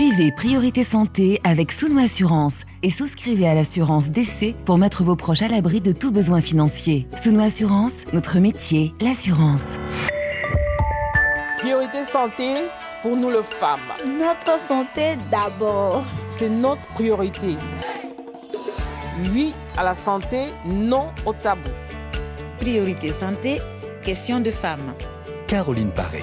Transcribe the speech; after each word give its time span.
Suivez 0.00 0.32
Priorité 0.32 0.82
Santé 0.82 1.42
avec 1.44 1.72
Sounou 1.72 1.98
Assurance 1.98 2.60
et 2.82 2.88
souscrivez 2.88 3.46
à 3.46 3.54
l'assurance 3.54 4.10
d'essai 4.10 4.54
pour 4.64 4.78
mettre 4.78 5.04
vos 5.04 5.14
proches 5.14 5.42
à 5.42 5.48
l'abri 5.48 5.82
de 5.82 5.92
tout 5.92 6.10
besoin 6.10 6.40
financier. 6.40 7.06
Sounou 7.22 7.42
Assurance, 7.42 8.06
notre 8.14 8.38
métier, 8.38 8.94
l'assurance. 9.02 9.78
Priorité 11.58 12.06
Santé 12.06 12.62
pour 13.02 13.14
nous 13.14 13.28
les 13.28 13.42
femmes. 13.42 13.92
Notre 14.06 14.58
santé 14.58 15.18
d'abord. 15.30 16.02
C'est 16.30 16.48
notre 16.48 16.86
priorité. 16.94 17.56
Oui 19.34 19.52
à 19.76 19.84
la 19.84 19.94
santé, 19.94 20.46
non 20.64 21.08
au 21.26 21.34
tabou. 21.34 21.68
Priorité 22.58 23.12
santé, 23.12 23.58
question 24.02 24.40
de 24.40 24.50
femmes. 24.50 24.94
Caroline 25.46 25.90
Paré. 25.90 26.22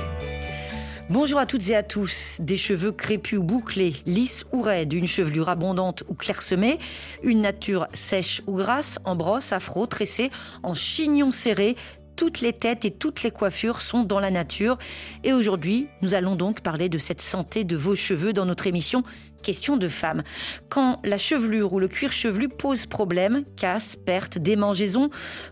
Bonjour 1.10 1.40
à 1.40 1.46
toutes 1.46 1.70
et 1.70 1.76
à 1.76 1.84
tous. 1.84 2.36
Des 2.42 2.58
cheveux 2.58 2.92
crépus 2.92 3.40
ou 3.40 3.44
bouclés, 3.44 3.94
lisses 4.06 4.46
ou 4.52 4.62
raides, 4.62 4.92
une 4.92 5.08
chevelure 5.08 5.48
abondante 5.48 6.04
ou 6.10 6.16
clairsemée, 6.16 6.80
une 7.24 7.40
nature 7.40 7.88
sèche 7.94 8.42
ou 8.46 8.58
grasse, 8.58 9.00
en 9.06 9.16
brosse, 9.16 9.54
afro, 9.54 9.86
tressée, 9.86 10.32
en 10.64 10.74
chignon 10.74 11.32
serré, 11.32 11.78
toutes 12.18 12.42
les 12.42 12.52
têtes 12.52 12.84
et 12.84 12.92
toutes 12.92 13.24
les 13.24 13.32
coiffures 13.32 13.82
sont 13.82 14.04
dans 14.04 14.20
la 14.20 14.32
nature. 14.32 14.78
Et 15.24 15.32
aujourd'hui, 15.32 15.88
nous 16.02 16.14
allons 16.14 16.36
donc 16.36 16.60
parler 16.60 16.90
de 16.90 16.98
cette 16.98 17.22
santé 17.22 17.64
de 17.64 17.78
vos 17.78 17.96
cheveux 17.96 18.34
dans 18.34 18.46
notre 18.46 18.68
émission 18.68 19.04
Question 19.44 19.78
de 19.78 19.88
femmes. 19.88 20.24
Quand 20.68 21.00
la 21.06 21.20
chevelure 21.20 21.72
ou 21.72 21.80
le 21.80 21.88
cuir 21.88 22.12
chevelu 22.12 22.50
pose 22.50 22.88
problème, 22.88 23.44
casse, 23.56 23.96
perte, 23.96 24.40
démangeaison, 24.40 25.10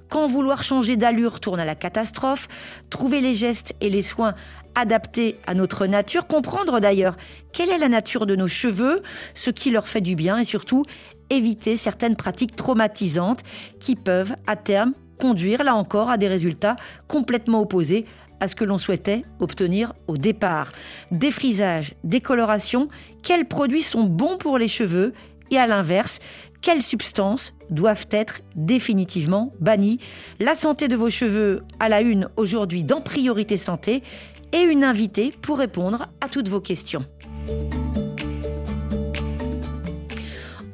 quand 0.10 0.26
vouloir 0.26 0.64
changer 0.64 0.98
d'allure 0.98 1.40
tourne 1.40 1.60
à 1.60 1.66
la 1.66 1.76
catastrophe, 1.76 2.48
trouver 2.90 3.22
les 3.22 3.36
gestes 3.36 3.76
et 3.80 3.92
les 3.92 4.02
soins 4.02 4.34
adaptés 4.76 5.38
à 5.48 5.54
notre 5.54 5.88
nature, 5.88 6.28
comprendre 6.28 6.80
d'ailleurs 6.80 7.18
quelle 7.54 7.70
est 7.70 7.78
la 7.78 7.90
nature 7.90 8.26
de 8.26 8.36
nos 8.36 8.48
cheveux, 8.48 9.02
ce 9.34 9.50
qui 9.50 9.72
leur 9.72 9.88
fait 9.88 10.02
du 10.02 10.16
bien 10.16 10.38
et 10.38 10.44
surtout 10.44 10.86
éviter 11.30 11.76
certaines 11.76 12.16
pratiques 12.16 12.56
traumatisantes 12.56 13.42
qui 13.80 13.96
peuvent 13.96 14.36
à 14.48 14.56
terme 14.56 14.94
conduire 15.18 15.64
là 15.64 15.76
encore 15.76 16.10
à 16.10 16.18
des 16.18 16.28
résultats 16.28 16.76
complètement 17.08 17.62
opposés 17.62 18.06
à 18.40 18.48
ce 18.48 18.56
que 18.56 18.66
l'on 18.66 18.78
souhaitait 18.78 19.24
obtenir 19.40 19.94
au 20.08 20.18
départ. 20.18 20.72
Défrisage, 21.12 21.94
décoloration, 22.04 22.90
quels 23.24 23.48
produits 23.48 23.82
sont 23.82 24.04
bons 24.04 24.38
pour 24.38 24.58
les 24.58 24.68
cheveux 24.68 25.14
et 25.52 25.58
à 25.58 25.68
l'inverse, 25.68 26.20
quelles 26.62 26.82
substances 26.82 27.54
doivent 27.70 28.08
être 28.10 28.42
définitivement 28.56 29.54
bannies? 29.60 30.00
La 30.40 30.56
santé 30.56 30.88
de 30.88 30.96
vos 30.96 31.10
cheveux 31.10 31.64
à 31.80 31.90
la 31.90 32.02
une 32.02 32.28
aujourd'hui 32.38 32.84
dans 32.84 33.02
Priorité 33.02 33.56
Santé 33.56 34.02
et 34.52 34.62
une 34.62 34.84
invitée 34.84 35.34
pour 35.42 35.58
répondre 35.58 36.08
à 36.22 36.30
toutes 36.30 36.48
vos 36.48 36.62
questions. 36.62 37.06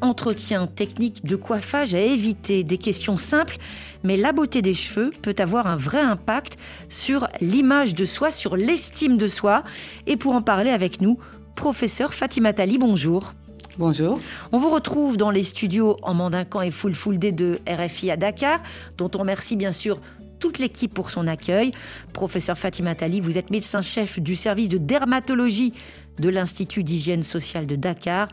Entretien 0.02 0.67
technique 0.67 1.25
de 1.25 1.36
coiffage 1.36 1.94
à 1.94 2.00
éviter, 2.00 2.63
des 2.63 2.78
questions 2.78 3.17
simples, 3.17 3.58
mais 4.03 4.17
la 4.17 4.31
beauté 4.31 4.61
des 4.61 4.73
cheveux 4.73 5.11
peut 5.22 5.36
avoir 5.38 5.67
un 5.67 5.78
vrai 5.78 6.02
impact 6.02 6.58
sur 6.89 7.28
l'image 7.39 7.94
de 7.94 8.05
soi, 8.05 8.31
sur 8.31 8.58
l'estime 8.58 9.17
de 9.17 9.28
soi. 9.28 9.61
Et 10.08 10.17
pour 10.17 10.33
en 10.33 10.41
parler 10.41 10.72
avec 10.72 11.02
nous, 11.02 11.19
professeur 11.56 12.13
Fatima 12.13 12.52
Tali, 12.52 12.80
bonjour. 12.80 13.33
Bonjour. 13.78 14.19
On 14.52 14.58
vous 14.58 14.69
retrouve 14.69 15.17
dans 15.17 15.31
les 15.31 15.44
studios 15.44 15.97
en 16.02 16.13
Mandincan 16.13 16.61
et 16.61 16.72
Full 16.72 16.94
Full 16.94 17.19
D 17.19 17.31
de 17.31 17.59
RFI 17.67 18.11
à 18.11 18.17
Dakar, 18.17 18.61
dont 18.97 19.09
on 19.16 19.19
remercie 19.19 19.56
bien 19.56 19.72
sûr 19.72 20.00
toute 20.42 20.59
l'équipe 20.59 20.94
pour 20.94 21.11
son 21.11 21.28
accueil. 21.28 21.72
Professeur 22.11 22.58
Fatima 22.58 22.95
Tali, 22.95 23.22
vous 23.22 23.38
êtes 23.38 23.50
médecin-chef 23.50 24.20
du 24.20 24.36
service 24.36 24.67
de 24.67 24.78
dermatologie 24.78 25.72
de 26.20 26.28
l'Institut 26.28 26.84
d'hygiène 26.84 27.23
sociale 27.23 27.67
de 27.67 27.78
Dakar, 27.78 28.28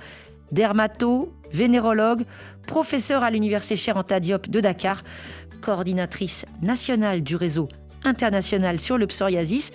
dermato, 0.50 1.32
vénérologue, 1.52 2.24
professeur 2.66 3.22
à 3.22 3.30
l'Université 3.30 3.76
Cheikh 3.76 3.96
Diop 4.20 4.48
de 4.48 4.60
Dakar, 4.60 5.04
coordinatrice 5.60 6.44
nationale 6.62 7.22
du 7.22 7.36
réseau 7.36 7.68
international 8.04 8.80
sur 8.80 8.98
le 8.98 9.06
psoriasis, 9.06 9.70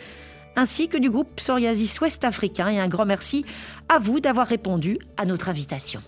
ainsi 0.55 0.87
que 0.87 0.97
du 0.97 1.09
groupe 1.09 1.35
Psoriasis 1.35 1.99
Ouest 2.01 2.25
Africain. 2.25 2.69
Et 2.69 2.79
un 2.79 2.87
grand 2.87 3.05
merci 3.05 3.45
à 3.89 3.99
vous 3.99 4.19
d'avoir 4.19 4.47
répondu 4.47 4.97
à 5.17 5.25
notre 5.25 5.49
invitation. 5.49 6.01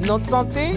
Notre 0.00 0.26
santé, 0.26 0.72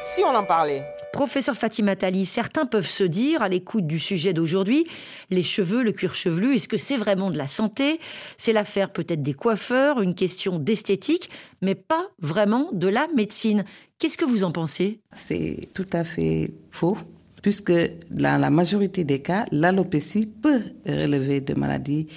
si 0.00 0.22
on 0.24 0.34
en 0.34 0.44
parlait. 0.44 0.82
Professeur 1.16 1.56
Fatima 1.56 1.96
Tali, 1.96 2.26
certains 2.26 2.66
peuvent 2.66 2.90
se 2.90 3.02
dire, 3.02 3.40
à 3.40 3.48
l'écoute 3.48 3.86
du 3.86 3.98
sujet 3.98 4.34
d'aujourd'hui, 4.34 4.86
les 5.30 5.42
cheveux, 5.42 5.82
le 5.82 5.92
cuir 5.92 6.14
chevelu, 6.14 6.54
est-ce 6.54 6.68
que 6.68 6.76
c'est 6.76 6.98
vraiment 6.98 7.30
de 7.30 7.38
la 7.38 7.46
santé? 7.46 8.00
C'est 8.36 8.52
l'affaire 8.52 8.92
peut-être 8.92 9.22
des 9.22 9.32
coiffeurs, 9.32 10.02
une 10.02 10.14
question 10.14 10.58
d'esthétique, 10.58 11.30
mais 11.62 11.74
pas 11.74 12.06
vraiment 12.18 12.68
de 12.74 12.86
la 12.86 13.08
médecine. 13.16 13.64
Qu'est-ce 13.98 14.18
que 14.18 14.26
vous 14.26 14.44
en 14.44 14.52
pensez? 14.52 15.00
C'est 15.10 15.70
tout 15.72 15.86
à 15.94 16.04
fait 16.04 16.52
faux 16.70 16.98
puisque 17.46 17.72
dans 18.10 18.40
la 18.40 18.50
majorité 18.50 19.04
des 19.04 19.20
cas, 19.20 19.44
l'alopécie 19.52 20.26
peut 20.26 20.62
relever 20.84 21.40
de 21.40 21.54
maladies 21.54 22.08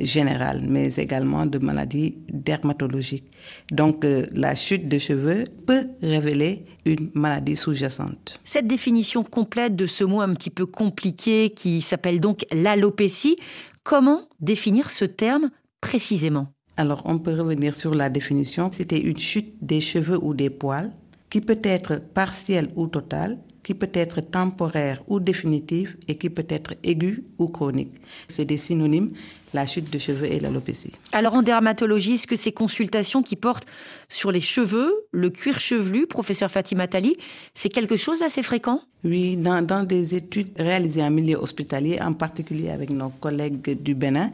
générales, 0.00 0.62
mais 0.66 0.94
également 0.94 1.44
de 1.44 1.58
maladies 1.58 2.16
dermatologiques. 2.32 3.30
Donc 3.70 4.06
euh, 4.06 4.24
la 4.32 4.54
chute 4.54 4.88
de 4.88 4.96
cheveux 4.96 5.44
peut 5.66 5.88
révéler 6.02 6.64
une 6.86 7.10
maladie 7.12 7.54
sous-jacente. 7.54 8.40
Cette 8.44 8.66
définition 8.66 9.24
complète 9.24 9.76
de 9.76 9.84
ce 9.84 10.04
mot 10.04 10.22
un 10.22 10.32
petit 10.32 10.48
peu 10.48 10.64
compliqué 10.64 11.50
qui 11.50 11.82
s'appelle 11.82 12.18
donc 12.18 12.46
l'alopécie, 12.50 13.36
comment 13.82 14.22
définir 14.40 14.90
ce 14.90 15.04
terme 15.04 15.50
précisément? 15.82 16.46
Alors, 16.78 17.02
on 17.04 17.18
peut 17.18 17.34
revenir 17.34 17.74
sur 17.74 17.94
la 17.94 18.08
définition. 18.08 18.70
C'était 18.72 19.00
une 19.00 19.18
chute 19.18 19.52
des 19.60 19.82
cheveux 19.82 20.18
ou 20.24 20.32
des 20.32 20.48
poils 20.48 20.92
qui 21.28 21.42
peut 21.42 21.60
être 21.62 22.00
partielle 22.14 22.70
ou 22.74 22.86
totale, 22.86 23.38
qui 23.68 23.74
peut 23.74 23.90
être 23.92 24.22
temporaire 24.22 25.02
ou 25.08 25.20
définitive 25.20 25.98
et 26.08 26.16
qui 26.16 26.30
peut 26.30 26.46
être 26.48 26.72
aiguë 26.82 27.24
ou 27.36 27.48
chronique. 27.48 27.92
C'est 28.26 28.46
des 28.46 28.56
synonymes, 28.56 29.10
la 29.52 29.66
chute 29.66 29.92
de 29.92 29.98
cheveux 29.98 30.24
et 30.24 30.40
l'alopécie. 30.40 30.92
Alors 31.12 31.34
en 31.34 31.42
dermatologie, 31.42 32.14
est-ce 32.14 32.26
que 32.26 32.34
ces 32.34 32.50
consultations 32.50 33.22
qui 33.22 33.36
portent 33.36 33.66
sur 34.08 34.32
les 34.32 34.40
cheveux, 34.40 34.90
le 35.12 35.28
cuir 35.28 35.60
chevelu, 35.60 36.06
professeur 36.06 36.50
Fatima 36.50 36.88
Tali, 36.88 37.18
c'est 37.52 37.68
quelque 37.68 37.96
chose 37.96 38.20
d'assez 38.20 38.42
fréquent? 38.42 38.80
Oui, 39.04 39.36
dans, 39.36 39.60
dans 39.60 39.84
des 39.84 40.14
études 40.14 40.48
réalisées 40.58 41.02
en 41.02 41.10
milieu 41.10 41.36
hospitalier, 41.36 42.00
en 42.00 42.14
particulier 42.14 42.70
avec 42.70 42.88
nos 42.88 43.10
collègues 43.10 43.82
du 43.82 43.94
Bénin, 43.94 44.32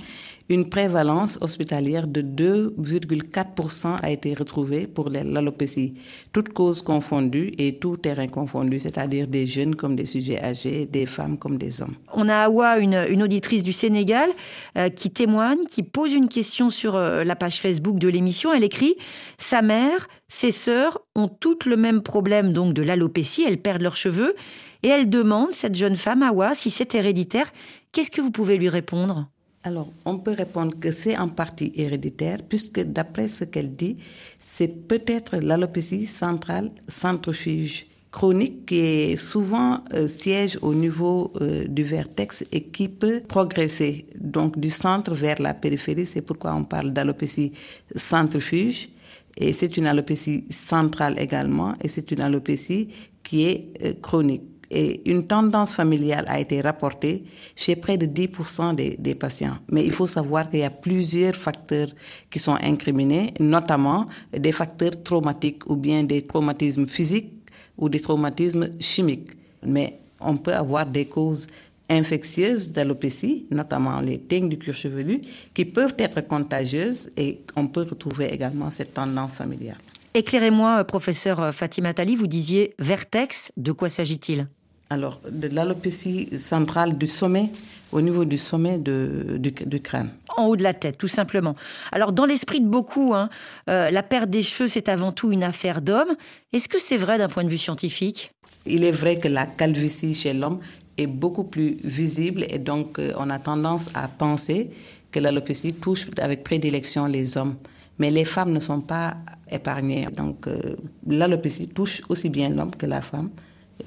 une 0.48 0.68
prévalence 0.68 1.38
hospitalière 1.40 2.06
de 2.06 2.20
2,4% 2.20 3.96
a 4.02 4.10
été 4.10 4.34
retrouvée 4.34 4.86
pour 4.86 5.08
l'alopécie, 5.08 5.94
toutes 6.32 6.50
causes 6.50 6.82
confondues 6.82 7.52
et 7.56 7.78
tout 7.78 7.96
terrain 7.96 8.26
confondu, 8.28 8.78
c'est-à-dire 8.78 9.26
des 9.26 9.46
jeunes 9.46 9.74
comme 9.74 9.96
des 9.96 10.04
sujets 10.04 10.42
âgés, 10.42 10.84
des 10.86 11.06
femmes 11.06 11.38
comme 11.38 11.56
des 11.56 11.80
hommes. 11.80 11.94
On 12.12 12.28
a 12.28 12.44
Awa, 12.44 12.78
une, 12.78 13.06
une 13.08 13.22
auditrice 13.22 13.62
du 13.62 13.72
Sénégal, 13.72 14.28
euh, 14.76 14.90
qui 14.90 15.10
témoigne, 15.10 15.64
qui 15.68 15.82
pose 15.82 16.12
une 16.12 16.28
question 16.28 16.68
sur 16.68 16.94
euh, 16.94 17.24
la 17.24 17.36
page 17.36 17.60
Facebook 17.60 17.98
de 17.98 18.08
l'émission. 18.08 18.52
Elle 18.52 18.64
écrit 18.64 18.96
Sa 19.38 19.62
mère, 19.62 20.08
ses 20.28 20.50
sœurs 20.50 20.98
ont 21.14 21.28
toutes 21.28 21.64
le 21.64 21.76
même 21.76 22.02
problème 22.02 22.52
donc 22.52 22.74
de 22.74 22.82
l'alopécie, 22.82 23.44
elles 23.46 23.62
perdent 23.62 23.82
leurs 23.82 23.96
cheveux, 23.96 24.34
et 24.82 24.88
elle 24.88 25.08
demande, 25.08 25.52
cette 25.52 25.74
jeune 25.74 25.96
femme, 25.96 26.22
Awa, 26.22 26.54
si 26.54 26.68
c'est 26.68 26.94
héréditaire. 26.94 27.50
Qu'est-ce 27.92 28.10
que 28.10 28.20
vous 28.20 28.30
pouvez 28.30 28.58
lui 28.58 28.68
répondre? 28.68 29.28
Alors, 29.66 29.88
on 30.04 30.18
peut 30.18 30.32
répondre 30.32 30.78
que 30.78 30.92
c'est 30.92 31.16
en 31.16 31.28
partie 31.28 31.72
héréditaire, 31.74 32.38
puisque 32.46 32.80
d'après 32.80 33.28
ce 33.28 33.44
qu'elle 33.44 33.74
dit, 33.74 33.96
c'est 34.38 34.68
peut-être 34.68 35.38
l'alopécie 35.38 36.06
centrale 36.06 36.70
centrifuge 36.86 37.86
chronique 38.10 38.66
qui 38.66 38.76
est 38.76 39.16
souvent 39.16 39.82
euh, 39.94 40.06
siège 40.06 40.58
au 40.60 40.74
niveau 40.74 41.32
euh, 41.40 41.64
du 41.66 41.82
vertex 41.82 42.44
et 42.52 42.64
qui 42.64 42.88
peut 42.88 43.22
progresser 43.26 44.06
donc 44.14 44.58
du 44.58 44.68
centre 44.68 45.14
vers 45.14 45.40
la 45.40 45.54
périphérie. 45.54 46.06
C'est 46.06 46.22
pourquoi 46.22 46.54
on 46.54 46.64
parle 46.64 46.90
d'alopécie 46.92 47.52
centrifuge. 47.96 48.90
Et 49.36 49.52
c'est 49.54 49.76
une 49.78 49.86
alopécie 49.86 50.44
centrale 50.50 51.18
également, 51.18 51.74
et 51.82 51.88
c'est 51.88 52.10
une 52.12 52.20
alopécie 52.20 52.90
qui 53.24 53.46
est 53.46 53.72
euh, 53.82 53.94
chronique 54.00 54.53
et 54.74 55.08
une 55.08 55.26
tendance 55.26 55.74
familiale 55.76 56.24
a 56.26 56.40
été 56.40 56.60
rapportée 56.60 57.24
chez 57.54 57.76
près 57.76 57.96
de 57.96 58.06
10% 58.06 58.74
des, 58.74 58.96
des, 58.98 59.14
patients. 59.14 59.56
Mais 59.70 59.84
il 59.84 59.92
faut 59.92 60.08
savoir 60.08 60.50
qu'il 60.50 60.60
y 60.60 60.64
a 60.64 60.70
plusieurs 60.70 61.36
facteurs 61.36 61.88
qui 62.28 62.40
sont 62.40 62.58
incriminés, 62.60 63.32
notamment 63.38 64.06
des 64.36 64.50
facteurs 64.50 65.00
traumatiques 65.02 65.70
ou 65.70 65.76
bien 65.76 66.02
des 66.02 66.26
traumatismes 66.26 66.88
physiques 66.88 67.32
ou 67.78 67.88
des 67.88 68.00
traumatismes 68.00 68.68
chimiques. 68.80 69.30
Mais 69.64 69.98
on 70.20 70.36
peut 70.36 70.54
avoir 70.54 70.86
des 70.86 71.06
causes 71.06 71.46
infectieuses 71.88 72.72
d'alopécie, 72.72 73.46
notamment 73.50 74.00
les 74.00 74.18
teignes 74.18 74.48
du 74.48 74.58
cuir 74.58 74.74
chevelu, 74.74 75.20
qui 75.54 75.64
peuvent 75.64 75.94
être 75.98 76.20
contagieuses 76.26 77.10
et 77.16 77.40
on 77.54 77.68
peut 77.68 77.86
retrouver 77.88 78.32
également 78.32 78.70
cette 78.72 78.94
tendance 78.94 79.36
familiale. 79.36 79.78
Éclairez-moi, 80.14 80.80
euh, 80.80 80.84
professeur 80.84 81.42
euh, 81.42 81.52
Fatima 81.52 81.92
Tali, 81.92 82.14
vous 82.16 82.28
disiez 82.28 82.74
vertex, 82.78 83.50
de 83.56 83.72
quoi 83.72 83.88
s'agit-il? 83.88 84.46
Alors, 84.90 85.20
de 85.30 85.48
l'alopécie 85.48 86.28
centrale 86.36 86.96
du 86.98 87.06
sommet 87.06 87.50
au 87.92 88.00
niveau 88.00 88.24
du 88.24 88.38
sommet 88.38 88.78
de, 88.78 89.38
du, 89.38 89.80
crâne. 89.80 90.10
En 90.36 90.46
haut 90.46 90.56
de 90.56 90.62
la 90.62 90.74
tête, 90.74 90.98
tout 90.98 91.08
simplement. 91.08 91.54
Alors, 91.92 92.12
dans 92.12 92.26
l'esprit 92.26 92.60
de 92.60 92.66
beaucoup, 92.66 93.14
hein, 93.14 93.30
euh, 93.70 93.90
la 93.90 94.02
perte 94.02 94.30
des 94.30 94.42
cheveux, 94.42 94.68
c'est 94.68 94.88
avant 94.88 95.12
tout 95.12 95.30
une 95.30 95.44
affaire 95.44 95.80
d'homme. 95.80 96.16
Est-ce 96.52 96.68
que 96.68 96.80
c'est 96.80 96.96
vrai 96.96 97.18
d'un 97.18 97.28
point 97.28 97.44
de 97.44 97.48
vue 97.48 97.58
scientifique? 97.58 98.32
Il 98.66 98.82
est 98.82 98.92
vrai 98.92 99.18
que 99.18 99.28
la 99.28 99.46
calvitie 99.46 100.14
chez 100.14 100.32
l'homme 100.32 100.58
est 100.98 101.06
beaucoup 101.06 101.44
plus 101.44 101.76
visible 101.84 102.44
et 102.48 102.58
donc 102.58 102.98
euh, 102.98 103.12
on 103.16 103.30
a 103.30 103.38
tendance 103.38 103.90
à 103.94 104.08
penser 104.08 104.70
que 105.10 105.20
l'alopécie 105.20 105.72
touche 105.72 106.08
avec 106.20 106.42
prédilection 106.42 107.06
les 107.06 107.38
hommes. 107.38 107.54
Mais 107.98 108.10
les 108.10 108.24
femmes 108.24 108.50
ne 108.50 108.58
sont 108.58 108.80
pas 108.80 109.16
épargnées. 109.48 110.06
Donc 110.06 110.48
euh, 110.48 110.76
l'alopécie 111.06 111.68
touche 111.68 112.02
aussi 112.08 112.28
bien 112.28 112.48
l'homme 112.48 112.74
que 112.74 112.86
la 112.86 113.00
femme, 113.00 113.30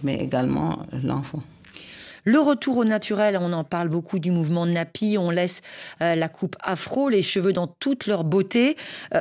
mais 0.04 0.16
également 0.16 0.80
l'enfant. 1.04 1.42
Le 2.24 2.40
retour 2.40 2.78
au 2.78 2.84
naturel, 2.84 3.38
on 3.40 3.54
en 3.54 3.64
parle 3.64 3.88
beaucoup 3.88 4.20
du 4.20 4.32
mouvement 4.32 4.66
Napi, 4.66 5.18
on 5.18 5.30
laisse 5.30 5.62
euh, 6.02 6.16
la 6.16 6.28
coupe 6.28 6.58
afro, 6.62 7.08
les 7.08 7.22
cheveux 7.22 7.54
dans 7.54 7.68
toute 7.68 8.06
leur 8.06 8.26
beauté. 8.26 8.76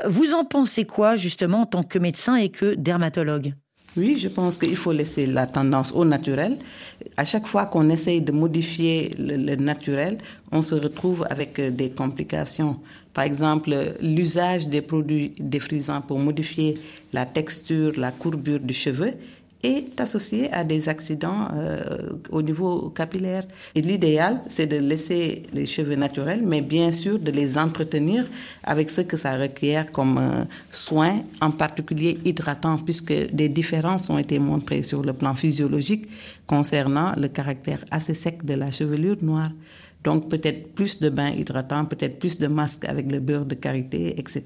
vous 0.09 0.35
en 0.35 0.45
pensez 0.45 0.85
quoi 0.87 1.15
justement 1.15 1.63
en 1.63 1.67
tant 1.67 1.85
que 1.85 2.01
médecin 2.01 2.35
et 2.35 2.49
que 2.49 2.75
dermatologue? 2.75 3.55
Oui, 3.97 4.17
je 4.19 4.29
pense 4.29 4.59
qu'il 4.59 4.77
faut 4.77 4.93
laisser 4.93 5.25
la 5.25 5.47
tendance 5.47 5.93
au 5.93 6.05
naturel. 6.05 6.59
À 7.17 7.25
chaque 7.25 7.47
fois 7.47 7.65
qu'on 7.65 7.89
essaye 7.89 8.21
de 8.21 8.31
modifier 8.31 9.11
le, 9.19 9.57
naturel, 9.57 10.19
on 10.53 10.61
se 10.61 10.75
retrouve 10.75 11.27
avec 11.31 11.59
euh, 11.59 11.71
des 11.71 11.91
complications. 11.91 12.79
Par 13.15 13.25
exemple, 13.25 13.75
l'usage 14.03 14.69
des 14.69 14.83
produits 14.83 15.33
défrisants 15.39 16.03
pour 16.03 16.19
modifier 16.19 16.79
la 17.15 17.25
texture, 17.25 17.93
la 17.97 18.11
courbure 18.11 18.61
du 18.61 18.75
cheveu 18.75 19.15
est 19.67 20.01
associé 20.01 20.53
à 20.53 20.65
des 20.65 20.89
accidents 20.89 21.49
euh, 21.55 21.81
au 22.31 22.43
niveau 22.43 22.91
capillaire. 22.91 23.45
L'idéal, 23.75 24.41
c'est 24.49 24.67
de 24.67 24.77
laisser 24.77 25.43
les 25.53 25.67
cheveux 25.67 25.97
naturels, 25.97 26.43
mais 26.45 26.61
bien 26.61 26.91
sûr 26.93 27.19
de 27.19 27.31
les 27.31 27.59
entretenir 27.59 28.27
avec 28.63 28.91
ce 28.91 29.01
que 29.03 29.17
ça 29.17 29.37
requiert 29.37 29.91
comme 29.91 30.19
euh, 30.19 30.45
soins, 30.71 31.21
en 31.41 31.51
particulier 31.51 32.19
hydratants, 32.25 32.79
puisque 32.79 33.13
des 33.13 33.49
différences 33.49 34.09
ont 34.11 34.19
été 34.19 34.39
montrées 34.39 34.83
sur 34.83 35.03
le 35.03 35.13
plan 35.13 35.35
physiologique 35.35 36.07
concernant 36.47 37.13
le 37.17 37.29
caractère 37.29 37.85
assez 37.91 38.15
sec 38.15 38.45
de 38.45 38.55
la 38.55 38.71
chevelure 38.71 39.17
noire. 39.23 39.51
Donc 40.05 40.29
peut-être 40.29 40.75
plus 40.75 41.01
de 41.01 41.09
bains 41.09 41.31
hydratants, 41.31 41.85
peut-être 41.87 42.19
plus 42.21 42.39
de 42.39 42.47
masques 42.47 42.85
avec 42.85 43.11
le 43.11 43.19
beurre 43.19 43.45
de 43.45 43.57
karité, 43.57 44.15
etc. 44.21 44.43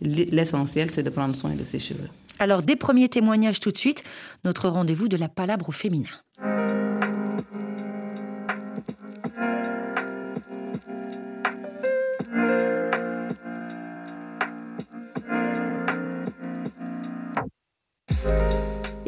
L'essentiel, 0.00 0.90
c'est 0.90 1.02
de 1.02 1.10
prendre 1.10 1.36
soin 1.36 1.54
de 1.54 1.64
ses 1.64 1.78
cheveux. 1.78 2.08
Alors, 2.40 2.62
des 2.62 2.74
premiers 2.74 3.10
témoignages 3.10 3.60
tout 3.60 3.70
de 3.70 3.76
suite, 3.76 4.02
notre 4.44 4.70
rendez-vous 4.70 5.08
de 5.08 5.18
la 5.18 5.28
palabre 5.28 5.68
au 5.68 5.72
féminin. 5.72 6.08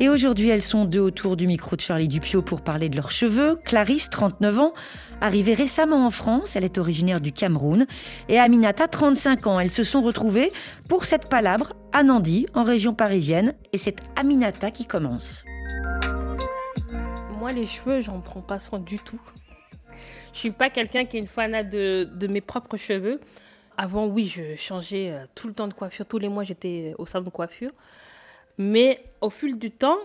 Et 0.03 0.09
aujourd'hui, 0.09 0.49
elles 0.49 0.63
sont 0.63 0.85
deux 0.85 0.99
autour 0.99 1.37
du 1.37 1.47
micro 1.47 1.77
de 1.77 1.81
Charlie 1.81 2.09
Dupio 2.09 2.43
pour 2.43 2.63
parler 2.63 2.89
de 2.89 2.97
leurs 2.97 3.13
cheveux. 3.13 3.55
Clarisse, 3.65 4.11
39 4.11 4.59
ans, 4.59 4.75
arrivée 5.21 5.55
récemment 5.55 6.05
en 6.05 6.11
France, 6.11 6.57
elle 6.57 6.65
est 6.65 6.77
originaire 6.77 7.21
du 7.21 7.31
Cameroun. 7.31 7.87
Et 8.29 8.41
Aminata, 8.41 8.89
35 8.89 9.47
ans. 9.47 9.61
Elles 9.61 9.71
se 9.71 9.85
sont 9.85 10.03
retrouvées 10.03 10.51
pour 10.89 11.05
cette 11.05 11.29
palabre 11.29 11.75
à 11.93 12.03
Nandy, 12.03 12.47
en 12.53 12.65
région 12.65 12.95
parisienne. 12.95 13.55
Et 13.73 13.79
c'est 13.79 14.01
Aminata 14.17 14.73
qui 14.73 14.87
commence. 14.87 15.45
Moi, 17.39 17.53
les 17.53 17.67
cheveux, 17.67 18.01
j'en 18.01 18.19
prends 18.19 18.43
pas 18.43 18.59
soin 18.59 18.81
du 18.81 18.99
tout. 18.99 19.21
Je 20.33 20.39
suis 20.41 20.51
pas 20.51 20.69
quelqu'un 20.69 21.05
qui 21.05 21.17
est 21.17 21.21
une 21.21 21.29
fanat 21.29 21.63
de, 21.63 22.11
de 22.13 22.27
mes 22.27 22.41
propres 22.41 22.77
cheveux. 22.77 23.21
Avant, 23.77 24.09
oui, 24.09 24.27
je 24.27 24.57
changeais 24.57 25.13
euh, 25.13 25.27
tout 25.37 25.47
le 25.47 25.55
temps 25.55 25.69
de 25.69 25.75
coiffure. 25.75 26.07
Tous 26.07 26.19
les 26.19 26.29
mois, 26.29 26.43
j'étais 26.43 26.93
au 26.99 27.07
salon 27.07 27.27
de 27.27 27.31
coiffure. 27.31 27.71
Mais 28.59 29.05
au 29.21 29.31
fil 29.31 29.59
du 29.59 29.71
temps, 29.71 29.99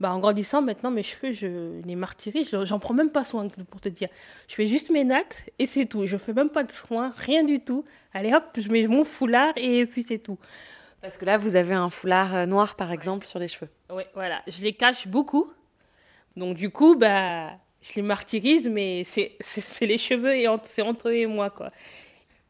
bah, 0.00 0.12
en 0.12 0.18
grandissant, 0.18 0.62
maintenant, 0.62 0.90
mes 0.90 1.02
cheveux, 1.02 1.34
je 1.34 1.80
les 1.82 1.94
martyrise. 1.94 2.50
J'en 2.64 2.78
prends 2.78 2.94
même 2.94 3.10
pas 3.10 3.22
soin, 3.22 3.46
pour 3.48 3.80
te 3.82 3.88
dire. 3.90 4.08
Je 4.48 4.54
fais 4.54 4.66
juste 4.66 4.90
mes 4.90 5.04
nattes 5.04 5.44
et 5.58 5.66
c'est 5.66 5.84
tout. 5.84 6.06
Je 6.06 6.16
fais 6.16 6.32
même 6.32 6.48
pas 6.48 6.64
de 6.64 6.72
soins, 6.72 7.12
rien 7.16 7.44
du 7.44 7.60
tout. 7.60 7.84
Allez 8.14 8.32
hop, 8.32 8.44
je 8.56 8.68
mets 8.70 8.86
mon 8.86 9.04
foulard 9.04 9.52
et 9.56 9.84
puis 9.84 10.02
c'est 10.02 10.18
tout. 10.18 10.38
Parce 11.02 11.18
que 11.18 11.26
là, 11.26 11.36
vous 11.36 11.54
avez 11.54 11.74
un 11.74 11.90
foulard 11.90 12.34
euh, 12.34 12.46
noir, 12.46 12.76
par 12.76 12.92
exemple, 12.92 13.26
sur 13.26 13.38
les 13.38 13.48
cheveux. 13.48 13.70
Oui, 13.90 14.02
voilà. 14.14 14.42
Je 14.46 14.62
les 14.62 14.72
cache 14.72 15.06
beaucoup. 15.06 15.52
Donc, 16.34 16.56
du 16.56 16.70
coup, 16.70 16.94
bah, 16.96 17.50
je 17.82 17.92
les 17.96 18.02
martyrise, 18.02 18.68
mais 18.68 19.04
c'est 19.04 19.36
les 19.82 19.98
cheveux 19.98 20.34
et 20.34 20.46
c'est 20.62 20.82
entre 20.82 21.10
eux 21.10 21.14
et 21.14 21.26
moi, 21.26 21.50
quoi. 21.50 21.72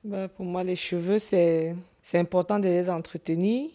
Bah, 0.05 0.29
pour 0.29 0.45
moi, 0.45 0.63
les 0.63 0.77
cheveux, 0.77 1.19
c'est 1.19 1.75
important 2.15 2.61
de 2.61 2.69
les 2.69 2.89
entretenir 2.89 3.71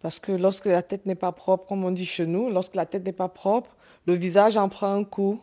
parce 0.00 0.18
que 0.18 0.32
lorsque 0.32 0.66
la 0.66 0.82
tête 0.82 1.06
n'est 1.06 1.14
pas 1.14 1.32
propre, 1.32 1.66
comme 1.66 1.84
on 1.84 1.90
dit 1.90 2.06
chez 2.06 2.26
nous, 2.26 2.50
lorsque 2.50 2.74
la 2.74 2.86
tête 2.86 3.04
n'est 3.04 3.12
pas 3.12 3.28
propre, 3.28 3.76
le 4.06 4.14
visage 4.14 4.56
en 4.56 4.68
prend 4.68 4.94
un 4.94 5.04
coup. 5.04 5.40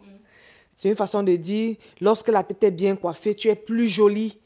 C'est 0.75 0.89
une 0.89 0.95
façon 0.95 1.21
de 1.23 1.35
dire, 1.35 1.75
lorsque 2.01 2.29
la 2.29 2.43
tête 2.43 2.63
est 2.63 2.71
bien 2.71 2.95
coiffée, 2.95 3.35
tu 3.35 3.47
es 3.49 3.55
plus 3.55 3.87
jolie 3.87 4.39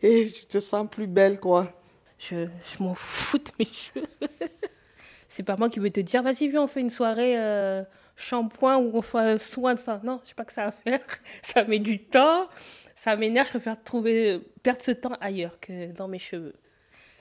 et 0.00 0.26
tu 0.26 0.46
te 0.46 0.58
sens 0.58 0.88
plus 0.90 1.06
belle, 1.06 1.38
quoi. 1.38 1.72
Je, 2.18 2.46
je 2.64 2.82
m'en 2.82 2.94
fous 2.94 3.38
de 3.38 3.50
mes 3.58 3.66
cheveux. 3.66 4.06
c'est 5.28 5.42
pas 5.42 5.56
moi 5.56 5.68
qui 5.68 5.80
vais 5.80 5.90
te 5.90 6.00
dire, 6.00 6.22
vas-y, 6.22 6.48
viens, 6.48 6.62
on 6.62 6.66
fait 6.66 6.80
une 6.80 6.90
soirée 6.90 7.38
euh, 7.38 7.82
shampoing 8.16 8.76
ou 8.76 8.90
on 8.94 9.02
fait 9.02 9.38
soin 9.38 9.74
de 9.74 9.78
ça. 9.78 10.00
Non, 10.02 10.20
je 10.24 10.28
sais 10.28 10.34
pas 10.34 10.44
que 10.44 10.52
ça 10.52 10.66
va 10.66 10.72
faire. 10.72 11.00
Ça 11.42 11.64
met 11.64 11.78
du 11.78 12.04
temps, 12.04 12.48
ça 12.94 13.16
m'énerve, 13.16 13.46
je 13.46 13.52
préfère 13.52 13.82
trouver, 13.82 14.40
perdre 14.62 14.82
ce 14.82 14.92
temps 14.92 15.16
ailleurs 15.20 15.58
que 15.60 15.90
dans 15.92 16.06
mes 16.06 16.18
cheveux. 16.18 16.54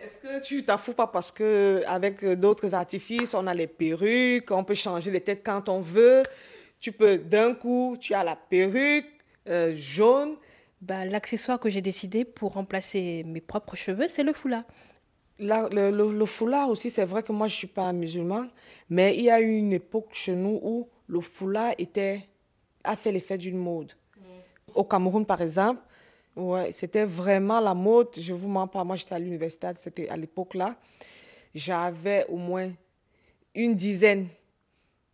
Est-ce 0.03 0.18
que 0.18 0.42
tu 0.42 0.63
t'en 0.63 0.77
fous 0.77 0.94
pas 0.94 1.07
parce 1.07 1.31
que 1.31 1.83
avec 1.86 2.25
d'autres 2.25 2.74
artifices, 2.74 3.36
on 3.36 3.45
a 3.45 3.53
les 3.53 3.68
perruques, 3.68 4.50
on 4.50 4.63
peut 4.63 4.74
changer 4.74 5.12
les 5.12 5.21
têtes 5.21 5.44
quand 5.45 5.69
on 5.69 5.80
veut? 5.80 6.24
Tu 6.80 6.92
peux 6.92 7.18
d'un 7.18 7.53
coup, 7.53 7.95
tu 8.00 8.15
as 8.15 8.24
la 8.24 8.36
perruque 8.36 9.06
euh, 9.48 9.74
jaune. 9.75 10.38
Bah, 10.81 11.06
l'accessoire 11.06 11.59
que 11.59 11.69
j'ai 11.69 11.81
décidé 11.81 12.25
pour 12.25 12.53
remplacer 12.53 13.24
mes 13.27 13.42
propres 13.42 13.75
cheveux, 13.75 14.07
c'est 14.07 14.24
le 14.24 14.33
foulard. 14.33 14.63
le, 15.38 16.25
foulard 16.25 16.69
aussi, 16.69 16.89
c'est 16.89 17.06
vrai 17.06 17.21
que 17.21 17.31
moi, 17.31 17.47
je 17.47 17.54
ne 17.54 17.57
suis 17.57 17.68
pas 17.68 17.94
musulmane, 17.94 18.50
mais 18.89 19.15
il 19.15 19.25
y 19.25 19.30
a 19.30 19.39
eu 19.39 19.56
une 19.56 19.74
époque 19.74 20.09
chez 20.13 20.33
nous 20.33 20.59
où 20.63 20.89
le 21.06 21.21
foulard 21.21 21.74
était, 21.77 22.27
a 22.83 22.95
fait 22.95 23.12
l'effet 23.12 23.38
d'une 23.38 23.57
mode. 23.57 23.94
Mm. 24.18 24.21
Au 24.74 24.83
Cameroun, 24.83 25.24
par 25.27 25.44
exemple, 25.44 25.81
Ouais, 26.36 26.72
c'était 26.72 27.06
vraiment 27.06 27.60
la 27.60 27.74
mode. 27.74 28.10
Je 28.18 28.33
vous 28.33 28.48
mens 28.48 28.68
pas. 28.68 28.83
Moi, 28.83 28.95
j'étais 28.95 29.16
à 29.16 29.19
l'université, 29.19 29.68
c'était 29.75 30.10
à 30.10 30.16
l'époque 30.16 30.54
là. 30.54 30.76
J'avais 31.54 32.26
au 32.30 32.38
moins 32.38 32.71
une 33.54 33.76
dizaine. 33.76 34.28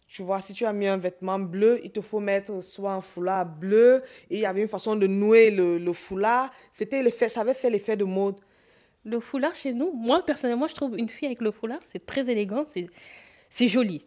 Tu 0.08 0.22
vois, 0.22 0.40
si 0.40 0.54
tu 0.54 0.66
as 0.66 0.72
mis 0.72 0.88
un 0.88 0.98
vêtement 0.98 1.38
bleu, 1.38 1.82
il 1.84 1.92
te 1.92 2.00
faut 2.00 2.20
mettre 2.20 2.62
soit 2.62 2.94
un 2.94 3.02
foulard 3.02 3.46
bleu. 3.46 4.04
Et 4.30 4.36
il 4.36 4.40
y 4.42 4.46
avait 4.46 4.62
une 4.62 4.68
façon 4.68 4.96
de 4.96 5.08
nouer 5.08 5.52
le, 5.52 5.94
foulard. 5.94 6.52
C'était 6.72 7.04
l'effet, 7.04 7.30
ça 7.30 7.42
avait 7.42 7.54
fait 7.54 7.70
l'effet 7.70 7.98
de 7.98 8.06
mode. 8.06 8.36
Le 9.04 9.20
foulard 9.20 9.56
chez 9.56 9.74
nous, 9.74 9.92
moi 9.94 10.26
personnellement, 10.26 10.68
je 10.68 10.76
trouve 10.76 10.98
une 10.98 11.10
fille 11.10 11.28
avec 11.28 11.42
le 11.42 11.52
foulard, 11.52 11.80
c'est 11.82 12.06
très 12.06 12.30
élégant, 12.30 12.66
c'est 13.50 13.68
joli. 13.68 14.06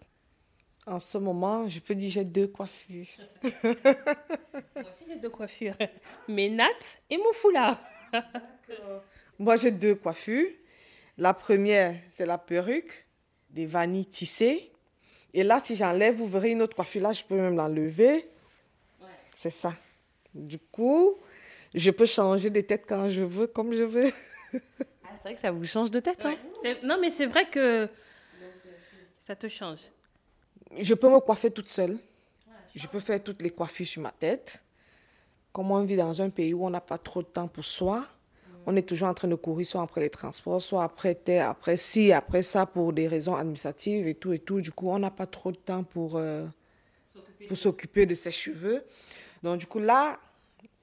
En 0.90 0.98
ce 0.98 1.18
moment, 1.18 1.68
je 1.68 1.78
peux 1.78 1.94
dire 1.94 2.10
j'ai 2.10 2.24
deux 2.24 2.48
coiffures. 2.48 3.06
Moi 3.44 3.52
aussi, 4.90 5.04
j'ai 5.06 5.14
deux 5.14 5.30
coiffures. 5.30 5.76
Mes 6.26 6.50
nattes 6.50 6.98
et 7.08 7.16
mon 7.16 7.32
foulard. 7.32 7.78
Moi, 9.38 9.54
j'ai 9.54 9.70
deux 9.70 9.94
coiffures. 9.94 10.50
La 11.16 11.32
première, 11.32 11.94
c'est 12.08 12.26
la 12.26 12.38
perruque, 12.38 13.06
des 13.50 13.66
vanilles 13.66 14.06
tissées. 14.06 14.72
Et 15.32 15.44
là, 15.44 15.60
si 15.62 15.76
j'enlève, 15.76 16.16
vous 16.16 16.26
verrez 16.26 16.50
une 16.50 16.62
autre 16.62 16.74
coiffure. 16.74 17.02
Là, 17.02 17.12
je 17.12 17.22
peux 17.22 17.36
même 17.36 17.54
l'enlever. 17.54 18.28
Ouais. 19.00 19.06
C'est 19.36 19.50
ça. 19.50 19.72
Du 20.34 20.58
coup, 20.58 21.14
je 21.72 21.92
peux 21.92 22.06
changer 22.06 22.50
de 22.50 22.62
tête 22.62 22.84
quand 22.84 23.08
je 23.08 23.22
veux, 23.22 23.46
comme 23.46 23.72
je 23.72 23.84
veux. 23.84 24.10
Ah, 24.52 24.58
c'est 25.14 25.22
vrai 25.22 25.34
que 25.34 25.40
ça 25.40 25.52
vous 25.52 25.64
change 25.66 25.92
de 25.92 26.00
tête. 26.00 26.26
Hein? 26.26 26.34
Non, 26.82 26.98
mais 27.00 27.12
c'est 27.12 27.26
vrai 27.26 27.48
que 27.48 27.88
ça 29.20 29.36
te 29.36 29.46
change 29.46 29.82
je 30.78 30.94
peux 30.94 31.08
me 31.08 31.20
coiffer 31.20 31.50
toute 31.50 31.68
seule. 31.68 31.98
Je 32.74 32.86
peux 32.86 33.00
faire 33.00 33.22
toutes 33.22 33.42
les 33.42 33.50
coiffures 33.50 33.86
sur 33.86 34.02
ma 34.02 34.12
tête. 34.12 34.62
Comme 35.52 35.70
on 35.72 35.82
vit 35.82 35.96
dans 35.96 36.22
un 36.22 36.30
pays 36.30 36.54
où 36.54 36.64
on 36.64 36.70
n'a 36.70 36.80
pas 36.80 36.98
trop 36.98 37.22
de 37.22 37.26
temps 37.26 37.48
pour 37.48 37.64
soi, 37.64 38.06
on 38.66 38.76
est 38.76 38.82
toujours 38.82 39.08
en 39.08 39.14
train 39.14 39.26
de 39.26 39.34
courir 39.34 39.66
soit 39.66 39.82
après 39.82 40.02
les 40.02 40.10
transports, 40.10 40.62
soit 40.62 40.84
après 40.84 41.14
terre, 41.14 41.48
après 41.48 41.76
ci, 41.76 42.12
après 42.12 42.42
ça, 42.42 42.66
pour 42.66 42.92
des 42.92 43.08
raisons 43.08 43.34
administratives 43.34 44.06
et 44.06 44.14
tout 44.14 44.32
et 44.32 44.38
tout. 44.38 44.60
Du 44.60 44.70
coup, 44.70 44.90
on 44.90 44.98
n'a 44.98 45.10
pas 45.10 45.26
trop 45.26 45.50
de 45.50 45.56
temps 45.56 45.82
pour, 45.82 46.16
euh, 46.16 46.46
pour 47.48 47.56
s'occuper 47.56 48.06
de 48.06 48.14
ses 48.14 48.30
cheveux. 48.30 48.84
Donc, 49.42 49.58
du 49.58 49.66
coup, 49.66 49.80
là, 49.80 50.20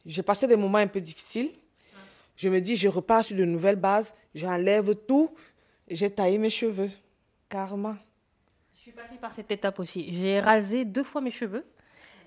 j'ai 0.06 0.24
passé 0.24 0.48
des 0.48 0.58
moments 0.58 0.80
un 0.80 0.88
peu 0.88 1.00
difficiles. 1.00 1.52
Je 2.36 2.50
me 2.50 2.60
dis, 2.60 2.76
je 2.76 2.88
repars 2.88 3.24
sur 3.24 3.38
de 3.38 3.46
nouvelles 3.46 3.78
bases, 3.78 4.14
j'enlève 4.36 4.94
tout, 5.08 5.34
j'ai 5.88 6.10
taillé 6.10 6.38
mes 6.38 6.50
cheveux, 6.50 6.92
carrément 7.50 7.96
suis 8.88 8.96
passée 8.96 9.18
par 9.20 9.34
cette 9.34 9.52
étape 9.52 9.80
aussi. 9.80 10.14
J'ai 10.14 10.40
rasé 10.40 10.86
deux 10.86 11.04
fois 11.04 11.20
mes 11.20 11.32
cheveux 11.32 11.66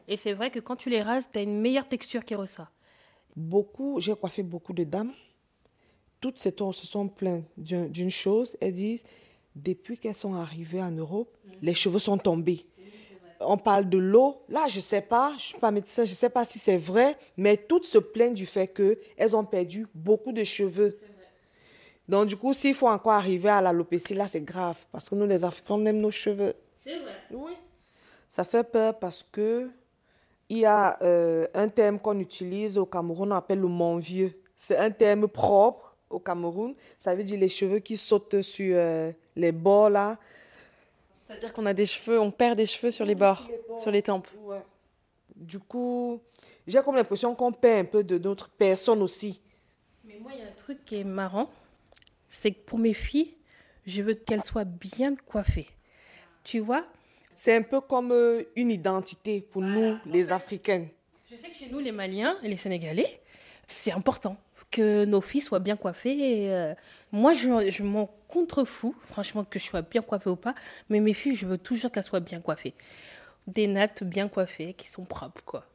Et 0.07 0.19
c'est 0.19 0.35
vrai 0.35 0.51
que 0.51 0.59
quand 0.59 0.77
tu 0.77 0.91
les 0.91 1.01
rases, 1.01 1.27
tu 1.33 1.39
as 1.39 1.43
une 1.43 1.59
meilleure 1.59 1.89
texture 1.89 2.23
qui 2.23 2.35
ressort. 2.35 2.71
Beaucoup, 3.35 3.99
j'ai 3.99 4.15
coiffé 4.15 4.43
beaucoup 4.43 4.75
de 4.75 4.85
dames. 4.85 5.13
Toutes 6.21 6.39
se 6.39 6.51
sont 6.51 7.09
plaintes 7.09 7.47
d'une 7.57 8.11
chose. 8.11 8.59
Elles 8.61 8.75
disent, 8.75 9.05
depuis 9.57 9.97
qu'elles 9.97 10.15
sont 10.15 10.35
arrivées 10.35 10.83
en 10.83 10.91
Europe, 10.91 11.35
les 11.63 11.73
cheveux 11.73 11.99
sont 11.99 12.19
tombés. 12.19 12.67
On 13.41 13.57
parle 13.57 13.89
de 13.89 13.97
l'eau. 13.97 14.43
Là, 14.51 14.67
je 14.69 14.77
ne 14.77 14.83
sais 14.83 15.01
pas, 15.01 15.31
je 15.31 15.37
ne 15.37 15.41
suis 15.41 15.59
pas 15.59 15.71
médecin, 15.71 16.05
je 16.05 16.11
ne 16.11 16.17
sais 16.17 16.29
pas 16.29 16.45
si 16.45 16.59
c'est 16.59 16.77
vrai, 16.77 17.17
mais 17.39 17.57
toutes 17.57 17.87
se 17.87 17.97
plaignent 17.97 18.35
du 18.35 18.45
fait 18.45 18.67
qu'elles 18.69 19.35
ont 19.35 19.47
perdu 19.47 19.87
beaucoup 19.95 20.33
de 20.33 20.45
cheveux. 20.45 20.99
Donc, 22.11 22.27
du 22.27 22.37
coup, 22.37 22.53
s'il 22.53 22.75
faut 22.75 22.89
encore 22.89 23.13
arriver 23.13 23.51
à 23.51 23.61
l'alopécie, 23.61 24.15
là, 24.15 24.27
c'est 24.27 24.41
grave. 24.41 24.77
Parce 24.91 25.09
que 25.09 25.15
nous, 25.15 25.27
les 25.27 25.45
Africains, 25.45 25.77
on 25.77 25.87
aime 25.87 26.01
nos 26.01 26.11
cheveux. 26.11 26.55
C'est 26.83 26.99
vrai. 26.99 27.13
Oui. 27.31 27.53
Ça 28.27 28.43
fait 28.43 28.65
peur 28.65 28.99
parce 28.99 29.23
que 29.23 29.71
il 30.49 30.59
y 30.59 30.65
a 30.65 31.01
euh, 31.03 31.47
un 31.55 31.69
terme 31.69 32.01
qu'on 32.01 32.19
utilise 32.19 32.79
au 32.79 32.85
Cameroun, 32.85 33.31
on 33.31 33.37
appelle 33.37 33.61
le 33.61 33.69
mon 33.69 33.99
vieux. 33.99 34.33
C'est 34.57 34.77
un 34.77 34.91
terme 34.91 35.29
propre 35.29 35.95
au 36.11 36.19
Cameroun. 36.19 36.75
Ça 36.99 37.15
veut 37.15 37.23
dire 37.23 37.39
les 37.39 37.49
cheveux 37.49 37.79
qui 37.79 37.97
sautent 37.97 38.43
sur 38.43 38.75
euh, 38.77 39.13
les 39.37 39.53
bords 39.53 39.91
là. 39.91 40.19
C'est-à-dire 41.29 41.53
qu'on 41.53 41.67
a 41.67 41.73
des 41.73 41.87
cheveux, 41.87 42.19
on 42.19 42.33
perd 42.33 42.57
des 42.57 42.67
cheveux 42.67 42.91
sur 42.91 43.05
les 43.05 43.15
bords, 43.15 43.49
sur 43.77 43.93
les 43.93 44.03
tempes. 44.03 44.27
Ouais. 44.43 44.63
Du 45.37 45.61
coup, 45.61 46.21
j'ai 46.67 46.83
comme 46.83 46.97
l'impression 46.97 47.37
qu'on 47.37 47.53
perd 47.53 47.87
un 47.87 47.89
peu 47.89 48.03
de 48.03 48.19
notre 48.19 48.49
personne 48.49 49.01
aussi. 49.01 49.41
Mais 50.05 50.19
moi, 50.21 50.33
il 50.35 50.41
y 50.41 50.43
a 50.43 50.47
un 50.47 50.57
truc 50.57 50.85
qui 50.85 50.97
est 50.97 51.05
marrant 51.05 51.49
c'est 52.31 52.53
que 52.53 52.61
pour 52.61 52.79
mes 52.79 52.95
filles, 52.95 53.35
je 53.87 54.03
veux 54.03 54.15
qu'elles 54.15 54.43
soient 54.43 54.65
bien 54.65 55.15
coiffées. 55.15 55.69
Tu 56.45 56.61
vois? 56.61 56.87
C'est 57.35 57.55
un 57.55 57.63
peu 57.63 57.81
comme 57.81 58.13
euh, 58.13 58.45
une 58.57 58.71
identité 58.71 59.41
pour 59.41 59.63
nous, 59.63 59.99
les 60.07 60.33
Africains. 60.33 60.87
Je 61.31 61.37
sais 61.37 61.49
que 61.49 61.55
chez 61.55 61.69
nous, 61.69 61.81
les 61.81 61.93
Maliens 61.93 62.37
et 62.43 62.49
les 62.49 62.57
Sénégalais, 62.57 63.21
c'est 63.67 63.93
important 63.93 64.37
que 64.71 65.05
nos 65.05 65.21
filles 65.21 65.41
soient 65.41 65.59
bien 65.59 65.77
coiffées. 65.77 66.49
Euh, 66.51 66.75
moi, 67.13 67.35
je, 67.35 67.71
je 67.71 67.83
m'en 67.83 68.07
contrefous, 68.29 68.95
franchement, 69.09 69.45
que 69.45 69.59
je 69.59 69.65
sois 69.65 69.83
bien 69.83 70.03
coiffée 70.03 70.31
ou 70.31 70.37
pas. 70.37 70.55
Mais 70.89 71.01
mes 71.01 71.15
filles, 71.15 71.35
je 71.35 71.47
veux 71.47 71.59
toujours 71.59 71.91
qu'elles 71.91 72.05
soient 72.05 72.21
bien 72.21 72.41
coiffées. 72.41 72.75
Des 73.47 73.67
nattes 73.67 74.05
bien 74.05 74.29
coiffées, 74.29 74.75
qui 74.75 74.89
sont 74.89 75.05
propres, 75.05 75.43
quoi. 75.45 75.67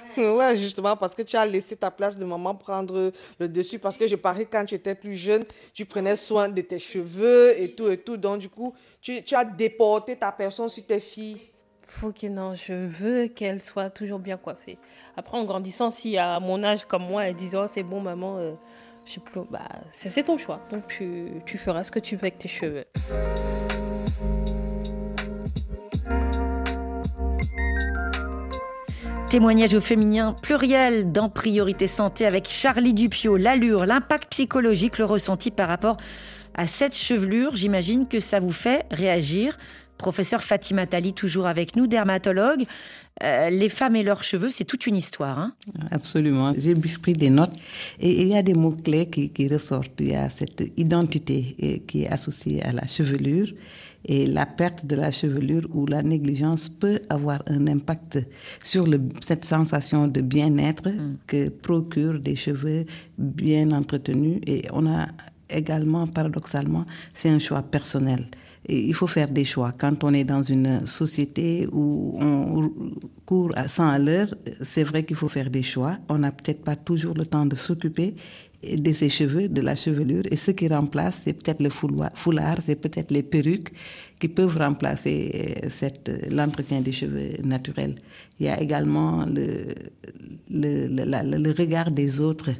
Ouais, 0.16 0.56
justement, 0.56 0.96
parce 0.96 1.14
que 1.14 1.22
tu 1.22 1.36
as 1.36 1.46
laissé 1.46 1.76
ta 1.76 1.90
place 1.90 2.18
de 2.18 2.24
maman 2.24 2.54
prendre 2.54 3.12
le 3.38 3.48
dessus. 3.48 3.78
Parce 3.78 3.96
que 3.96 4.06
je 4.06 4.16
parie, 4.16 4.46
quand 4.46 4.64
tu 4.64 4.74
étais 4.74 4.94
plus 4.94 5.14
jeune, 5.14 5.44
tu 5.72 5.84
prenais 5.84 6.16
soin 6.16 6.48
de 6.48 6.60
tes 6.62 6.78
cheveux 6.78 7.58
et 7.60 7.74
tout 7.74 7.88
et 7.88 7.98
tout. 7.98 8.16
Donc, 8.16 8.38
du 8.38 8.48
coup, 8.48 8.74
tu, 9.00 9.22
tu 9.22 9.34
as 9.34 9.44
déporté 9.44 10.16
ta 10.16 10.32
personne 10.32 10.68
sur 10.68 10.84
tes 10.84 11.00
filles. 11.00 11.40
Faut 11.86 12.12
que 12.12 12.26
non, 12.26 12.54
je 12.54 12.72
veux 12.72 13.26
qu'elles 13.28 13.60
soient 13.60 13.90
toujours 13.90 14.18
bien 14.18 14.36
coiffées. 14.36 14.78
Après, 15.16 15.36
en 15.36 15.44
grandissant, 15.44 15.90
si 15.90 16.16
à 16.16 16.40
mon 16.40 16.62
âge 16.62 16.84
comme 16.84 17.04
moi, 17.04 17.24
elles 17.24 17.34
disent 17.34 17.54
Oh, 17.54 17.66
c'est 17.68 17.82
bon, 17.82 18.00
maman, 18.00 18.38
euh, 18.38 18.52
je 19.04 19.12
sais 19.12 19.20
plus. 19.20 19.42
Bah, 19.50 19.68
c'est 19.90 20.22
ton 20.22 20.38
choix. 20.38 20.60
Donc, 20.70 20.86
tu, 20.88 21.28
tu 21.44 21.58
feras 21.58 21.84
ce 21.84 21.90
que 21.90 21.98
tu 21.98 22.16
veux 22.16 22.22
avec 22.24 22.38
tes 22.38 22.48
cheveux. 22.48 22.84
Témoignage 29.32 29.72
au 29.72 29.80
féminin 29.80 30.36
pluriel 30.42 31.10
dans 31.10 31.30
Priorité 31.30 31.86
Santé 31.86 32.26
avec 32.26 32.50
Charlie 32.50 32.92
Dupio, 32.92 33.38
l'allure, 33.38 33.86
l'impact 33.86 34.28
psychologique, 34.28 34.98
le 34.98 35.06
ressenti 35.06 35.50
par 35.50 35.70
rapport 35.70 35.96
à 36.52 36.66
cette 36.66 36.94
chevelure. 36.94 37.56
J'imagine 37.56 38.06
que 38.06 38.20
ça 38.20 38.40
vous 38.40 38.52
fait 38.52 38.84
réagir. 38.90 39.56
Professeur 39.96 40.42
Fatima 40.42 40.86
Tali, 40.86 41.14
toujours 41.14 41.46
avec 41.46 41.76
nous, 41.76 41.86
dermatologue. 41.86 42.66
Euh, 43.22 43.48
les 43.48 43.70
femmes 43.70 43.96
et 43.96 44.02
leurs 44.02 44.22
cheveux, 44.22 44.50
c'est 44.50 44.64
toute 44.64 44.86
une 44.86 44.96
histoire. 44.96 45.38
Hein 45.38 45.54
Absolument. 45.90 46.52
J'ai 46.58 46.74
pris 46.74 47.14
des 47.14 47.30
notes 47.30 47.54
et 48.00 48.24
il 48.24 48.28
y 48.28 48.36
a 48.36 48.42
des 48.42 48.52
mots-clés 48.52 49.08
qui, 49.08 49.30
qui 49.30 49.48
ressortent. 49.48 49.98
Il 50.00 50.10
y 50.10 50.14
a 50.14 50.28
cette 50.28 50.62
identité 50.76 51.82
qui 51.88 52.02
est 52.02 52.08
associée 52.08 52.62
à 52.64 52.72
la 52.72 52.86
chevelure 52.86 53.48
et 54.04 54.26
la 54.26 54.46
perte 54.46 54.86
de 54.86 54.96
la 54.96 55.10
chevelure 55.10 55.66
ou 55.72 55.86
la 55.86 56.02
négligence 56.02 56.68
peut 56.68 57.00
avoir 57.08 57.42
un 57.46 57.66
impact 57.66 58.18
sur 58.62 58.86
le, 58.86 59.00
cette 59.20 59.44
sensation 59.44 60.08
de 60.08 60.20
bien-être 60.20 60.88
mm. 60.88 61.18
que 61.26 61.48
procurent 61.48 62.18
des 62.18 62.34
cheveux 62.34 62.84
bien 63.18 63.70
entretenus. 63.70 64.40
Et 64.46 64.62
on 64.72 64.86
a 64.86 65.08
également, 65.48 66.06
paradoxalement, 66.06 66.84
c'est 67.14 67.28
un 67.28 67.38
choix 67.38 67.62
personnel. 67.62 68.26
Il 68.68 68.94
faut 68.94 69.08
faire 69.08 69.28
des 69.28 69.44
choix. 69.44 69.72
Quand 69.76 70.04
on 70.04 70.14
est 70.14 70.24
dans 70.24 70.42
une 70.42 70.86
société 70.86 71.66
où 71.72 72.16
on 72.20 72.70
court 73.26 73.50
à 73.56 73.66
100 73.66 73.88
à 73.88 73.98
l'heure, 73.98 74.32
c'est 74.60 74.84
vrai 74.84 75.04
qu'il 75.04 75.16
faut 75.16 75.28
faire 75.28 75.50
des 75.50 75.64
choix. 75.64 75.98
On 76.08 76.18
n'a 76.18 76.30
peut-être 76.30 76.62
pas 76.62 76.76
toujours 76.76 77.14
le 77.14 77.26
temps 77.26 77.44
de 77.44 77.56
s'occuper 77.56 78.14
de 78.62 78.92
ses 78.92 79.08
cheveux, 79.08 79.48
de 79.48 79.60
la 79.60 79.74
chevelure. 79.74 80.22
Et 80.30 80.36
ce 80.36 80.52
qui 80.52 80.68
remplace, 80.68 81.22
c'est 81.24 81.32
peut-être 81.32 81.62
le 81.62 81.70
foulard, 81.70 82.58
c'est 82.60 82.76
peut-être 82.76 83.10
les 83.10 83.22
perruques 83.22 83.72
qui 84.20 84.28
peuvent 84.28 84.56
remplacer 84.56 85.56
euh, 85.64 86.18
l'entretien 86.30 86.80
des 86.80 86.92
cheveux 86.92 87.30
naturels. 87.42 87.96
Il 88.38 88.46
y 88.46 88.48
a 88.48 88.60
également 88.60 89.26
le, 89.26 89.74
regard 91.58 91.90
des 91.90 92.20
autres 92.20 92.50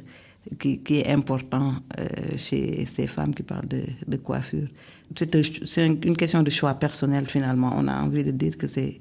qui, 0.59 0.81
est 0.89 1.09
important 1.09 1.75
euh, 1.97 2.05
chez 2.35 2.85
ces 2.85 3.07
femmes 3.07 3.33
qui 3.33 3.43
parlent 3.43 3.67
de 3.67 4.17
coiffure. 4.17 4.67
C'est 5.65 5.85
une 5.85 6.17
question 6.17 6.43
de 6.43 6.49
choix 6.49 6.73
personnel 6.73 7.27
finalement. 7.27 7.73
On 7.75 7.87
a 7.87 7.99
envie 8.01 8.23
de 8.23 8.31
dire 8.31 8.57
que 8.57 8.67
c'est 8.67 8.99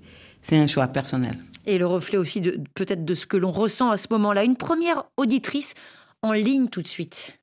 un 0.53 0.67
choix 0.67 0.89
personnel. 0.89 1.37
Et 1.67 1.79
le 1.79 1.87
reflet 1.87 2.19
aussi 2.19 2.41
de 2.41 2.61
peut-être 2.75 3.05
de 3.05 3.15
ce 3.15 3.27
que 3.27 3.37
l'on 3.37 3.53
ressent 3.53 3.91
à 3.91 3.97
ce 3.97 4.09
moment-là. 4.11 4.45
Une 4.45 4.57
première 4.57 5.05
auditrice 5.17 5.75
en 6.23 6.33
ligne 6.33 6.69
tout 6.69 6.83
de 6.83 6.89
suite. 6.89 7.39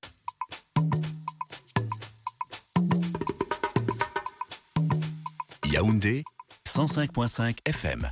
Yaoundé, 5.71 6.23
105.5 6.67 7.57
FM. 7.65 8.09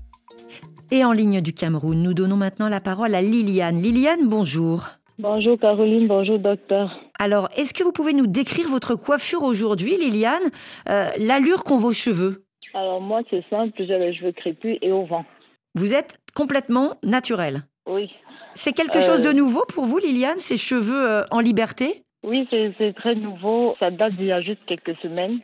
Et 0.91 1.03
en 1.03 1.11
ligne 1.11 1.41
du 1.41 1.53
Cameroun, 1.53 2.01
nous 2.01 2.13
donnons 2.13 2.37
maintenant 2.37 2.69
la 2.69 2.79
parole 2.79 3.13
à 3.13 3.21
Liliane. 3.21 3.75
Liliane, 3.75 4.29
bonjour. 4.29 4.87
Bonjour 5.19 5.57
Caroline, 5.59 6.07
bonjour 6.07 6.37
docteur. 6.37 6.95
Alors, 7.17 7.49
est-ce 7.55 7.73
que 7.73 7.83
vous 7.83 7.91
pouvez 7.91 8.13
nous 8.13 8.27
décrire 8.27 8.67
votre 8.69 8.93
coiffure 8.93 9.41
aujourd'hui, 9.41 9.97
Liliane? 9.97 10.51
Euh, 10.89 11.09
L'allure 11.17 11.63
qu'ont 11.63 11.77
vos 11.77 11.91
cheveux? 11.91 12.45
Alors 12.75 13.01
moi, 13.01 13.21
c'est 13.27 13.43
simple, 13.49 13.73
j'ai 13.79 13.97
les 13.97 14.13
cheveux 14.13 14.31
crépus 14.31 14.77
et 14.79 14.91
au 14.91 15.05
vent. 15.05 15.25
Vous 15.73 15.95
êtes 15.95 16.19
complètement 16.35 16.97
naturelle 17.01 17.63
Oui. 17.87 18.13
C'est 18.53 18.73
quelque 18.73 19.01
chose 19.01 19.21
de 19.21 19.29
euh, 19.29 19.33
nouveau 19.33 19.65
pour 19.67 19.85
vous, 19.85 19.97
Liliane, 19.97 20.37
ces 20.37 20.55
cheveux 20.57 21.09
euh, 21.09 21.23
en 21.31 21.39
liberté? 21.39 22.03
Oui, 22.23 22.47
c'est 22.51 22.93
très 22.95 23.15
nouveau. 23.15 23.75
Ça 23.79 23.89
date 23.89 24.13
d'il 24.13 24.27
y 24.27 24.31
a 24.31 24.41
juste 24.41 24.65
quelques 24.67 24.97
semaines. 24.97 25.39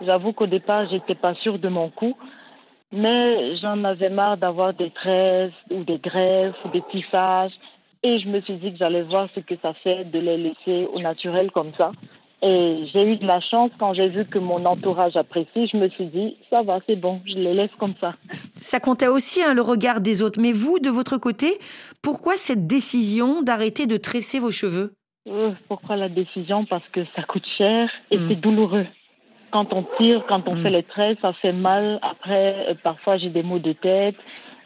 J'avoue 0.00 0.32
qu'au 0.32 0.46
départ, 0.46 0.88
j'étais 0.88 1.16
pas 1.16 1.34
sûre 1.34 1.58
de 1.58 1.68
mon 1.68 1.90
coup. 1.90 2.16
Mais 2.92 3.56
j'en 3.56 3.82
avais 3.82 4.10
marre 4.10 4.36
d'avoir 4.36 4.74
des 4.74 4.90
tresses 4.90 5.52
ou 5.72 5.82
des 5.82 5.98
greffes 5.98 6.56
ou 6.64 6.68
des 6.68 6.82
tissages. 6.90 7.52
Et 8.02 8.20
je 8.20 8.28
me 8.28 8.40
suis 8.40 8.54
dit 8.54 8.72
que 8.72 8.78
j'allais 8.78 9.02
voir 9.02 9.28
ce 9.34 9.40
que 9.40 9.54
ça 9.60 9.74
fait 9.74 10.04
de 10.04 10.18
les 10.18 10.36
laisser 10.36 10.86
au 10.92 11.00
naturel 11.00 11.50
comme 11.50 11.72
ça. 11.76 11.92
Et 12.40 12.84
j'ai 12.92 13.12
eu 13.12 13.16
de 13.16 13.26
la 13.26 13.40
chance 13.40 13.70
quand 13.80 13.94
j'ai 13.94 14.08
vu 14.08 14.24
que 14.24 14.38
mon 14.38 14.64
entourage 14.64 15.16
apprécie. 15.16 15.66
Je 15.66 15.76
me 15.76 15.88
suis 15.88 16.06
dit, 16.06 16.36
ça 16.50 16.62
va, 16.62 16.78
c'est 16.86 16.94
bon, 16.94 17.20
je 17.24 17.34
les 17.34 17.52
laisse 17.52 17.74
comme 17.78 17.94
ça. 18.00 18.14
Ça 18.60 18.78
comptait 18.78 19.08
aussi 19.08 19.42
hein, 19.42 19.54
le 19.54 19.62
regard 19.62 20.00
des 20.00 20.22
autres. 20.22 20.40
Mais 20.40 20.52
vous, 20.52 20.78
de 20.78 20.88
votre 20.88 21.18
côté, 21.18 21.58
pourquoi 22.00 22.36
cette 22.36 22.68
décision 22.68 23.42
d'arrêter 23.42 23.86
de 23.86 23.96
tresser 23.96 24.38
vos 24.38 24.52
cheveux? 24.52 24.92
Euh, 25.28 25.52
Pourquoi 25.68 25.96
la 25.96 26.08
décision? 26.08 26.64
Parce 26.64 26.86
que 26.92 27.00
ça 27.16 27.22
coûte 27.22 27.46
cher 27.46 27.90
et 28.10 28.18
hmm. 28.18 28.28
c'est 28.28 28.36
douloureux. 28.36 28.86
Quand 29.50 29.72
on 29.72 29.84
tire, 29.98 30.24
quand 30.26 30.48
on 30.48 30.54
hmm. 30.54 30.62
fait 30.62 30.70
les 30.70 30.82
traits, 30.84 31.18
ça 31.20 31.32
fait 31.32 31.52
mal. 31.52 31.98
Après, 32.02 32.70
euh, 32.70 32.74
parfois, 32.82 33.16
j'ai 33.16 33.30
des 33.30 33.42
maux 33.42 33.58
de 33.58 33.72
tête. 33.72 34.16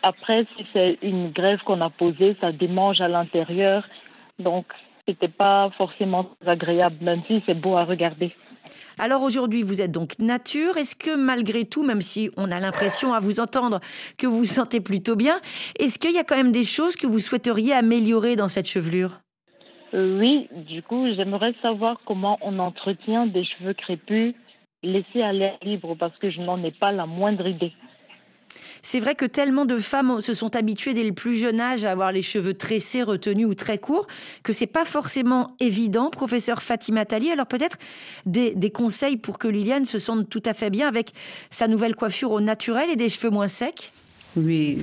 Après, 0.02 0.46
si 0.56 0.66
c'est 0.72 0.98
une 1.02 1.30
greffe 1.30 1.62
qu'on 1.62 1.80
a 1.80 1.90
posée, 1.90 2.36
ça 2.40 2.52
démange 2.52 3.00
à 3.00 3.08
l'intérieur. 3.08 3.88
Donc, 4.38 4.66
c'était 5.06 5.28
pas 5.28 5.70
forcément 5.76 6.30
agréable, 6.44 6.96
même 7.00 7.22
si 7.26 7.42
c'est 7.46 7.54
beau 7.54 7.76
à 7.76 7.84
regarder. 7.84 8.32
Alors 8.98 9.22
aujourd'hui, 9.22 9.62
vous 9.62 9.80
êtes 9.80 9.90
donc 9.90 10.18
nature. 10.18 10.76
Est-ce 10.76 10.94
que 10.94 11.14
malgré 11.14 11.64
tout, 11.64 11.82
même 11.82 12.02
si 12.02 12.30
on 12.36 12.50
a 12.50 12.60
l'impression 12.60 13.12
à 13.12 13.20
vous 13.20 13.40
entendre 13.40 13.80
que 14.16 14.26
vous 14.26 14.38
vous 14.38 14.44
sentez 14.44 14.80
plutôt 14.80 15.16
bien, 15.16 15.40
est-ce 15.78 15.98
qu'il 15.98 16.12
y 16.12 16.18
a 16.18 16.24
quand 16.24 16.36
même 16.36 16.52
des 16.52 16.64
choses 16.64 16.96
que 16.96 17.06
vous 17.06 17.18
souhaiteriez 17.18 17.72
améliorer 17.72 18.36
dans 18.36 18.48
cette 18.48 18.68
chevelure? 18.68 19.20
Euh, 19.94 20.18
Oui, 20.18 20.48
du 20.52 20.82
coup, 20.82 21.06
j'aimerais 21.14 21.54
savoir 21.62 22.00
comment 22.04 22.38
on 22.40 22.58
entretient 22.58 23.26
des 23.26 23.44
cheveux 23.44 23.74
crépus 23.74 24.34
laissés 24.82 25.22
à 25.22 25.32
l'air 25.32 25.58
libre 25.62 25.96
parce 25.96 26.16
que 26.18 26.30
je 26.30 26.40
n'en 26.40 26.62
ai 26.62 26.70
pas 26.72 26.92
la 26.92 27.06
moindre 27.06 27.46
idée. 27.46 27.72
C'est 28.82 29.00
vrai 29.00 29.14
que 29.14 29.24
tellement 29.24 29.64
de 29.64 29.78
femmes 29.78 30.20
se 30.20 30.34
sont 30.34 30.54
habituées 30.56 30.92
dès 30.92 31.04
le 31.04 31.12
plus 31.12 31.36
jeune 31.36 31.60
âge 31.60 31.84
à 31.84 31.92
avoir 31.92 32.10
les 32.12 32.22
cheveux 32.22 32.54
tressés, 32.54 33.02
retenus 33.02 33.46
ou 33.46 33.54
très 33.54 33.78
courts, 33.78 34.06
que 34.42 34.52
c'est 34.52 34.66
pas 34.66 34.84
forcément 34.84 35.54
évident. 35.60 36.10
Professeur 36.10 36.62
Fatima 36.62 37.04
Tali, 37.04 37.30
alors 37.30 37.46
peut-être 37.46 37.78
des, 38.26 38.54
conseils 38.70 39.16
pour 39.16 39.38
que 39.38 39.48
Liliane 39.48 39.84
se 39.84 39.98
sente 39.98 40.28
tout 40.28 40.42
à 40.46 40.54
fait 40.54 40.70
bien 40.70 40.88
avec 40.88 41.12
sa 41.50 41.68
nouvelle 41.68 41.94
coiffure 41.94 42.32
au 42.32 42.40
naturel 42.40 42.90
et 42.90 42.96
des 42.96 43.08
cheveux 43.08 43.30
moins 43.30 43.48
secs? 43.48 43.92
Oui. 44.36 44.82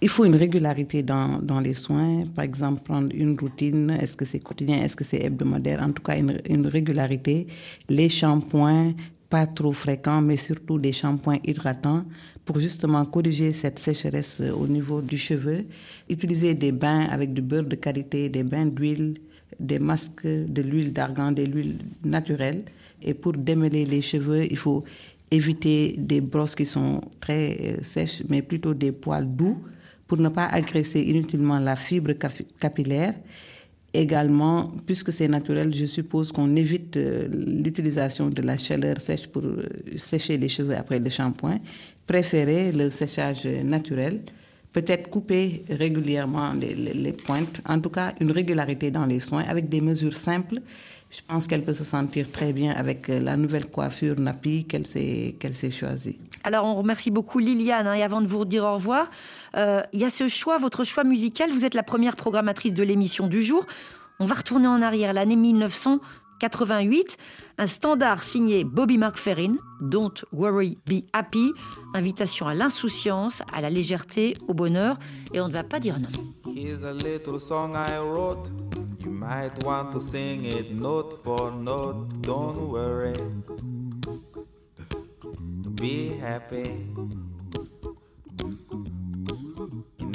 il 0.00 0.08
faut 0.08 0.24
une 0.24 0.36
régularité 0.36 1.02
dans, 1.02 1.38
dans, 1.40 1.60
les 1.60 1.74
soins. 1.74 2.24
Par 2.34 2.44
exemple, 2.44 2.82
prendre 2.82 3.08
une 3.14 3.38
routine. 3.38 3.90
Est-ce 3.90 4.16
que 4.16 4.24
c'est 4.24 4.40
quotidien? 4.40 4.82
Est-ce 4.82 4.96
que 4.96 5.04
c'est 5.04 5.22
hebdomadaire? 5.24 5.82
En 5.82 5.90
tout 5.92 6.02
cas, 6.02 6.16
une, 6.16 6.40
une 6.48 6.66
régularité. 6.66 7.46
Les 7.88 8.08
shampoings, 8.08 8.92
pas 9.30 9.46
trop 9.46 9.72
fréquents, 9.72 10.20
mais 10.20 10.36
surtout 10.36 10.78
des 10.78 10.92
shampoings 10.92 11.38
hydratants 11.44 12.04
pour 12.46 12.60
justement 12.60 13.04
corriger 13.04 13.52
cette 13.52 13.78
sécheresse 13.80 14.40
au 14.40 14.66
niveau 14.68 15.02
du 15.02 15.18
cheveu. 15.18 15.64
Utiliser 16.08 16.54
des 16.54 16.72
bains 16.72 17.06
avec 17.10 17.34
du 17.34 17.42
beurre 17.42 17.64
de 17.64 17.74
qualité, 17.74 18.28
des 18.28 18.44
bains 18.44 18.66
d'huile, 18.66 19.18
des 19.58 19.80
masques 19.80 20.26
de 20.26 20.62
l'huile 20.62 20.92
d'argan, 20.92 21.32
de 21.32 21.42
l'huile 21.42 21.78
naturelle. 22.04 22.62
Et 23.02 23.14
pour 23.14 23.32
démêler 23.32 23.84
les 23.84 24.00
cheveux, 24.00 24.44
il 24.50 24.56
faut 24.56 24.84
éviter 25.30 25.96
des 25.98 26.20
brosses 26.20 26.54
qui 26.54 26.64
sont 26.64 27.00
très 27.20 27.56
euh, 27.60 27.82
sèches, 27.82 28.22
mais 28.28 28.42
plutôt 28.42 28.74
des 28.74 28.92
poils 28.92 29.28
doux 29.28 29.58
pour 30.06 30.18
ne 30.18 30.28
pas 30.28 30.46
agresser 30.46 31.00
inutilement 31.00 31.58
la 31.58 31.74
fibre 31.74 32.12
capillaire. 32.60 33.14
Également, 33.96 34.70
puisque 34.84 35.10
c'est 35.10 35.26
naturel, 35.26 35.74
je 35.74 35.86
suppose 35.86 36.30
qu'on 36.30 36.54
évite 36.54 36.98
euh, 36.98 37.28
l'utilisation 37.30 38.28
de 38.28 38.42
la 38.42 38.58
chaleur 38.58 39.00
sèche 39.00 39.26
pour 39.26 39.42
euh, 39.42 39.64
sécher 39.96 40.36
les 40.36 40.50
cheveux 40.50 40.76
après 40.76 40.98
le 40.98 41.08
shampoing. 41.08 41.60
Préférez 42.06 42.72
le 42.72 42.90
séchage 42.90 43.46
naturel. 43.46 44.20
Peut-être 44.74 45.08
couper 45.08 45.64
régulièrement 45.70 46.52
les, 46.52 47.12
pointes. 47.14 47.62
En 47.66 47.80
tout 47.80 47.88
cas, 47.88 48.12
une 48.20 48.30
régularité 48.30 48.90
dans 48.90 49.06
les 49.06 49.20
soins 49.20 49.44
avec 49.48 49.70
des 49.70 49.80
mesures 49.80 50.14
simples. 50.14 50.60
Je 51.08 51.20
pense 51.26 51.46
qu'elle 51.46 51.62
peut 51.62 51.72
se 51.72 51.84
sentir 51.84 52.30
très 52.30 52.52
bien 52.52 52.72
avec 52.72 53.08
euh, 53.08 53.18
la 53.18 53.38
nouvelle 53.38 53.64
coiffure 53.64 54.20
nappie 54.20 54.64
qu'elle 54.64 54.84
s'est 54.84 55.36
qu'elle 55.38 55.54
s'est 55.54 55.70
choisie. 55.70 56.18
Alors, 56.44 56.66
on 56.66 56.74
remercie 56.74 57.10
beaucoup 57.10 57.38
Liliane. 57.38 57.86
Hein, 57.86 57.94
et 57.94 58.02
avant 58.02 58.20
de 58.20 58.26
vous 58.26 58.44
dire 58.44 58.64
au 58.64 58.74
revoir, 58.74 59.10
euh, 59.56 59.82
il 59.92 60.00
y 60.00 60.04
a 60.04 60.10
ce 60.10 60.28
choix, 60.28 60.58
votre 60.58 60.84
choix 60.84 61.04
musical. 61.04 61.50
Vous 61.50 61.64
êtes 61.64 61.74
la 61.74 61.82
première 61.82 62.16
programmatrice 62.16 62.74
de 62.74 62.82
l'émission 62.82 63.26
du 63.26 63.42
jour. 63.42 63.66
On 64.18 64.26
va 64.26 64.34
retourner 64.34 64.66
en 64.66 64.82
arrière, 64.82 65.12
l'année 65.12 65.36
1988. 65.36 67.16
Un 67.58 67.66
standard 67.66 68.22
signé 68.22 68.64
Bobby 68.64 68.98
McFerrin, 68.98 69.56
Don't 69.80 70.24
Worry, 70.32 70.78
Be 70.86 71.04
Happy. 71.12 71.52
Invitation 71.94 72.46
à 72.46 72.54
l'insouciance, 72.54 73.42
à 73.52 73.60
la 73.60 73.70
légèreté, 73.70 74.34
au 74.48 74.54
bonheur. 74.54 74.98
Et 75.32 75.40
on 75.40 75.48
ne 75.48 75.52
va 75.52 75.64
pas 75.64 75.80
dire 75.80 75.98
non. 76.00 76.08
Here's 76.54 76.84
a 76.84 76.92
little 76.92 77.38
song 77.38 77.74
I 77.74 77.98
wrote. 77.98 78.50
You 79.04 79.10
might 79.10 79.52
want 79.64 79.92
to 79.92 80.00
sing 80.00 80.44
it 80.44 80.72
note 80.72 81.18
for 81.22 81.52
note. 81.52 82.08
Don't 82.22 82.70
worry. 82.70 83.12
be 85.76 86.16
happy. 86.18 86.86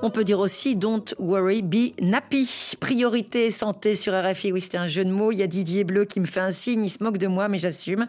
On 0.00 0.10
peut 0.10 0.22
dire 0.22 0.38
aussi 0.38 0.76
Don't 0.76 1.12
worry, 1.18 1.60
be 1.60 2.00
nappy. 2.00 2.48
Priorité 2.78 3.50
santé 3.50 3.96
sur 3.96 4.12
RFI. 4.12 4.52
Oui, 4.52 4.60
c'était 4.60 4.78
un 4.78 4.86
jeu 4.86 5.04
de 5.04 5.10
mots. 5.10 5.32
Il 5.32 5.38
y 5.38 5.42
a 5.42 5.48
Didier 5.48 5.82
Bleu 5.82 6.04
qui 6.04 6.20
me 6.20 6.26
fait 6.26 6.38
un 6.38 6.52
signe. 6.52 6.84
Il 6.84 6.90
se 6.90 7.02
moque 7.02 7.18
de 7.18 7.26
moi, 7.26 7.48
mais 7.48 7.58
j'assume. 7.58 8.06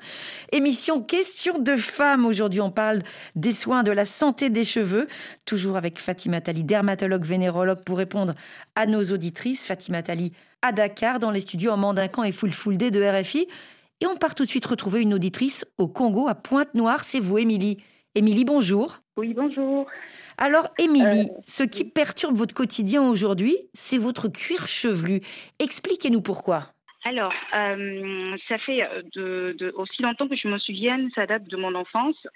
Émission 0.51 1.01
Question 1.01 1.57
de 1.57 1.75
femmes. 1.75 2.27
Aujourd'hui, 2.27 2.61
on 2.61 2.69
parle 2.69 3.01
des 3.35 3.51
soins 3.51 3.81
de 3.81 3.91
la 3.91 4.05
santé 4.05 4.51
des 4.51 4.63
cheveux. 4.63 5.07
Toujours 5.45 5.77
avec 5.77 5.97
Fatima 5.99 6.41
Tali, 6.41 6.63
dermatologue 6.63 7.25
vénérologue, 7.25 7.83
pour 7.83 7.97
répondre 7.97 8.35
à 8.75 8.85
nos 8.85 9.03
auditrices. 9.05 9.65
Fatima 9.65 10.03
Tali 10.03 10.31
à 10.61 10.71
Dakar, 10.71 11.17
dans 11.17 11.31
les 11.31 11.41
studios 11.41 11.71
en 11.71 11.77
Mandincan 11.77 12.23
et 12.23 12.31
Full 12.31 12.53
Full 12.53 12.77
Day 12.77 12.91
de 12.91 13.01
RFI. 13.01 13.47
Et 14.01 14.05
on 14.05 14.15
part 14.15 14.35
tout 14.35 14.45
de 14.45 14.49
suite 14.49 14.65
retrouver 14.67 15.01
une 15.01 15.15
auditrice 15.15 15.65
au 15.79 15.87
Congo, 15.87 16.27
à 16.27 16.35
Pointe-Noire. 16.35 17.03
C'est 17.03 17.19
vous, 17.19 17.39
Émilie. 17.39 17.79
Émilie, 18.19 18.43
bonjour. 18.43 18.97
Oui, 19.15 19.33
bonjour. 19.33 19.87
Alors, 20.37 20.67
Émilie, 20.77 21.29
euh, 21.29 21.41
ce 21.47 21.63
qui 21.63 21.85
perturbe 21.85 22.35
votre 22.35 22.53
quotidien 22.53 23.01
aujourd'hui, 23.01 23.57
c'est 23.73 23.97
votre 23.97 24.27
cuir 24.27 24.67
chevelu. 24.67 25.21
Expliquez-nous 25.59 26.19
pourquoi. 26.19 26.73
Alors, 27.05 27.31
euh, 27.55 28.35
ça 28.49 28.57
fait 28.57 28.83
euh, 28.83 29.03
de, 29.15 29.73
aussi 29.77 30.01
longtemps 30.01 30.27
que 30.27 30.35
je 30.35 30.49
me 30.49 30.57
souvienne, 30.57 31.09
ça 31.15 31.27
date 31.27 31.45
de 31.45 31.55
mon 31.55 31.73
enfance. 31.75 32.27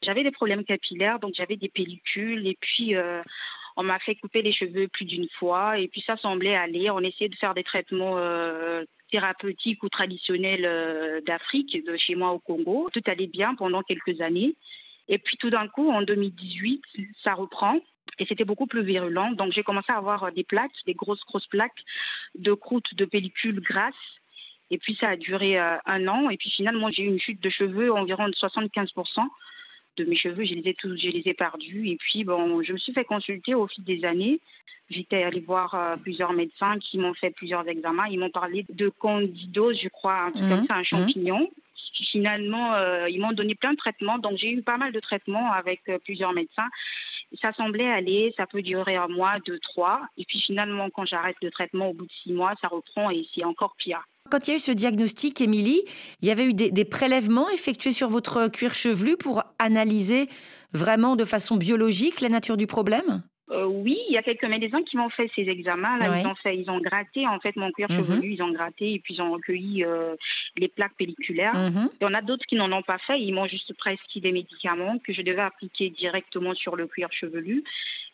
J'avais 0.00 0.22
des 0.22 0.30
problèmes 0.30 0.62
capillaires, 0.62 1.18
donc 1.18 1.34
j'avais 1.34 1.56
des 1.56 1.70
pellicules, 1.70 2.46
et 2.46 2.56
puis 2.60 2.94
on 3.76 3.82
m'a 3.82 3.98
fait 3.98 4.14
couper 4.14 4.42
les 4.42 4.52
cheveux 4.52 4.86
plus 4.86 5.06
d'une 5.06 5.28
fois, 5.40 5.80
et 5.80 5.88
puis 5.88 6.04
ça 6.06 6.16
semblait 6.16 6.54
aller. 6.54 6.88
On 6.90 7.00
essayait 7.00 7.30
de 7.30 7.34
faire 7.34 7.54
des 7.54 7.64
traitements 7.64 8.16
thérapeutique 9.10 9.82
ou 9.82 9.88
traditionnelle 9.88 10.64
euh, 10.64 11.20
d'Afrique, 11.20 11.84
de 11.84 11.96
chez 11.96 12.14
moi 12.14 12.32
au 12.32 12.38
Congo. 12.38 12.88
Tout 12.92 13.02
allait 13.06 13.26
bien 13.26 13.54
pendant 13.54 13.82
quelques 13.82 14.20
années. 14.20 14.56
Et 15.08 15.18
puis 15.18 15.36
tout 15.36 15.50
d'un 15.50 15.68
coup, 15.68 15.90
en 15.90 16.02
2018, 16.02 16.82
ça 17.22 17.34
reprend. 17.34 17.78
Et 18.18 18.26
c'était 18.26 18.44
beaucoup 18.44 18.66
plus 18.66 18.82
virulent. 18.82 19.32
Donc 19.32 19.52
j'ai 19.52 19.62
commencé 19.62 19.92
à 19.92 19.96
avoir 19.96 20.32
des 20.32 20.44
plaques, 20.44 20.72
des 20.86 20.94
grosses, 20.94 21.24
grosses 21.26 21.46
plaques 21.46 21.84
de 22.34 22.52
croûte 22.54 22.94
de 22.94 23.04
pellicule 23.04 23.60
grasse. 23.60 23.94
Et 24.70 24.78
puis 24.78 24.96
ça 24.96 25.10
a 25.10 25.16
duré 25.16 25.58
euh, 25.60 25.76
un 25.86 26.08
an. 26.08 26.30
Et 26.30 26.36
puis 26.36 26.50
finalement, 26.50 26.90
j'ai 26.90 27.04
eu 27.04 27.08
une 27.08 27.20
chute 27.20 27.42
de 27.42 27.50
cheveux 27.50 27.92
environ 27.92 28.28
de 28.28 28.34
75% 28.34 29.26
de 29.96 30.04
mes 30.04 30.16
cheveux, 30.16 30.44
je 30.44 30.54
les 30.54 30.70
ai 30.70 30.74
tous, 30.74 30.96
je 30.96 31.08
les 31.08 31.22
ai 31.26 31.34
perdus. 31.34 31.88
Et 31.88 31.96
puis, 31.96 32.24
bon, 32.24 32.62
je 32.62 32.72
me 32.72 32.78
suis 32.78 32.92
fait 32.92 33.04
consulter 33.04 33.54
au 33.54 33.66
fil 33.66 33.84
des 33.84 34.04
années. 34.04 34.40
J'étais 34.88 35.22
allée 35.22 35.40
voir 35.40 35.74
euh, 35.74 35.96
plusieurs 35.96 36.32
médecins 36.32 36.78
qui 36.78 36.98
m'ont 36.98 37.14
fait 37.14 37.30
plusieurs 37.30 37.66
examens. 37.66 38.06
Ils 38.08 38.20
m'ont 38.20 38.30
parlé 38.30 38.64
de 38.68 38.88
candidose, 38.88 39.80
je 39.80 39.88
crois, 39.88 40.24
un 40.24 40.30
truc 40.30 40.48
comme 40.48 40.60
mmh. 40.60 40.66
ça, 40.68 40.96
un 40.96 41.06
mmh. 41.06 41.46
Finalement, 41.92 42.74
euh, 42.74 43.08
ils 43.08 43.20
m'ont 43.20 43.32
donné 43.32 43.54
plein 43.54 43.72
de 43.72 43.76
traitements. 43.76 44.18
Donc, 44.18 44.36
j'ai 44.36 44.50
eu 44.50 44.62
pas 44.62 44.76
mal 44.76 44.92
de 44.92 45.00
traitements 45.00 45.52
avec 45.52 45.82
euh, 45.88 45.98
plusieurs 45.98 46.32
médecins. 46.32 46.68
Ça 47.40 47.52
semblait 47.52 47.90
aller, 47.90 48.34
ça 48.36 48.46
peut 48.46 48.62
durer 48.62 48.96
un 48.96 49.08
mois, 49.08 49.38
deux, 49.44 49.58
trois. 49.58 50.02
Et 50.16 50.24
puis, 50.24 50.40
finalement, 50.40 50.90
quand 50.90 51.04
j'arrête 51.04 51.36
le 51.42 51.50
traitement 51.50 51.90
au 51.90 51.94
bout 51.94 52.06
de 52.06 52.12
six 52.22 52.32
mois, 52.32 52.54
ça 52.60 52.68
reprend 52.68 53.10
et 53.10 53.26
c'est 53.34 53.44
encore 53.44 53.74
pire. 53.76 54.02
Quand 54.30 54.48
il 54.48 54.50
y 54.50 54.54
a 54.54 54.56
eu 54.56 54.60
ce 54.60 54.72
diagnostic, 54.72 55.40
Émilie, 55.40 55.82
il 56.20 56.28
y 56.28 56.30
avait 56.30 56.46
eu 56.46 56.54
des, 56.54 56.84
prélèvements 56.84 57.48
effectués 57.48 57.92
sur 57.92 58.08
votre 58.08 58.48
cuir 58.48 58.74
chevelu 58.74 59.16
pour 59.16 59.44
analyser 59.58 60.28
vraiment 60.72 61.16
de 61.16 61.24
façon 61.24 61.56
biologique 61.56 62.20
la 62.20 62.28
nature 62.28 62.56
du 62.56 62.66
problème? 62.66 63.22
Euh, 63.52 63.64
oui, 63.64 63.96
il 64.08 64.12
y 64.12 64.18
a 64.18 64.22
quelques 64.22 64.44
médecins 64.44 64.82
qui 64.82 64.96
m'ont 64.96 65.08
fait 65.08 65.30
ces 65.36 65.42
examens. 65.42 65.98
Là, 65.98 66.10
Ouais. 66.10 66.22
ils 66.22 66.26
ont 66.26 66.34
fait, 66.34 66.56
ils 66.56 66.68
ont 66.68 66.80
gratté 66.80 67.28
en 67.28 67.38
fait 67.38 67.54
mon 67.56 67.70
cuir 67.70 67.88
Mhm. 67.90 67.96
chevelu, 67.98 68.32
ils 68.32 68.42
ont 68.42 68.50
gratté 68.50 68.94
et 68.94 68.98
puis 68.98 69.14
ils 69.14 69.22
ont 69.22 69.30
recueilli 69.32 69.84
euh, 69.84 70.16
les 70.56 70.66
plaques 70.68 70.96
pelliculaires. 70.98 71.54
Mhm. 71.54 71.90
Il 72.00 72.04
y 72.04 72.06
en 72.08 72.14
a 72.14 72.22
d'autres 72.22 72.44
qui 72.46 72.56
n'en 72.56 72.72
ont 72.72 72.82
pas 72.82 72.98
fait. 72.98 73.20
Ils 73.20 73.32
m'ont 73.32 73.46
juste 73.46 73.72
prescrit 73.74 74.20
des 74.20 74.32
médicaments 74.32 74.98
que 74.98 75.12
je 75.12 75.22
devais 75.22 75.42
appliquer 75.42 75.90
directement 75.90 76.54
sur 76.54 76.74
le 76.74 76.88
cuir 76.88 77.08
chevelu. 77.12 77.62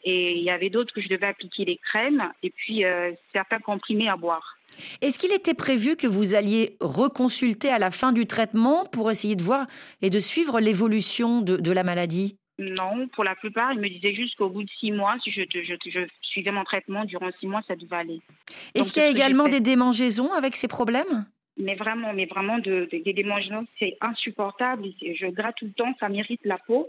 Et 0.05 0.37
il 0.37 0.43
y 0.45 0.51
avait 0.51 0.69
d'autres 0.69 0.93
que 0.93 1.01
je 1.01 1.09
devais 1.09 1.27
appliquer 1.27 1.65
les 1.65 1.77
crèmes 1.79 2.31
et 2.43 2.51
puis 2.51 2.85
euh, 2.85 3.13
certains 3.33 3.59
comprimés 3.61 4.09
à 4.11 4.17
boire. 4.17 4.59
Est-ce 5.01 5.19
qu'il 5.19 5.33
était 5.33 5.55
prévu 5.55 5.97
que 5.97 6.07
vous 6.07 6.35
alliez 6.35 6.77
reconsulter 6.81 7.69
à 7.71 7.79
la 7.79 7.91
fin 7.91 8.13
du 8.13 8.27
traitement 8.27 8.85
pour 8.87 9.11
essayer 9.11 9.37
de 9.37 9.43
voir 9.43 9.67
et 10.01 10.11
de 10.11 10.19
suivre 10.21 10.61
l'évolution 10.61 11.41
de, 11.43 11.57
de 11.57 11.73
la 11.73 11.85
maladie? 11.85 12.37
Non, 12.71 13.09
pour 13.09 13.25
la 13.25 13.35
plupart, 13.35 13.73
ils 13.73 13.81
me 13.81 13.89
disaient 13.89 14.15
juste 14.15 14.37
qu'au 14.37 14.49
bout 14.51 14.65
de 14.65 14.71
six 14.71 14.93
mois, 14.93 15.17
si 15.23 15.31
je, 15.31 15.43
je- 15.53 15.91
je 15.91 16.01
suivais 16.21 16.53
mon 16.53 16.65
traitement 16.65 17.05
durant 17.05 17.31
six 17.41 17.47
mois, 17.47 17.63
ça 17.67 17.77
devait 17.77 17.97
aller. 17.97 18.21
Est-ce 18.75 18.93
qu'il 18.93 19.03
y 19.03 19.07
a 19.07 19.09
également 19.09 19.49
des 19.49 19.61
démangeaisons 19.61 20.33
avec 20.33 20.57
ces 20.57 20.69
problèmes? 20.69 21.27
Mais 21.59 21.75
vraiment, 21.75 22.13
mais 22.13 22.27
vraiment, 22.27 22.59
de, 22.59 22.89
de- 22.91 23.03
des 23.03 23.13
démangeaisons, 23.13 23.67
c'est 23.79 23.97
insupportable. 24.01 24.85
Je 25.01 25.27
gratte 25.27 25.57
tout 25.57 25.67
le 25.67 25.73
temps, 25.73 25.95
ça 26.01 26.09
m'irrite 26.09 26.41
la 26.45 26.59
peau. 26.59 26.89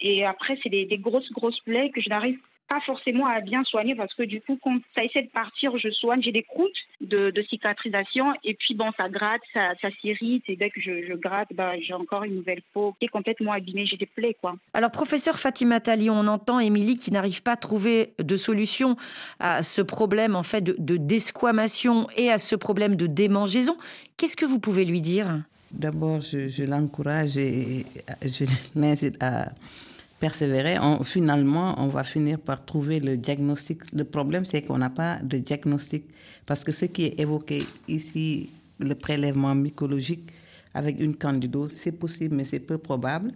Et 0.00 0.24
après, 0.24 0.58
c'est 0.62 0.68
des, 0.68 0.84
des 0.84 0.98
grosses, 0.98 1.30
grosses 1.32 1.60
plaies 1.60 1.90
que 1.90 2.00
je 2.00 2.08
n'arrive 2.10 2.38
pas 2.72 2.80
forcément 2.80 3.26
à 3.26 3.42
bien 3.42 3.64
soigner 3.64 3.94
parce 3.94 4.14
que 4.14 4.22
du 4.22 4.40
coup, 4.40 4.58
quand 4.62 4.78
ça 4.94 5.04
essaie 5.04 5.22
de 5.22 5.28
partir, 5.28 5.76
je 5.76 5.90
soigne. 5.90 6.22
J'ai 6.22 6.32
des 6.32 6.42
croûtes 6.42 6.70
de, 7.02 7.30
de 7.30 7.42
cicatrisation 7.42 8.32
et 8.44 8.54
puis 8.54 8.74
bon, 8.74 8.90
ça 8.96 9.10
gratte, 9.10 9.42
ça, 9.52 9.74
ça 9.82 9.90
s'irrite. 10.00 10.44
Et 10.48 10.56
dès 10.56 10.70
que 10.70 10.80
je, 10.80 11.04
je 11.04 11.12
gratte, 11.12 11.48
bah, 11.54 11.78
j'ai 11.78 11.92
encore 11.92 12.24
une 12.24 12.36
nouvelle 12.36 12.62
peau 12.72 12.94
qui 12.98 13.04
est 13.04 13.08
complètement 13.08 13.52
abîmée. 13.52 13.84
J'ai 13.84 13.98
des 13.98 14.06
plaies, 14.06 14.34
quoi. 14.40 14.56
Alors, 14.72 14.90
professeur 14.90 15.38
Fatima 15.38 15.80
Tali, 15.80 16.08
on 16.08 16.26
entend 16.26 16.60
Émilie 16.60 16.96
qui 16.96 17.10
n'arrive 17.10 17.42
pas 17.42 17.52
à 17.52 17.56
trouver 17.56 18.14
de 18.18 18.38
solution 18.38 18.96
à 19.38 19.62
ce 19.62 19.82
problème 19.82 20.34
en 20.34 20.42
fait 20.42 20.62
de, 20.62 20.74
de 20.78 20.96
desquamation 20.96 22.08
et 22.16 22.30
à 22.30 22.38
ce 22.38 22.56
problème 22.56 22.96
de 22.96 23.06
démangeaison. 23.06 23.76
Qu'est-ce 24.16 24.36
que 24.36 24.46
vous 24.46 24.58
pouvez 24.60 24.86
lui 24.86 25.02
dire? 25.02 25.42
D'abord, 25.72 26.22
je, 26.22 26.48
je 26.48 26.64
l'encourage 26.64 27.36
et 27.36 27.84
je 28.22 28.46
l'incite 28.74 29.22
à 29.22 29.52
persévérer. 30.26 30.78
On- 30.78 31.02
finalement, 31.02 31.68
on 31.84 31.88
va 31.88 32.04
finir 32.04 32.36
par 32.48 32.58
trouver 32.64 33.00
le 33.08 33.16
diagnostic. 33.16 33.78
Le 33.92 34.04
problème, 34.04 34.44
c'est 34.50 34.62
qu'on 34.62 34.78
n'a 34.78 34.90
pas 35.02 35.12
de 35.32 35.38
diagnostic 35.48 36.04
parce 36.46 36.62
que 36.64 36.70
ce 36.80 36.84
qui 36.94 37.02
est 37.06 37.18
évoqué 37.24 37.58
ici, 37.88 38.24
le 38.78 38.94
prélèvement 38.94 39.54
mycologique 39.66 40.26
avec 40.74 40.94
une 41.00 41.16
candidose, 41.24 41.72
c'est 41.72 41.96
possible, 42.04 42.36
mais 42.36 42.44
c'est 42.44 42.60
peu 42.60 42.78
probable. 42.78 43.32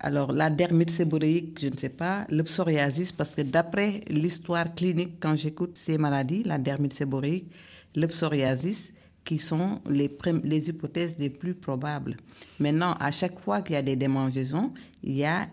Alors, 0.00 0.32
la 0.32 0.48
dermite 0.48 0.90
séboréique, 0.90 1.58
je 1.60 1.68
ne 1.68 1.76
sais 1.76 1.94
pas. 2.02 2.26
Le 2.30 2.42
psoriasis, 2.42 3.12
parce 3.12 3.34
que 3.34 3.42
d'après 3.42 4.00
l'histoire 4.08 4.68
clinique, 4.74 5.14
quand 5.20 5.36
j'écoute 5.36 5.72
ces 5.76 5.98
maladies, 5.98 6.42
la 6.42 6.58
dermite 6.58 6.94
séboréique, 6.94 7.48
le 7.94 8.06
psoriasis, 8.06 8.92
qui 9.26 9.38
sont 9.38 9.80
les, 9.88 10.10
les 10.42 10.68
hypothèses 10.70 11.16
les 11.18 11.30
plus 11.30 11.54
probables. 11.54 12.16
Maintenant, 12.58 12.94
à 13.08 13.10
chaque 13.10 13.38
fois 13.44 13.62
qu'il 13.62 13.74
y 13.74 13.78
a 13.78 13.82
des 13.82 13.96
démangeaisons, 13.96 14.72
il 15.02 15.16
y 15.16 15.24
a 15.24 15.48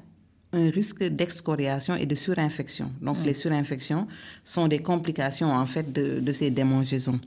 un 0.54 0.70
risque 0.70 1.04
d'excoriation 1.04 1.96
et 1.96 2.06
de 2.06 2.16
surinfection. 2.16 2.92
Donc, 3.02 3.20
Mm. 3.20 3.24
les 3.24 3.34
surinfections 3.34 4.08
sont 4.44 4.68
des 4.68 4.80
complications, 4.80 5.52
en 5.52 5.66
fait, 5.66 5.92
de, 5.94 6.20
de 6.20 6.34
ces 6.34 6.50
démangeaisons. 6.52 7.20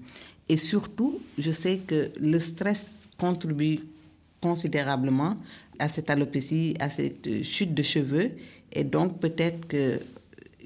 Et 0.49 0.57
surtout, 0.59 1.21
je 1.39 1.51
sais 1.51 1.79
que 1.87 2.11
le 2.21 2.39
stress 2.39 2.93
contribue 3.19 3.81
considérablement 4.43 5.37
à 5.79 5.89
cette 5.89 6.11
alopécie, 6.11 6.75
à 6.81 6.91
cette 6.91 7.43
chute 7.43 7.73
de 7.75 7.83
cheveux. 7.83 8.33
Et 8.73 8.85
donc, 8.85 9.21
peut-être 9.21 9.67
que 9.67 10.01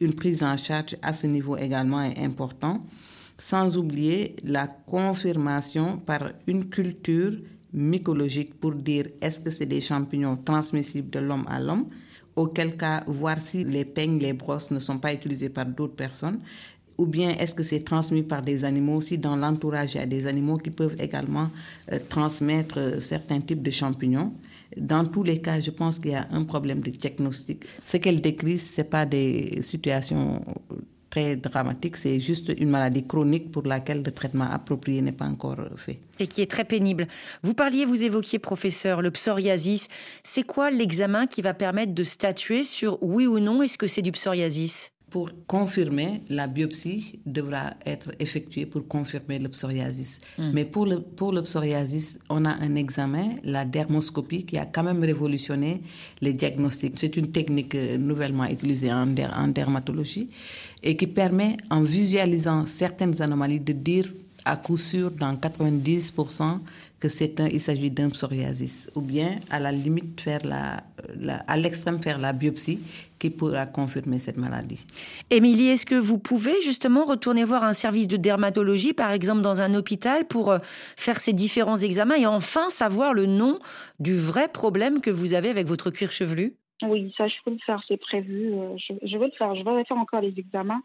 une 0.00 0.14
prise 0.14 0.42
en 0.42 0.56
charge 0.56 0.96
à 1.02 1.12
ce 1.12 1.26
niveau 1.26 1.56
également 1.56 2.02
est 2.02 2.18
important, 2.18 2.84
sans 3.36 3.76
oublier 3.76 4.34
la 4.44 4.66
confirmation 4.66 5.98
par 5.98 6.30
une 6.46 6.68
culture 6.68 7.32
mycologique 7.72 8.54
pour 8.58 8.72
dire 8.72 9.06
est-ce 9.20 9.40
que 9.40 9.50
c'est 9.50 9.66
des 9.66 9.80
champignons 9.80 10.36
transmissibles 10.36 11.10
de 11.10 11.18
l'homme 11.20 11.44
à 11.48 11.60
l'homme, 11.60 11.86
auquel 12.38 12.76
cas 12.76 13.02
voir 13.06 13.38
si 13.38 13.64
les 13.64 13.84
peignes, 13.84 14.18
les 14.20 14.32
brosses 14.32 14.70
ne 14.70 14.78
sont 14.78 14.98
pas 14.98 15.12
utilisées 15.12 15.48
par 15.48 15.66
d'autres 15.66 15.96
personnes, 15.96 16.38
ou 16.96 17.06
bien 17.06 17.30
est-ce 17.30 17.54
que 17.54 17.62
c'est 17.64 17.80
transmis 17.80 18.22
par 18.22 18.42
des 18.42 18.64
animaux 18.64 18.96
aussi 18.96 19.18
dans 19.18 19.36
l'entourage 19.36 19.94
il 19.94 19.98
y 19.98 20.00
a 20.00 20.06
des 20.06 20.26
animaux 20.26 20.58
qui 20.58 20.70
peuvent 20.70 20.96
également 21.00 21.50
euh, 21.92 21.98
transmettre 22.08 22.78
euh, 22.78 23.00
certains 23.00 23.40
types 23.40 23.62
de 23.62 23.70
champignons. 23.70 24.32
Dans 24.76 25.04
tous 25.04 25.22
les 25.22 25.40
cas, 25.40 25.60
je 25.60 25.70
pense 25.70 25.98
qu'il 25.98 26.12
y 26.12 26.14
a 26.14 26.28
un 26.30 26.44
problème 26.44 26.80
de 26.80 26.90
diagnostic. 26.90 27.64
Ce 27.82 27.96
qu'elle 27.96 28.20
décrit, 28.20 28.58
ce 28.58 28.82
pas 28.82 29.06
des 29.06 29.58
situations 29.62 30.44
très 31.10 31.36
dramatiques, 31.36 31.96
c'est 31.96 32.20
juste 32.20 32.52
une 32.58 32.70
maladie 32.70 33.06
chronique 33.06 33.50
pour 33.50 33.62
laquelle 33.66 34.02
le 34.04 34.12
traitement 34.12 34.44
approprié 34.50 35.02
n'est 35.02 35.12
pas 35.12 35.26
encore 35.26 35.56
fait. 35.76 35.98
et 36.18 36.26
qui 36.26 36.42
est 36.42 36.50
très 36.50 36.64
pénible. 36.64 37.06
Vous 37.42 37.54
parliez, 37.54 37.84
vous 37.84 38.02
évoquiez, 38.02 38.38
professeur, 38.38 39.02
le 39.02 39.10
psoriasis. 39.10 39.88
C'est 40.22 40.42
quoi 40.42 40.70
l'examen 40.70 41.26
qui 41.26 41.42
va 41.42 41.54
permettre 41.54 41.94
de 41.94 42.04
statuer 42.04 42.64
sur 42.64 43.02
oui 43.02 43.26
ou 43.26 43.38
non? 43.38 43.62
Est-ce 43.62 43.78
que 43.78 43.86
c'est 43.86 44.02
du 44.02 44.12
psoriasis? 44.12 44.90
Pour 45.10 45.30
confirmer, 45.46 46.20
la 46.28 46.46
biopsie 46.46 47.18
devra 47.24 47.74
être 47.86 48.12
effectuée 48.18 48.66
pour 48.66 48.86
confirmer 48.86 49.38
le 49.38 49.48
psoriasis. 49.48 50.20
Mm. 50.38 50.50
Mais 50.52 50.64
pour 50.66 50.84
le, 50.86 51.00
pour 51.00 51.32
le 51.32 51.42
psoriasis, 51.42 52.18
on 52.28 52.44
a 52.44 52.50
un 52.50 52.74
examen, 52.76 53.28
la 53.42 53.64
dermoscopie, 53.64 54.44
qui 54.44 54.58
a 54.58 54.66
quand 54.66 54.82
même 54.82 55.02
révolutionné 55.02 55.80
les 56.20 56.34
diagnostics. 56.34 56.94
C'est 56.96 57.16
une 57.16 57.30
technique 57.32 57.74
euh, 57.74 57.96
nouvellement 57.96 58.44
utilisée 58.46 58.92
en, 58.92 59.06
der- 59.06 59.32
en 59.34 59.48
dermatologie 59.48 60.28
et 60.82 60.94
qui 60.96 61.06
permet, 61.06 61.56
en 61.70 61.82
visualisant 61.82 62.66
certaines 62.66 63.22
anomalies, 63.22 63.60
de 63.60 63.72
dire 63.72 64.12
à 64.44 64.56
coup 64.56 64.76
sûr 64.76 65.10
dans 65.10 65.34
90% 65.34 66.58
que 67.00 67.08
c'est 67.08 67.38
un, 67.40 67.46
il 67.46 67.60
s'agit 67.60 67.90
d'un 67.90 68.08
psoriasis, 68.10 68.90
ou 68.96 69.00
bien 69.00 69.38
à 69.50 69.60
la 69.60 69.70
limite 69.70 70.20
faire 70.20 70.44
la, 70.44 70.78
la- 71.16 71.44
à 71.46 71.56
l'extrême 71.56 72.02
faire 72.02 72.18
la 72.18 72.32
biopsie 72.32 72.80
qui 73.20 73.30
pourra 73.30 73.66
confirmer 73.66 74.18
cette 74.18 74.36
maladie. 74.36 74.84
Émilie, 75.30 75.68
est-ce 75.68 75.86
que 75.86 75.94
vous 75.94 76.18
pouvez 76.18 76.60
justement 76.60 77.04
retourner 77.04 77.44
voir 77.44 77.62
un 77.64 77.72
service 77.72 78.08
de 78.08 78.16
dermatologie, 78.16 78.92
par 78.94 79.12
exemple 79.12 79.42
dans 79.42 79.62
un 79.62 79.74
hôpital, 79.74 80.26
pour 80.26 80.50
euh, 80.50 80.58
faire 80.96 81.20
ces 81.20 81.32
différents 81.32 81.78
examens 81.78 82.16
et 82.16 82.26
enfin 82.26 82.68
savoir 82.68 83.14
le 83.14 83.26
nom 83.26 83.60
du 84.00 84.14
vrai 84.14 84.48
problème 84.48 85.00
que 85.00 85.10
vous 85.10 85.34
avez 85.34 85.50
avec 85.50 85.66
votre 85.68 85.90
cuir 85.90 86.10
chevelu? 86.10 86.54
Oui, 86.82 87.12
ça, 87.16 87.26
je 87.26 87.34
peux 87.44 87.50
le 87.50 87.58
faire, 87.58 87.82
c'est 87.88 87.96
prévu. 87.96 88.52
euh, 88.52 88.76
Je, 88.76 88.92
je 89.02 89.18
vais 89.18 89.26
le 89.26 89.32
faire, 89.32 89.52
je 89.56 89.64
vais 89.64 89.84
faire 89.84 89.96
encore 89.96 90.20
les 90.20 90.32
examens. 90.36 90.80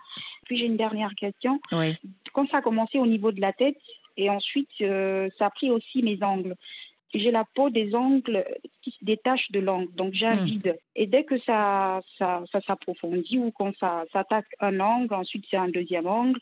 Puis 0.45 0.57
j'ai 0.57 0.65
une 0.65 0.77
dernière 0.77 1.13
question. 1.13 1.59
Oui. 1.71 1.93
Quand 2.33 2.49
ça 2.49 2.57
a 2.57 2.61
commencé 2.61 2.97
au 2.97 3.05
niveau 3.05 3.31
de 3.31 3.39
la 3.39 3.53
tête, 3.53 3.77
et 4.17 4.29
ensuite 4.29 4.69
euh, 4.81 5.29
ça 5.37 5.47
a 5.47 5.49
pris 5.49 5.71
aussi 5.71 6.03
mes 6.03 6.17
ongles. 6.23 6.55
J'ai 7.15 7.29
la 7.29 7.45
peau 7.53 7.69
des 7.69 7.93
ongles 7.93 8.43
qui 8.81 8.89
se 8.89 9.05
détache 9.05 9.51
de 9.51 9.59
l'ongle, 9.59 9.93
donc 9.93 10.13
j'ai 10.13 10.25
un 10.25 10.37
Hmm. 10.37 10.45
vide. 10.45 10.77
Et 10.95 11.05
dès 11.05 11.23
que 11.23 11.37
ça, 11.41 12.01
ça, 12.17 12.43
ça 12.51 12.59
s'approfondit 12.61 13.37
ou 13.37 13.51
quand 13.51 13.71
ça 13.77 14.03
s'attaque 14.11 14.47
un 14.59 14.79
ongle, 14.79 15.13
ensuite 15.13 15.45
c'est 15.47 15.57
un 15.57 15.67
deuxième 15.69 16.07
ongle. 16.07 16.39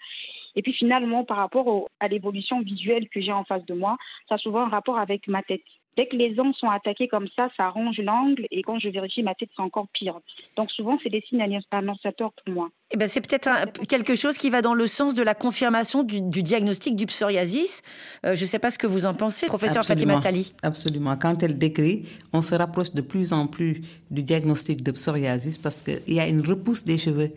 Et 0.55 0.61
puis 0.61 0.71
finalement, 0.71 1.25
par 1.25 1.37
rapport 1.37 1.67
au- 1.67 1.87
à 1.99 2.07
l'évolution 2.07 2.61
visuelle 2.61 3.09
que 3.09 3.19
j'ai 3.19 3.33
en 3.33 3.43
face 3.43 3.65
de 3.65 3.73
moi, 3.73 3.97
ça 4.29 4.35
a 4.35 4.37
souvent 4.37 4.61
un 4.61 4.69
rapport 4.69 4.97
avec 4.97 5.27
ma 5.27 5.43
tête. 5.43 5.61
Dès 5.97 6.05
que 6.07 6.15
les 6.15 6.39
ongles 6.39 6.55
sont 6.55 6.69
attaqués 6.69 7.07
comme 7.09 7.27
ça, 7.35 7.49
ça 7.57 7.69
ronge 7.69 7.99
l'angle 7.99 8.45
et 8.49 8.61
quand 8.63 8.79
je 8.79 8.89
vérifie 8.89 9.23
ma 9.23 9.35
tête, 9.35 9.49
c'est 9.55 9.61
encore 9.61 9.87
pire. 9.91 10.19
Donc 10.55 10.71
souvent, 10.71 10.97
c'est 11.03 11.09
des 11.09 11.21
signes 11.21 11.41
annon- 11.41 11.59
annonciateurs 11.71 12.31
pour 12.31 12.53
moi. 12.53 12.69
Eh 12.93 12.97
ben, 12.97 13.07
c'est 13.07 13.21
peut-être 13.21 13.49
quelque 13.87 14.15
chose 14.15 14.37
qui 14.37 14.49
va 14.49 14.61
dans 14.61 14.73
le 14.73 14.85
sens 14.87 15.15
de 15.15 15.23
la 15.23 15.33
confirmation 15.33 16.03
du, 16.03 16.21
du 16.21 16.43
diagnostic 16.43 16.95
du 16.95 17.05
psoriasis. 17.05 17.83
Euh, 18.25 18.35
je 18.35 18.41
ne 18.41 18.47
sais 18.47 18.59
pas 18.59 18.69
ce 18.69 18.77
que 18.77 18.87
vous 18.87 19.05
en 19.05 19.13
pensez, 19.13 19.47
professeur 19.47 19.79
Absolument. 19.79 20.15
Fatima 20.21 20.21
Tali. 20.23 20.53
Absolument. 20.63 21.15
Quand 21.17 21.41
elle 21.43 21.57
décrit, 21.57 22.03
on 22.33 22.41
se 22.41 22.55
rapproche 22.55 22.91
de 22.93 23.01
plus 23.01 23.31
en 23.33 23.47
plus 23.47 23.81
du 24.09 24.23
diagnostic 24.23 24.83
de 24.83 24.91
psoriasis 24.91 25.57
parce 25.57 25.81
qu'il 25.81 26.13
y 26.13 26.19
a 26.19 26.27
une 26.27 26.41
repousse 26.41 26.83
des 26.83 26.97
cheveux. 26.97 27.31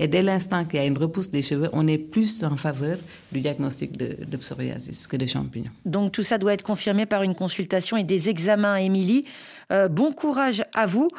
Et 0.00 0.06
dès 0.06 0.22
l'instant 0.22 0.64
qu'il 0.64 0.78
y 0.78 0.82
a 0.82 0.86
une 0.86 0.96
repousse 0.98 1.28
des 1.30 1.42
cheveux, 1.42 1.68
on 1.72 1.88
est 1.88 1.98
plus 1.98 2.44
en 2.44 2.56
faveur 2.56 2.98
du 3.32 3.40
diagnostic 3.40 3.96
de, 3.96 4.16
de 4.24 4.36
psoriasis 4.36 5.08
que 5.08 5.16
de 5.16 5.26
champignons. 5.26 5.72
Donc 5.84 6.12
tout 6.12 6.22
ça 6.22 6.38
doit 6.38 6.52
être 6.52 6.62
confirmé 6.62 7.04
par 7.04 7.24
une 7.24 7.34
consultation 7.34 7.96
et 7.98 8.04
des 8.04 8.28
examens, 8.28 8.76
Émilie. 8.76 9.26
Euh, 9.72 9.88
bon 9.88 10.12
courage 10.12 10.64
à 10.74 10.86
vous. 10.86 11.10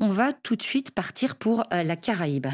On 0.00 0.08
va 0.08 0.32
tout 0.32 0.56
de 0.56 0.62
suite 0.62 0.92
partir 0.92 1.36
pour 1.36 1.64
euh, 1.72 1.82
la 1.82 1.96
Caraïbe. 1.96 2.46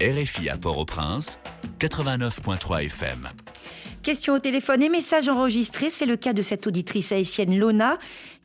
RFI 0.00 0.48
à 0.48 0.56
Port-au-Prince, 0.56 1.38
89.3 1.78 2.84
FM. 2.86 3.28
Question 4.02 4.34
au 4.34 4.38
téléphone 4.40 4.82
et 4.82 4.88
message 4.88 5.28
enregistré. 5.28 5.88
C'est 5.88 6.06
le 6.06 6.16
cas 6.16 6.32
de 6.32 6.42
cette 6.42 6.66
auditrice 6.66 7.12
haïtienne 7.12 7.56
Lona 7.56 7.98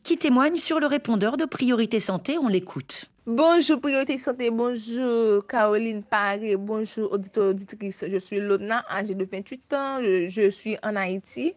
qui 0.08 0.18
témoigne 0.18 0.56
sur 0.56 0.80
le 0.80 0.86
répondeur 0.86 1.36
de 1.36 1.44
Priorité 1.44 2.00
Santé. 2.00 2.38
On 2.38 2.48
l'écoute. 2.48 3.08
Bonjour 3.26 3.82
Priorité 3.82 4.16
Santé, 4.18 4.50
bonjour 4.50 5.46
Caroline 5.46 6.02
Paré, 6.02 6.56
bonjour 6.56 7.12
auditeur 7.12 7.50
auditrice. 7.50 8.06
Je 8.10 8.16
suis 8.16 8.40
Lona, 8.40 8.86
âgée 8.90 9.16
de 9.16 9.28
28 9.30 9.74
ans, 9.74 10.00
je, 10.02 10.50
suis 10.50 10.78
en 10.82 10.96
Haïti. 10.96 11.54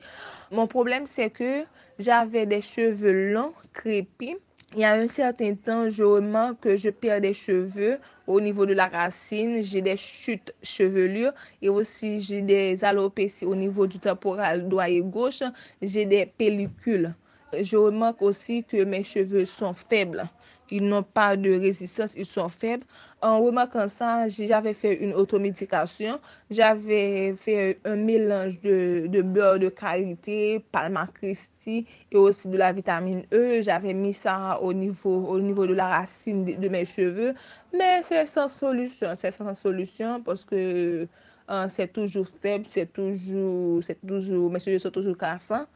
Mon 0.50 0.66
problème 0.66 1.06
c'est 1.06 1.30
que 1.30 1.62
j'avais 2.00 2.44
des 2.44 2.60
cheveux 2.60 3.30
longs, 3.32 3.52
crépus, 3.72 4.34
il 4.74 4.80
y 4.80 4.84
a 4.84 4.94
un 4.94 5.06
certain 5.06 5.54
temps, 5.54 5.88
je 5.88 6.02
remarque 6.02 6.58
que 6.58 6.76
je 6.76 6.90
perds 6.90 7.20
des 7.20 7.34
cheveux 7.34 7.98
au 8.26 8.40
niveau 8.40 8.66
de 8.66 8.74
la 8.74 8.88
racine, 8.88 9.62
j'ai 9.62 9.80
des 9.80 9.96
chutes 9.96 10.52
chevelures 10.60 11.34
et 11.62 11.68
aussi 11.68 12.18
j'ai 12.18 12.42
des 12.42 12.84
alopécies 12.84 13.44
au 13.44 13.54
niveau 13.54 13.86
du 13.86 14.00
temporal 14.00 14.68
droit 14.68 14.88
et 14.88 15.02
gauche, 15.02 15.44
j'ai 15.80 16.04
des 16.04 16.26
pellicules. 16.26 17.12
Je 17.58 17.76
remarque 17.76 18.22
aussi 18.22 18.64
que 18.64 18.84
mes 18.84 19.02
cheveux 19.02 19.44
sont 19.44 19.72
faibles. 19.72 20.24
Ils 20.72 20.86
n'ont 20.86 21.02
pas 21.02 21.36
de 21.36 21.50
résistance, 21.50 22.14
ils 22.14 22.24
sont 22.26 22.48
faibles. 22.48 22.84
En 23.20 23.40
remarquant 23.40 23.88
ça, 23.88 24.28
j'avais 24.28 24.72
fait 24.72 24.94
une 25.02 25.12
automédication. 25.14 26.20
J'avais 26.48 27.34
fait 27.34 27.80
un 27.84 27.96
mélange 27.96 28.60
de, 28.60 29.06
de 29.08 29.22
beurre 29.22 29.58
de 29.58 29.68
karité, 29.68 30.64
palma 30.70 31.08
Christi 31.12 31.86
et 32.12 32.16
aussi 32.16 32.46
de 32.48 32.56
la 32.56 32.72
vitamine 32.72 33.24
E. 33.32 33.62
J'avais 33.62 33.94
mis 33.94 34.12
ça 34.12 34.60
au 34.62 34.72
niveau, 34.72 35.26
au 35.26 35.40
niveau 35.40 35.66
de 35.66 35.74
la 35.74 35.88
racine 35.88 36.44
de, 36.44 36.52
de 36.52 36.68
mes 36.68 36.84
cheveux. 36.84 37.34
Mais 37.76 38.00
c'est 38.02 38.26
sans 38.26 38.46
solution. 38.46 39.08
C'est 39.16 39.32
sans 39.32 39.54
solution 39.56 40.22
parce 40.22 40.44
que 40.44 41.08
hein, 41.48 41.68
c'est 41.68 41.92
toujours 41.92 42.26
faible, 42.40 42.66
c'est 42.68 42.92
toujours, 42.92 43.80
toujours... 44.06 44.50
Mes 44.52 44.60
cheveux 44.60 44.78
sont 44.78 44.90
toujours 44.92 45.16
cassants. 45.18 45.66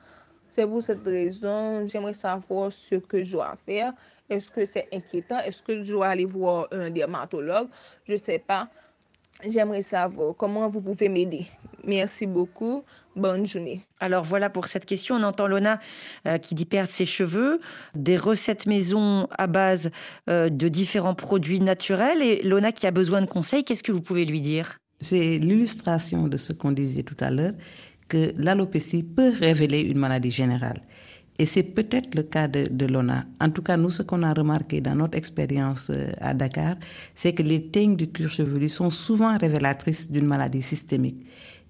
C'est 0.55 0.69
pour 0.69 0.81
cette 0.81 1.05
raison, 1.05 1.85
j'aimerais 1.85 2.13
savoir 2.13 2.73
ce 2.73 2.95
que 2.95 3.25
je 3.25 3.33
dois 3.33 3.57
faire. 3.67 3.93
Est-ce 4.31 4.53
que 4.53 4.65
c'est 4.65 4.87
inquiétant? 4.93 5.41
Est-ce 5.41 5.61
que 5.61 5.83
je 5.83 5.93
dois 5.93 6.07
aller 6.07 6.27
voir 6.27 6.69
un 6.71 6.91
dermatologue? 6.91 7.67
Je 8.07 8.13
ne 8.13 8.19
sais 8.19 8.39
pas. 8.39 8.69
J'aimerais 9.45 9.83
savoir 9.83 10.37
comment 10.37 10.69
vous 10.69 10.81
pouvez 10.81 11.09
m'aider. 11.09 11.47
Merci 11.85 12.27
beaucoup. 12.27 12.85
Bonne 13.17 13.45
journée. 13.45 13.81
Alors 13.99 14.23
voilà 14.23 14.49
pour 14.49 14.69
cette 14.69 14.87
question. 14.87 15.17
On 15.17 15.25
entend 15.25 15.49
Lona 15.49 15.81
euh, 16.29 16.39
qui 16.39 16.55
dit 16.55 16.67
perdre 16.67 16.93
ses 16.93 17.05
cheveux, 17.05 17.61
des 17.97 18.17
recettes 18.17 18.67
maison 18.67 19.27
à 19.37 19.49
base 19.49 19.91
euh, 20.31 20.51
de 20.51 20.69
différents 20.69 21.17
produits 21.17 21.61
naturels. 21.61 22.23
Et 22.23 22.43
Lona 22.45 22.71
qui 22.71 22.87
a 22.87 22.93
besoin 22.93 23.23
de 23.23 23.27
conseils, 23.27 23.65
qu'est-ce 23.65 23.83
que 23.83 23.91
vous 23.91 24.03
pouvez 24.03 24.25
lui 24.25 24.41
dire? 24.41 24.79
C'est 25.01 25.39
l'illustration 25.39 26.29
de 26.29 26.37
ce 26.37 26.53
qu'on 26.53 26.71
disait 26.71 27.03
tout 27.03 27.17
à 27.19 27.33
l'heure 27.33 27.53
que 28.09 28.33
l'alopécie 28.37 29.03
peut 29.03 29.33
révéler 29.39 29.81
une 29.81 29.99
maladie 29.99 30.31
générale. 30.31 30.81
Et 31.39 31.47
c'est 31.47 31.65
peut-être 31.65 32.15
le 32.15 32.23
cas 32.23 32.47
de, 32.47 32.87
l'ONA. 32.87 33.25
En 33.41 33.51
tout 33.51 33.63
cas, 33.63 33.77
nous, 33.77 33.91
ce 33.91 34.03
qu'on 34.03 34.23
a 34.23 34.33
remarqué 34.33 34.81
dans 34.81 34.95
notre 34.95 35.19
expérience 35.19 35.91
euh, 35.91 36.13
à 36.21 36.33
Dakar, 36.33 36.77
c'est 37.13 37.33
que 37.33 37.43
les 37.43 37.67
teignes 37.71 37.97
du 37.97 38.09
cuir 38.09 38.31
chevelu 38.31 38.69
sont 38.69 38.91
souvent 38.91 39.37
révélatrices 39.37 40.11
d'une 40.13 40.27
maladie 40.27 40.63
systémique 40.63 41.27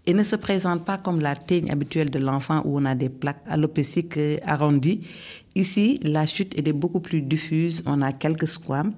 et 0.07 0.12
ne 0.12 0.23
se 0.23 0.37
présentent 0.37 0.85
pas 0.85 0.99
comme 0.99 1.20
la 1.20 1.35
teigne 1.35 1.70
habituelle 1.70 2.11
de 2.11 2.18
l'enfant 2.18 2.61
où 2.66 2.79
on 2.79 2.85
a 2.85 2.94
des 2.94 3.09
plaques 3.09 3.42
alopéciques 3.47 4.18
euh, 4.18 4.37
arrondies. 4.44 5.01
Ici, 5.55 5.99
la 6.03 6.27
chute 6.27 6.59
est 6.59 6.73
beaucoup 6.73 7.01
plus 7.01 7.23
diffuse, 7.23 7.83
on 7.87 8.03
a 8.03 8.12
quelques 8.12 8.49
squames 8.49 8.92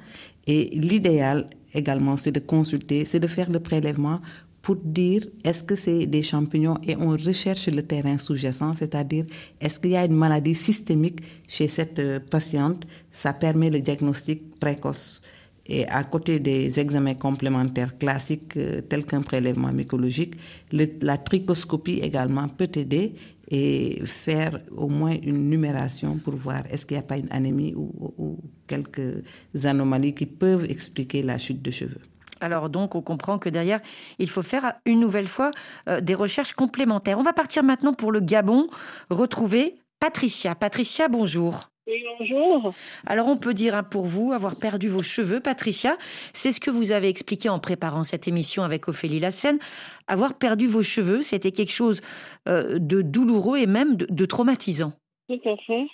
et 0.49 0.70
l'idéal 0.72 1.49
également, 1.75 2.16
c'est 2.16 2.33
de 2.33 2.40
consulter, 2.40 3.05
c'est 3.05 3.20
de 3.20 3.27
faire 3.29 3.51
le 3.51 3.61
prélèvement 3.61 4.20
pour 4.66 4.74
dire 4.74 5.22
est-ce 5.44 5.62
que 5.62 5.76
c'est 5.76 6.07
des 6.07 6.24
champignons 6.24 6.76
et 6.83 6.96
on 6.96 7.11
recherche 7.11 7.68
le 7.68 7.83
terrain 7.83 8.18
sous-jacent, 8.18 8.74
c'est-à-dire 8.74 9.24
est-ce 9.61 9.79
qu'il 9.79 9.92
y 9.92 9.96
a 9.96 10.05
une 10.05 10.16
maladie 10.16 10.57
systémique 10.57 11.20
chez 11.46 11.68
cette 11.68 12.00
euh, 12.00 12.18
patiente? 12.18 12.85
Ça 13.12 13.33
permet 13.33 13.70
le 13.70 13.79
diagnostic 13.79 14.59
précoce. 14.59 15.22
Et 15.66 15.87
à 15.87 16.02
côté 16.02 16.40
des 16.40 16.81
examens 16.81 17.14
complémentaires 17.14 17.96
classiques 17.96 18.57
euh, 18.57 18.81
tels 18.81 19.05
qu'un 19.05 19.22
prélèvement 19.22 19.70
mycologique, 19.70 20.35
la 20.72 21.16
trichoscopie 21.16 22.00
également 22.02 22.48
peut 22.48 22.72
aider 22.74 23.14
et 23.48 24.02
faire 24.05 24.59
au 24.76 24.88
moins 24.88 25.14
une 25.22 25.48
numération 25.48 26.18
pour 26.18 26.35
voir 26.35 26.64
est-ce 26.72 26.87
qu'il 26.87 26.96
n'y 26.96 27.05
a 27.05 27.07
pas 27.07 27.18
une 27.18 27.31
anémie 27.31 27.72
ou, 27.76 28.12
ou 28.18 28.38
quelques 28.66 29.22
anomalies 29.62 30.16
qui 30.16 30.26
peuvent 30.26 30.68
expliquer 30.68 31.22
la 31.22 31.38
chute 31.38 31.62
de 31.62 31.70
cheveux. 31.70 32.02
Alors 32.40 32.68
donc, 32.68 32.94
on 32.94 33.03
comprend 33.03 33.38
que 33.38 33.49
derrière, 33.49 33.81
il 34.18 34.29
faut 34.29 34.42
faire 34.42 34.75
une 34.85 35.01
nouvelle 35.01 35.29
fois 35.29 35.51
euh, 35.88 36.01
des 36.01 36.14
recherches 36.14 36.53
complémentaires. 36.53 37.18
On 37.18 37.22
va 37.22 37.33
partir 37.33 37.62
maintenant 37.62 37.94
pour 37.94 38.12
le 38.12 38.20
Gabon, 38.20 38.68
retrouver 39.11 39.77
Patricia. 40.01 40.55
Patricia, 40.55 41.09
bonjour. 41.09 41.70
Oui, 41.88 42.05
bonjour. 42.18 42.75
Alors 43.07 43.29
on 43.29 43.37
peut 43.37 43.55
dire 43.55 43.77
hein, 43.77 43.85
pour 43.85 44.07
vous 44.07 44.33
avoir 44.33 44.57
perdu 44.57 44.88
vos 44.88 45.03
cheveux, 45.03 45.38
Patricia, 45.38 45.96
c'est 46.33 46.51
ce 46.51 46.59
que 46.59 46.70
vous 46.70 46.90
avez 46.90 47.09
expliqué 47.09 47.49
en 47.49 47.61
préparant 47.61 48.03
cette 48.03 48.27
émission 48.27 48.64
avec 48.64 48.88
Ophélie 48.88 49.20
Lassène. 49.20 49.61
Avoir 50.09 50.35
perdu 50.35 50.66
vos 50.66 50.83
cheveux, 50.83 51.22
c'était 51.22 51.53
quelque 51.53 51.72
chose 51.72 52.01
euh, 52.49 52.81
de 52.81 53.03
douloureux 53.03 53.59
et 53.59 53.66
même 53.66 53.94
de, 53.94 54.07
de 54.11 54.27
traumatisant. 54.27 54.94
Tout 55.29 55.40
à 55.49 55.57
fait. 55.59 55.87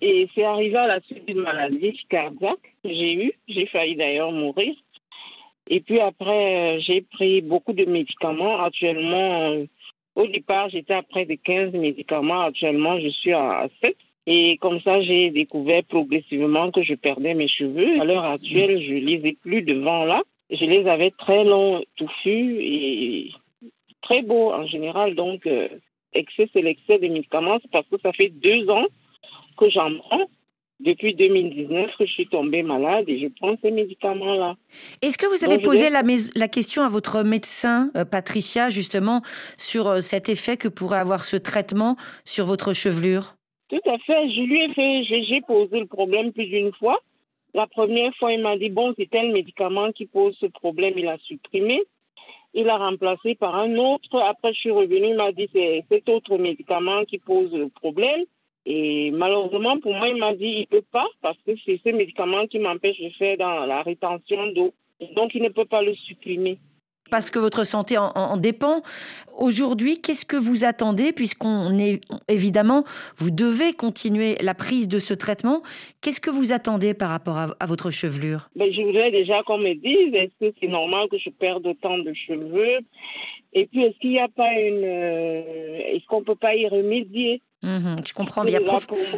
Et 0.00 0.28
c'est 0.34 0.44
arrivé 0.44 0.76
à 0.76 0.88
la 0.88 1.00
suite 1.00 1.26
d'une 1.26 1.42
maladie 1.42 2.04
cardiaque 2.08 2.74
que 2.82 2.88
j'ai 2.88 3.26
eue. 3.26 3.32
J'ai 3.46 3.66
failli 3.66 3.94
d'ailleurs 3.94 4.32
mourir. 4.32 4.74
Et 5.68 5.80
puis 5.80 6.00
après, 6.00 6.76
euh, 6.76 6.80
j'ai 6.80 7.00
pris 7.00 7.40
beaucoup 7.40 7.72
de 7.72 7.84
médicaments. 7.84 8.58
Actuellement, 8.60 9.50
euh, 9.50 9.66
au 10.14 10.26
départ, 10.26 10.68
j'étais 10.68 10.94
à 10.94 11.02
près 11.02 11.24
de 11.24 11.34
15 11.34 11.72
médicaments. 11.72 12.42
Actuellement, 12.42 12.98
je 13.00 13.08
suis 13.08 13.32
à 13.32 13.68
7. 13.82 13.96
Et 14.26 14.56
comme 14.58 14.80
ça, 14.80 15.00
j'ai 15.02 15.30
découvert 15.30 15.84
progressivement 15.84 16.70
que 16.70 16.82
je 16.82 16.94
perdais 16.94 17.34
mes 17.34 17.48
cheveux. 17.48 18.00
À 18.00 18.04
l'heure 18.04 18.24
actuelle, 18.24 18.80
je 18.80 18.94
les 18.94 19.20
ai 19.24 19.32
plus 19.34 19.62
devant 19.62 20.04
là. 20.04 20.22
Je 20.50 20.64
les 20.64 20.86
avais 20.86 21.10
très 21.10 21.44
longs, 21.44 21.82
touffus 21.96 22.56
et 22.60 23.32
très 24.02 24.22
beaux 24.22 24.52
en 24.52 24.66
général. 24.66 25.14
Donc, 25.14 25.46
euh, 25.46 25.68
excès, 26.12 26.48
c'est 26.52 26.62
l'excès 26.62 26.98
des 26.98 27.08
médicaments. 27.08 27.58
C'est 27.60 27.70
parce 27.70 27.88
que 27.88 27.96
ça 28.02 28.12
fait 28.12 28.28
deux 28.28 28.68
ans 28.70 28.86
que 29.56 29.68
j'en 29.68 29.94
prends 29.98 30.26
depuis 30.84 31.14
2019 31.14 31.90
je 31.98 32.04
suis 32.04 32.26
tombée 32.26 32.62
malade 32.62 33.06
et 33.08 33.18
je 33.18 33.28
prends 33.28 33.56
ces 33.62 33.70
médicaments-là. 33.70 34.56
Est-ce 35.02 35.18
que 35.18 35.26
vous 35.26 35.44
avez 35.44 35.58
posé 35.58 35.88
la, 35.90 36.48
question 36.48 36.82
à 36.82 36.88
votre 36.88 37.22
médecin, 37.22 37.90
euh, 37.96 38.04
Patricia, 38.04 38.70
justement, 38.70 39.22
sur 39.56 39.88
euh, 39.88 40.00
cet 40.00 40.28
effet 40.28 40.56
que 40.56 40.68
pourrait 40.68 40.98
avoir 40.98 41.24
ce 41.24 41.36
traitement 41.36 41.96
sur 42.24 42.46
votre 42.46 42.72
chevelure? 42.72 43.36
Tout 43.68 43.80
à 43.86 43.98
fait. 43.98 44.28
Je 44.28 44.42
lui 44.42 44.60
ai 44.60 44.72
fait, 44.74 45.04
j'ai 45.04 45.40
posé 45.40 45.80
le 45.80 45.86
problème 45.86 46.32
plus 46.32 46.46
d'une 46.46 46.72
fois. 46.72 47.00
La 47.54 47.66
première 47.66 48.14
fois, 48.16 48.32
il 48.32 48.42
m'a 48.42 48.56
dit, 48.58 48.68
bon, 48.68 48.94
c'est 48.98 49.08
tel 49.08 49.32
médicament 49.32 49.90
qui 49.92 50.06
pose 50.06 50.36
ce 50.38 50.46
problème, 50.46 50.94
il 50.96 51.08
a 51.08 51.16
supprimé. 51.18 51.82
Il 52.52 52.68
a 52.68 52.76
remplacé 52.76 53.34
par 53.34 53.56
un 53.56 53.76
autre. 53.76 54.16
Après, 54.20 54.52
je 54.52 54.60
suis 54.60 54.70
revenue, 54.70 55.08
il 55.08 55.16
m'a 55.16 55.32
dit, 55.32 55.48
c'est 55.52 55.84
cet 55.90 56.08
autre 56.08 56.36
médicament 56.36 57.04
qui 57.04 57.18
pose 57.18 57.52
le 57.52 57.68
problème. 57.68 58.24
Et 58.66 59.10
malheureusement, 59.10 59.78
pour 59.78 59.94
moi, 59.94 60.08
il 60.08 60.16
m'a 60.16 60.34
dit 60.34 60.44
il 60.46 60.60
ne 60.60 60.80
peut 60.80 60.86
pas 60.90 61.06
parce 61.20 61.38
que 61.46 61.52
c'est 61.64 61.80
ce 61.84 61.90
médicament 61.90 62.46
qui 62.46 62.58
m'empêche 62.58 63.00
de 63.00 63.10
faire 63.10 63.36
dans 63.36 63.66
la 63.66 63.82
rétention 63.82 64.52
d'eau. 64.52 64.72
Donc, 65.14 65.34
il 65.34 65.42
ne 65.42 65.48
peut 65.48 65.66
pas 65.66 65.82
le 65.82 65.94
supprimer. 65.94 66.58
Parce 67.10 67.30
que 67.30 67.38
votre 67.38 67.64
santé 67.64 67.96
en, 67.98 68.36
dépend. 68.38 68.82
Aujourd'hui, 69.36 70.00
qu'est-ce 70.00 70.24
que 70.24 70.36
vous 70.36 70.64
attendez 70.64 71.12
puisqu'on 71.12 71.78
est 71.78 72.00
évidemment, 72.28 72.84
vous 73.18 73.30
devez 73.30 73.74
continuer 73.74 74.36
la 74.40 74.54
prise 74.54 74.88
de 74.88 74.98
ce 74.98 75.12
traitement. 75.12 75.62
Qu'est-ce 76.00 76.20
que 76.20 76.30
vous 76.30 76.52
attendez 76.52 76.94
par 76.94 77.10
rapport 77.10 77.36
à, 77.36 77.66
votre 77.66 77.90
chevelure? 77.90 78.48
Ben, 78.56 78.72
Je 78.72 78.80
voudrais 78.82 79.10
déjà 79.10 79.42
qu'on 79.42 79.58
me 79.58 79.74
dise 79.74 80.14
est-ce 80.14 80.48
que 80.48 80.54
c'est 80.60 80.68
normal 80.68 81.08
que 81.10 81.18
je 81.18 81.28
perde 81.28 81.66
autant 81.66 81.98
de 81.98 82.14
cheveux? 82.14 82.78
Et 83.52 83.66
puis, 83.66 83.82
est-ce 83.82 83.98
qu'il 83.98 84.10
n'y 84.10 84.20
a 84.20 84.28
pas 84.28 84.52
une. 84.58 84.84
Euh, 84.84 85.78
est-ce 85.92 86.06
qu'on 86.06 86.20
ne 86.20 86.24
peut 86.24 86.36
pas 86.36 86.56
y 86.56 86.66
remédier? 86.66 87.42
Mhm, 87.64 87.96
je 88.06 88.12
comprends 88.12 88.44
bien. 88.44 88.60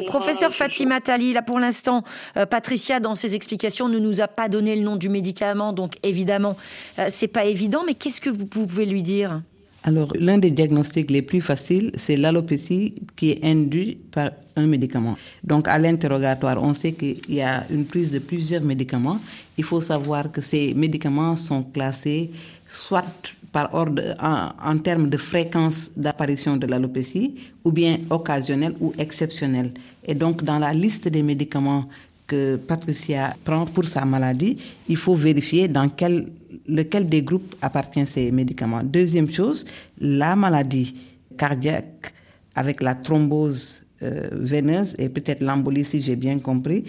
professeur 0.07 0.55
Fatima 0.55 1.01
Tali, 1.01 1.33
là 1.33 1.43
pour 1.43 1.59
l'instant, 1.59 2.05
euh, 2.37 2.47
Patricia, 2.47 3.01
dans 3.01 3.17
ses 3.17 3.35
explications, 3.35 3.89
ne 3.89 3.99
nous 3.99 4.21
a 4.21 4.29
pas 4.29 4.49
donné 4.49 4.77
le 4.77 4.83
nom 4.83 4.97
du 4.97 5.09
médicament, 5.09 5.73
donc 5.73 5.95
évidemment, 6.03 6.57
euh, 6.99 7.09
c'est 7.11 7.29
pas 7.29 7.45
évident. 7.45 7.83
Mais 7.87 7.95
qu'est-ce 7.95 8.21
que 8.21 8.31
vous 8.31 8.47
pouvez 8.47 8.87
lui 8.87 9.03
dire? 9.03 9.43
Alors, 9.83 10.13
l'un 10.19 10.39
des 10.39 10.51
diagnostics 10.51 11.11
les 11.13 11.23
plus 11.23 11.41
faciles, 11.41 11.93
c'est 11.95 12.17
l'alopécie 12.17 12.95
qui 13.15 13.31
est 13.31 13.45
induite 13.45 14.11
par 14.11 14.31
un 14.57 14.67
médicament. 14.67 15.17
Donc, 15.45 15.69
à 15.69 15.79
l'interrogatoire, 15.79 16.61
on 16.61 16.75
sait 16.75 16.93
qu'il 16.93 17.21
y 17.29 17.41
a 17.41 17.65
une 17.71 17.85
prise 17.85 18.11
de 18.11 18.19
plusieurs 18.19 18.63
médicaments. 18.63 19.21
Il 19.59 19.64
faut 19.64 19.81
savoir 19.81 20.31
que 20.31 20.40
ces 20.40 20.75
médicaments 20.75 21.37
sont 21.37 21.62
classés 21.62 22.31
soit 22.66 23.05
par 23.53 23.73
ordre 23.73 24.03
en, 24.21 24.77
termes 24.79 25.09
de 25.09 25.16
fréquence 25.16 25.90
d'apparition 25.97 26.59
de 26.59 26.66
l'alopécie, 26.66 27.37
ou 27.64 27.73
bien 27.73 27.99
occasionnelle 28.11 28.75
ou 28.81 28.92
exceptionnelle. 28.99 29.73
Et 30.05 30.14
donc, 30.14 30.42
dans 30.45 30.59
la 30.59 30.75
liste 30.75 31.09
des 31.09 31.23
médicaments 31.23 31.85
que 32.27 32.57
Patricia 32.57 33.35
prend 33.45 33.64
pour 33.64 33.87
sa 33.87 34.05
maladie, 34.05 34.59
il 34.88 34.97
faut 34.99 35.14
vérifier 35.14 35.69
dans 35.69 35.88
quel, 35.88 36.29
lequel 36.69 37.09
des 37.09 37.23
groupes 37.23 37.55
appartient 37.62 38.07
ces 38.07 38.31
médicaments. 38.31 38.83
Deuxième 38.83 39.31
chose, 39.31 39.64
la 39.99 40.37
maladie 40.37 40.95
cardiaque 41.38 42.12
avec 42.55 42.83
la 42.83 42.95
thrombose 42.95 43.81
euh, 44.03 44.29
veineuse 44.33 44.95
et 44.99 45.09
peut-être 45.09 45.42
l'embolie, 45.42 45.85
si 45.85 46.03
j'ai 46.03 46.16
bien 46.16 46.38
compris, 46.40 46.85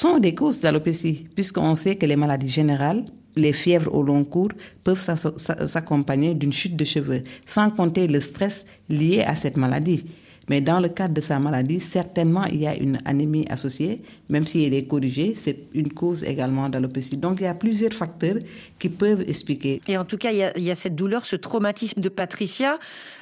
sont 0.00 0.18
des 0.18 0.34
causes 0.34 0.60
d'alopécie, 0.60 1.26
puisqu'on 1.34 1.74
sait 1.74 1.96
que 1.96 2.06
les 2.06 2.16
maladies 2.16 2.48
générales 2.48 3.04
les 3.36 3.52
fièvres 3.52 3.94
au 3.94 4.02
long 4.02 4.24
cours 4.24 4.50
peuvent 4.82 4.98
s'accompagner 4.98 6.34
d'une 6.34 6.52
chute 6.52 6.76
de 6.76 6.84
cheveux, 6.84 7.22
sans 7.46 7.70
compter 7.70 8.08
le 8.08 8.18
stress 8.18 8.66
lié 8.88 9.22
à 9.22 9.34
cette 9.34 9.56
maladie. 9.56 10.04
Mais 10.48 10.60
dans 10.60 10.80
le 10.80 10.88
cadre 10.88 11.14
de 11.14 11.20
sa 11.20 11.38
maladie, 11.38 11.80
certainement, 11.80 12.44
il 12.44 12.60
y 12.60 12.66
a 12.66 12.74
une 12.74 12.98
anémie 13.04 13.46
associée, 13.50 14.02
même 14.28 14.46
si 14.46 14.64
elle 14.64 14.74
est 14.74 14.84
corrigée, 14.86 15.34
c'est 15.36 15.68
une 15.74 15.92
cause 15.92 16.24
également 16.24 16.68
d'alopécie. 16.68 17.16
Donc, 17.16 17.40
il 17.40 17.44
y 17.44 17.46
a 17.46 17.54
plusieurs 17.54 17.92
facteurs 17.92 18.36
qui 18.78 18.88
peuvent 18.88 19.22
expliquer. 19.22 19.80
Et 19.86 19.96
en 19.96 20.04
tout 20.04 20.16
cas, 20.16 20.32
il 20.32 20.62
y 20.62 20.70
a, 20.70 20.74
cette 20.74 20.96
douleur, 20.96 21.26
ce 21.26 21.36
traumatisme 21.36 22.00
de 22.00 22.08
Patricia, 22.08 22.78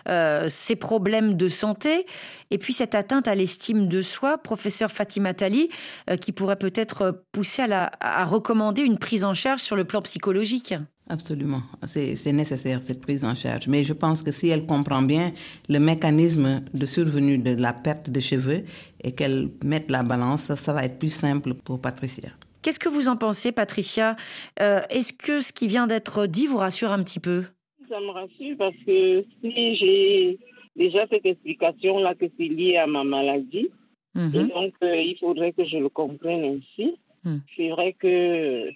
euh, 0.08 0.46
ces 0.48 0.76
problèmes 0.76 1.36
de 1.36 1.48
santé, 1.48 2.06
et 2.50 2.58
puis 2.58 2.72
cette 2.72 2.94
atteinte 2.94 3.28
à 3.28 3.34
l'estime 3.34 3.88
de 3.88 4.00
soi, 4.00 4.38
professeur 4.38 4.90
Fatima 4.90 5.34
Tali, 5.34 5.68
euh, 6.08 6.16
qui 6.16 6.32
pourrait 6.32 6.56
peut-être 6.56 7.24
pousser 7.32 7.62
à, 7.62 7.66
la, 7.66 7.90
à 8.00 8.24
recommander 8.24 8.82
une 8.82 8.98
prise 8.98 9.24
en 9.24 9.34
charge 9.34 9.60
sur 9.60 9.76
le 9.76 9.84
plan 9.84 10.00
psychologique. 10.02 10.74
Absolument, 11.10 11.62
c'est 11.84 12.32
nécessaire 12.32 12.82
cette 12.82 13.00
prise 13.00 13.24
en 13.24 13.34
charge. 13.34 13.66
Mais 13.66 13.82
je 13.82 13.94
pense 13.94 14.20
que 14.22 14.30
si 14.30 14.48
elle 14.48 14.66
comprend 14.66 15.00
bien 15.00 15.32
le 15.68 15.78
mécanisme 15.78 16.62
de 16.74 16.86
survenue 16.86 17.38
de 17.38 17.54
la 17.60 17.72
perte 17.72 18.10
de 18.10 18.20
cheveux 18.20 18.64
et 19.02 19.12
qu'elle 19.12 19.48
mette 19.64 19.90
la 19.90 20.02
balance, 20.02 20.42
ça, 20.42 20.56
ça 20.56 20.72
va 20.74 20.84
être 20.84 20.98
plus 20.98 21.12
simple 21.12 21.54
pour 21.54 21.80
Patricia. 21.80 22.28
Qu'est-ce 22.60 22.78
que 22.78 22.88
vous 22.90 23.08
en 23.08 23.16
pensez, 23.16 23.52
Patricia? 23.52 24.16
Euh, 24.60 24.80
Est-ce 24.90 25.12
que 25.14 25.40
ce 25.40 25.52
qui 25.52 25.66
vient 25.66 25.86
d'être 25.86 26.26
dit 26.26 26.46
vous 26.46 26.58
rassure 26.58 26.92
un 26.92 27.02
petit 27.02 27.20
peu? 27.20 27.44
Ça 27.88 28.00
me 28.00 28.10
rassure 28.10 28.56
parce 28.58 28.76
que 28.86 29.24
si 29.42 29.76
j'ai 29.76 30.38
déjà 30.76 31.06
cette 31.10 31.24
explication-là 31.24 32.14
que 32.16 32.26
c'est 32.38 32.48
lié 32.48 32.76
à 32.76 32.86
ma 32.86 33.02
maladie, 33.04 33.68
Mhm. 34.14 34.34
et 34.34 34.44
donc 34.52 34.72
euh, 34.82 34.96
il 34.96 35.16
faudrait 35.18 35.52
que 35.52 35.64
je 35.64 35.76
le 35.78 35.88
comprenne 35.88 36.44
ainsi. 36.44 36.96
Mm. 37.24 37.36
C'est 37.56 37.68
vrai 37.70 37.92
que 37.92 38.68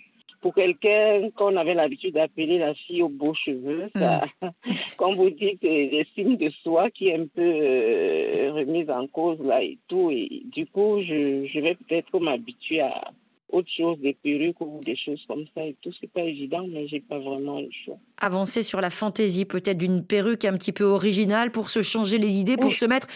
pour 0.42 0.54
quelqu'un 0.54 1.30
qu'on 1.30 1.56
avait 1.56 1.74
l'habitude 1.74 2.14
d'appeler 2.14 2.58
la 2.58 2.74
fille 2.74 3.02
aux 3.02 3.08
beaux 3.08 3.32
cheveux, 3.32 3.88
ça, 3.94 4.24
comme 4.98 5.14
vous 5.14 5.30
dites, 5.30 5.60
c'est 5.62 5.86
des 5.86 6.06
signes 6.14 6.36
de 6.36 6.50
soi 6.50 6.90
qui 6.90 7.08
est 7.08 7.14
un 7.18 7.26
peu 7.26 7.40
euh, 7.40 8.52
remise 8.52 8.90
en 8.90 9.06
cause 9.06 9.38
là 9.40 9.62
et 9.62 9.78
tout. 9.88 10.10
Et 10.10 10.42
du 10.44 10.66
coup, 10.66 11.00
je, 11.00 11.46
je 11.46 11.60
vais 11.60 11.76
peut-être 11.76 12.18
m'habituer 12.18 12.80
à 12.80 13.12
autre 13.52 13.70
chose, 13.70 13.98
des 14.00 14.14
perruques 14.14 14.60
ou 14.60 14.80
des 14.84 14.96
choses 14.96 15.24
comme 15.28 15.44
ça 15.54 15.62
et 15.64 15.76
tout. 15.82 15.90
C'est 16.00 16.10
pas 16.10 16.22
évident, 16.22 16.66
mais 16.68 16.88
j'ai 16.88 17.00
pas 17.00 17.18
vraiment 17.18 17.60
le 17.60 17.68
choix. 17.70 17.98
Avancer 18.20 18.62
sur 18.62 18.80
la 18.80 18.90
fantaisie, 18.90 19.44
peut-être 19.44 19.78
d'une 19.78 20.04
perruque 20.04 20.44
un 20.44 20.56
petit 20.56 20.72
peu 20.72 20.84
originale 20.84 21.50
pour 21.50 21.70
se 21.70 21.82
changer 21.82 22.18
les 22.18 22.32
idées, 22.34 22.56
pour 22.56 22.70
Oui. 22.70 22.74
se 22.76 22.86
mettre 22.86 23.06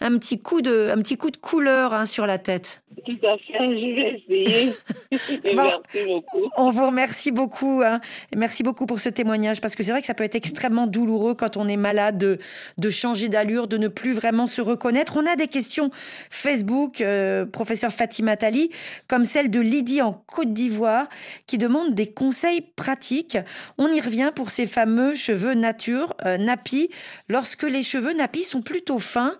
un 0.00 0.16
petit 0.18 0.38
coup 0.40 0.60
de, 0.60 0.90
un 0.94 0.98
petit 1.02 1.16
coup 1.16 1.30
de 1.30 1.36
couleur 1.36 1.94
hein, 1.94 2.04
sur 2.06 2.26
la 2.26 2.38
tête. 2.38 2.82
Tout 3.04 3.18
à 3.24 3.36
fait, 3.38 3.52
je 3.58 3.94
vais 3.94 4.22
essayer. 4.24 4.72
Et 5.44 5.54
Bon. 5.54 5.62
Merci 5.62 6.06
beaucoup. 6.06 6.50
On 6.56 6.70
vous 6.70 6.86
remercie 6.86 7.30
beaucoup. 7.30 7.82
hein. 7.84 8.00
Merci 8.34 8.62
beaucoup 8.62 8.86
pour 8.86 9.00
ce 9.00 9.08
témoignage 9.08 9.60
parce 9.60 9.74
que 9.76 9.82
c'est 9.82 9.92
vrai 9.92 10.00
que 10.00 10.06
ça 10.06 10.14
peut 10.14 10.24
être 10.24 10.34
extrêmement 10.34 10.86
douloureux 10.86 11.34
quand 11.34 11.56
on 11.56 11.68
est 11.68 11.76
malade 11.76 12.18
de, 12.18 12.38
de 12.78 12.90
changer 12.90 13.28
d'allure, 13.28 13.68
de 13.68 13.76
ne 13.78 13.88
plus 13.88 14.12
vraiment 14.12 14.46
se 14.46 14.60
reconnaître. 14.60 15.16
On 15.16 15.26
a 15.26 15.36
des 15.36 15.46
questions 15.48 15.90
Facebook, 16.30 17.00
euh, 17.00 17.46
professeur 17.46 17.92
Fatima 17.92 18.36
Tali, 18.36 18.70
comme 19.08 19.24
celle 19.24 19.50
de 19.50 19.60
Lydie 19.60 19.85
en 20.02 20.12
Côte 20.12 20.52
d'Ivoire 20.52 21.08
qui 21.46 21.58
demande 21.58 21.94
des 21.94 22.10
conseils 22.12 22.60
pratiques. 22.60 23.38
On 23.78 23.88
y 23.88 24.00
revient 24.00 24.30
pour 24.34 24.50
ces 24.50 24.66
fameux 24.66 25.14
cheveux 25.14 25.54
nature, 25.54 26.14
euh. 26.24 26.36
Lorsque 27.28 27.62
les 27.64 27.82
cheveux 27.82 28.12
nappies 28.14 28.44
sont 28.44 28.62
plutôt 28.62 28.98
fins, 28.98 29.36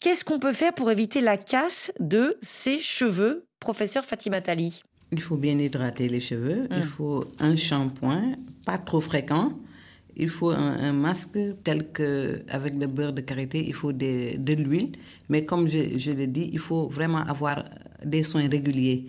qu'est-ce 0.00 0.24
qu'on 0.24 0.38
peut 0.38 0.52
faire 0.52 0.74
pour 0.74 0.90
éviter 0.90 1.20
la 1.20 1.36
casse 1.36 1.92
de 2.00 2.36
ces 2.40 2.78
cheveux, 2.78 3.44
professeur 3.60 4.04
Fatima 4.04 4.40
Tali? 4.40 4.82
Il 5.12 5.20
faut 5.20 5.36
bien 5.36 5.58
hydrater 5.58 6.08
les 6.08 6.20
cheveux. 6.20 6.66
Il 6.70 6.78
Mm. 6.80 6.84
faut 6.84 7.24
un 7.40 7.56
shampoing, 7.56 8.32
pas 8.64 8.78
trop 8.78 9.00
fréquent. 9.00 9.52
Il 10.18 10.28
faut 10.30 10.50
un, 10.50 10.78
un 10.88 10.92
masque 10.92 11.38
tel 11.62 11.90
que 11.92 12.40
avec 12.48 12.74
le 12.74 12.86
beurre 12.86 13.12
de 13.12 13.20
karité, 13.20 13.62
il 13.66 13.74
faut 13.74 13.92
des- 13.92 14.36
de 14.38 14.54
l'huile. 14.54 14.92
Mais 15.28 15.44
comme 15.44 15.68
je, 15.68 15.98
je 15.98 16.10
l'ai 16.10 16.26
dit, 16.26 16.48
il 16.52 16.58
faut 16.58 16.88
vraiment 16.88 17.18
avoir 17.34 17.64
des 18.04 18.22
soins 18.22 18.48
réguliers, 18.48 19.04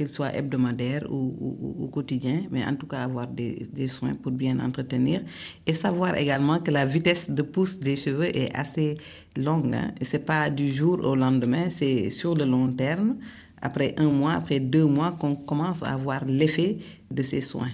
qu'ils 0.00 0.08
soient 0.08 0.34
hebdomadaires 0.34 1.04
ou, 1.10 1.36
ou- 1.38 1.84
ou- 1.84 1.88
quotidiens, 1.88 2.42
mais 2.50 2.64
en 2.64 2.74
tout 2.74 2.86
cas 2.86 3.00
avoir 3.02 3.26
des, 3.26 3.86
soins 3.86 4.14
pour 4.14 4.32
bien 4.32 4.58
entretenir. 4.58 5.20
Et 5.66 5.74
savoir 5.74 6.16
également 6.16 6.58
que 6.58 6.70
la 6.70 6.86
vitesse 6.86 7.30
de 7.30 7.42
pousse 7.42 7.78
des 7.78 7.96
cheveux 7.96 8.34
est 8.34 8.50
assez 8.56 8.96
longue. 9.36 9.74
Hein? 9.74 9.92
Et 10.00 10.06
c'est 10.06 10.24
pas 10.24 10.48
du 10.48 10.72
jour 10.72 10.98
au 11.04 11.14
lendemain, 11.14 11.68
c'est 11.68 12.08
sur 12.08 12.34
le 12.34 12.46
long 12.46 12.72
terme 12.72 13.16
après 13.60 13.94
un 13.98 14.08
mois, 14.08 14.32
après 14.32 14.58
deux 14.58 14.86
mois, 14.86 15.12
qu'on 15.12 15.34
commence 15.36 15.82
à 15.82 15.92
avoir 15.92 16.24
l'effet 16.24 16.78
de 17.10 17.22
ces 17.22 17.42
soins. 17.42 17.72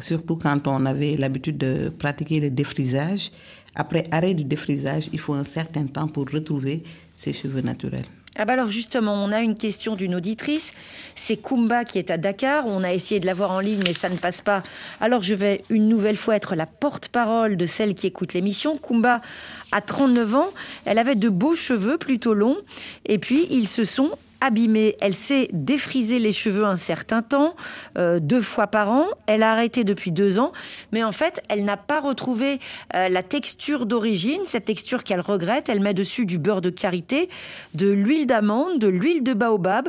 Surtout 0.00 0.36
quand 0.36 0.66
on 0.66 0.84
avait 0.84 1.16
l'habitude 1.16 1.56
de 1.56 1.88
pratiquer 1.88 2.40
le 2.40 2.50
défrisage. 2.50 3.30
Après 3.74 4.02
arrêt 4.10 4.34
du 4.34 4.44
défrisage, 4.44 5.08
il 5.14 5.18
faut 5.18 5.32
un 5.34 5.44
certain 5.44 5.86
temps 5.86 6.08
pour 6.08 6.26
retrouver 6.30 6.82
ses 7.14 7.32
cheveux 7.32 7.62
naturels. 7.62 8.04
Ah 8.36 8.44
bah 8.44 8.54
alors 8.54 8.68
justement, 8.68 9.14
on 9.14 9.30
a 9.30 9.40
une 9.40 9.56
question 9.56 9.94
d'une 9.94 10.16
auditrice. 10.16 10.72
C'est 11.14 11.36
Kumba 11.36 11.84
qui 11.84 11.98
est 11.98 12.10
à 12.10 12.18
Dakar. 12.18 12.66
On 12.66 12.82
a 12.82 12.92
essayé 12.92 13.20
de 13.20 13.26
la 13.26 13.34
voir 13.34 13.52
en 13.52 13.60
ligne, 13.60 13.82
mais 13.86 13.94
ça 13.94 14.08
ne 14.08 14.16
passe 14.16 14.40
pas. 14.40 14.64
Alors 15.00 15.22
je 15.22 15.34
vais 15.34 15.62
une 15.70 15.88
nouvelle 15.88 16.16
fois 16.16 16.34
être 16.34 16.56
la 16.56 16.66
porte-parole 16.66 17.56
de 17.56 17.66
celle 17.66 17.94
qui 17.94 18.08
écoute 18.08 18.34
l'émission. 18.34 18.76
Kumba 18.76 19.20
a 19.70 19.80
39 19.80 20.34
ans. 20.34 20.48
Elle 20.84 20.98
avait 20.98 21.14
de 21.14 21.28
beaux 21.28 21.54
cheveux 21.54 21.96
plutôt 21.96 22.34
longs. 22.34 22.58
Et 23.06 23.18
puis, 23.18 23.46
ils 23.50 23.68
se 23.68 23.84
sont 23.84 24.10
abîmés. 24.44 24.96
Elle 25.00 25.14
s'est 25.14 25.48
défrisé 25.52 26.18
les 26.18 26.32
cheveux 26.32 26.64
un 26.64 26.76
certain 26.76 27.22
temps, 27.22 27.56
euh, 27.96 28.20
deux 28.20 28.42
fois 28.42 28.66
par 28.66 28.90
an. 28.90 29.06
Elle 29.26 29.42
a 29.42 29.50
arrêté 29.50 29.84
depuis 29.84 30.12
deux 30.12 30.38
ans. 30.38 30.52
Mais 30.92 31.02
en 31.02 31.12
fait, 31.12 31.42
elle 31.48 31.64
n'a 31.64 31.78
pas 31.78 32.00
retrouvé 32.00 32.60
euh, 32.94 33.08
la 33.08 33.22
texture 33.22 33.86
d'origine, 33.86 34.42
cette 34.44 34.66
texture 34.66 35.02
qu'elle 35.02 35.20
regrette. 35.20 35.68
Elle 35.68 35.80
met 35.80 35.94
dessus 35.94 36.26
du 36.26 36.38
beurre 36.38 36.60
de 36.60 36.70
karité, 36.70 37.30
de 37.74 37.90
l'huile 37.90 38.26
d'amande, 38.26 38.78
de 38.78 38.88
l'huile 38.88 39.22
de 39.22 39.32
baobab. 39.32 39.88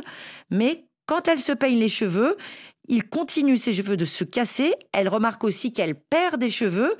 Mais 0.50 0.86
quand 1.06 1.28
elle 1.28 1.40
se 1.40 1.52
peigne 1.52 1.78
les 1.78 1.90
cheveux, 1.90 2.38
il 2.88 3.08
continue 3.08 3.58
ses 3.58 3.74
cheveux 3.74 3.98
de 3.98 4.06
se 4.06 4.24
casser. 4.24 4.74
Elle 4.92 5.10
remarque 5.10 5.44
aussi 5.44 5.74
qu'elle 5.74 5.96
perd 5.96 6.40
des 6.40 6.50
cheveux. 6.50 6.96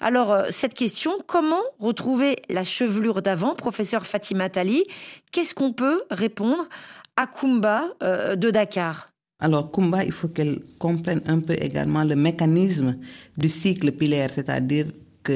Alors, 0.00 0.32
euh, 0.32 0.46
cette 0.50 0.74
question, 0.74 1.12
comment 1.26 1.62
retrouver 1.78 2.36
la 2.48 2.64
chevelure 2.64 3.22
d'avant, 3.22 3.54
professeur 3.54 4.06
Fatima 4.06 4.50
Tali? 4.50 4.84
Qu'est-ce 5.32 5.54
qu'on 5.54 5.72
peut 5.72 6.02
répondre 6.10 6.68
à 7.20 7.26
Kumba 7.26 7.84
euh, 8.02 8.34
de 8.34 8.50
Dakar 8.50 9.12
Alors, 9.40 9.70
Kumba, 9.70 10.04
il 10.04 10.12
faut 10.12 10.28
qu'elle 10.28 10.60
comprenne 10.78 11.20
un 11.26 11.40
peu 11.40 11.54
également 11.68 12.02
le 12.02 12.16
mécanisme 12.16 12.96
du 13.36 13.48
cycle 13.48 13.92
pilaire, 13.92 14.32
c'est-à-dire 14.32 14.86
que 15.22 15.34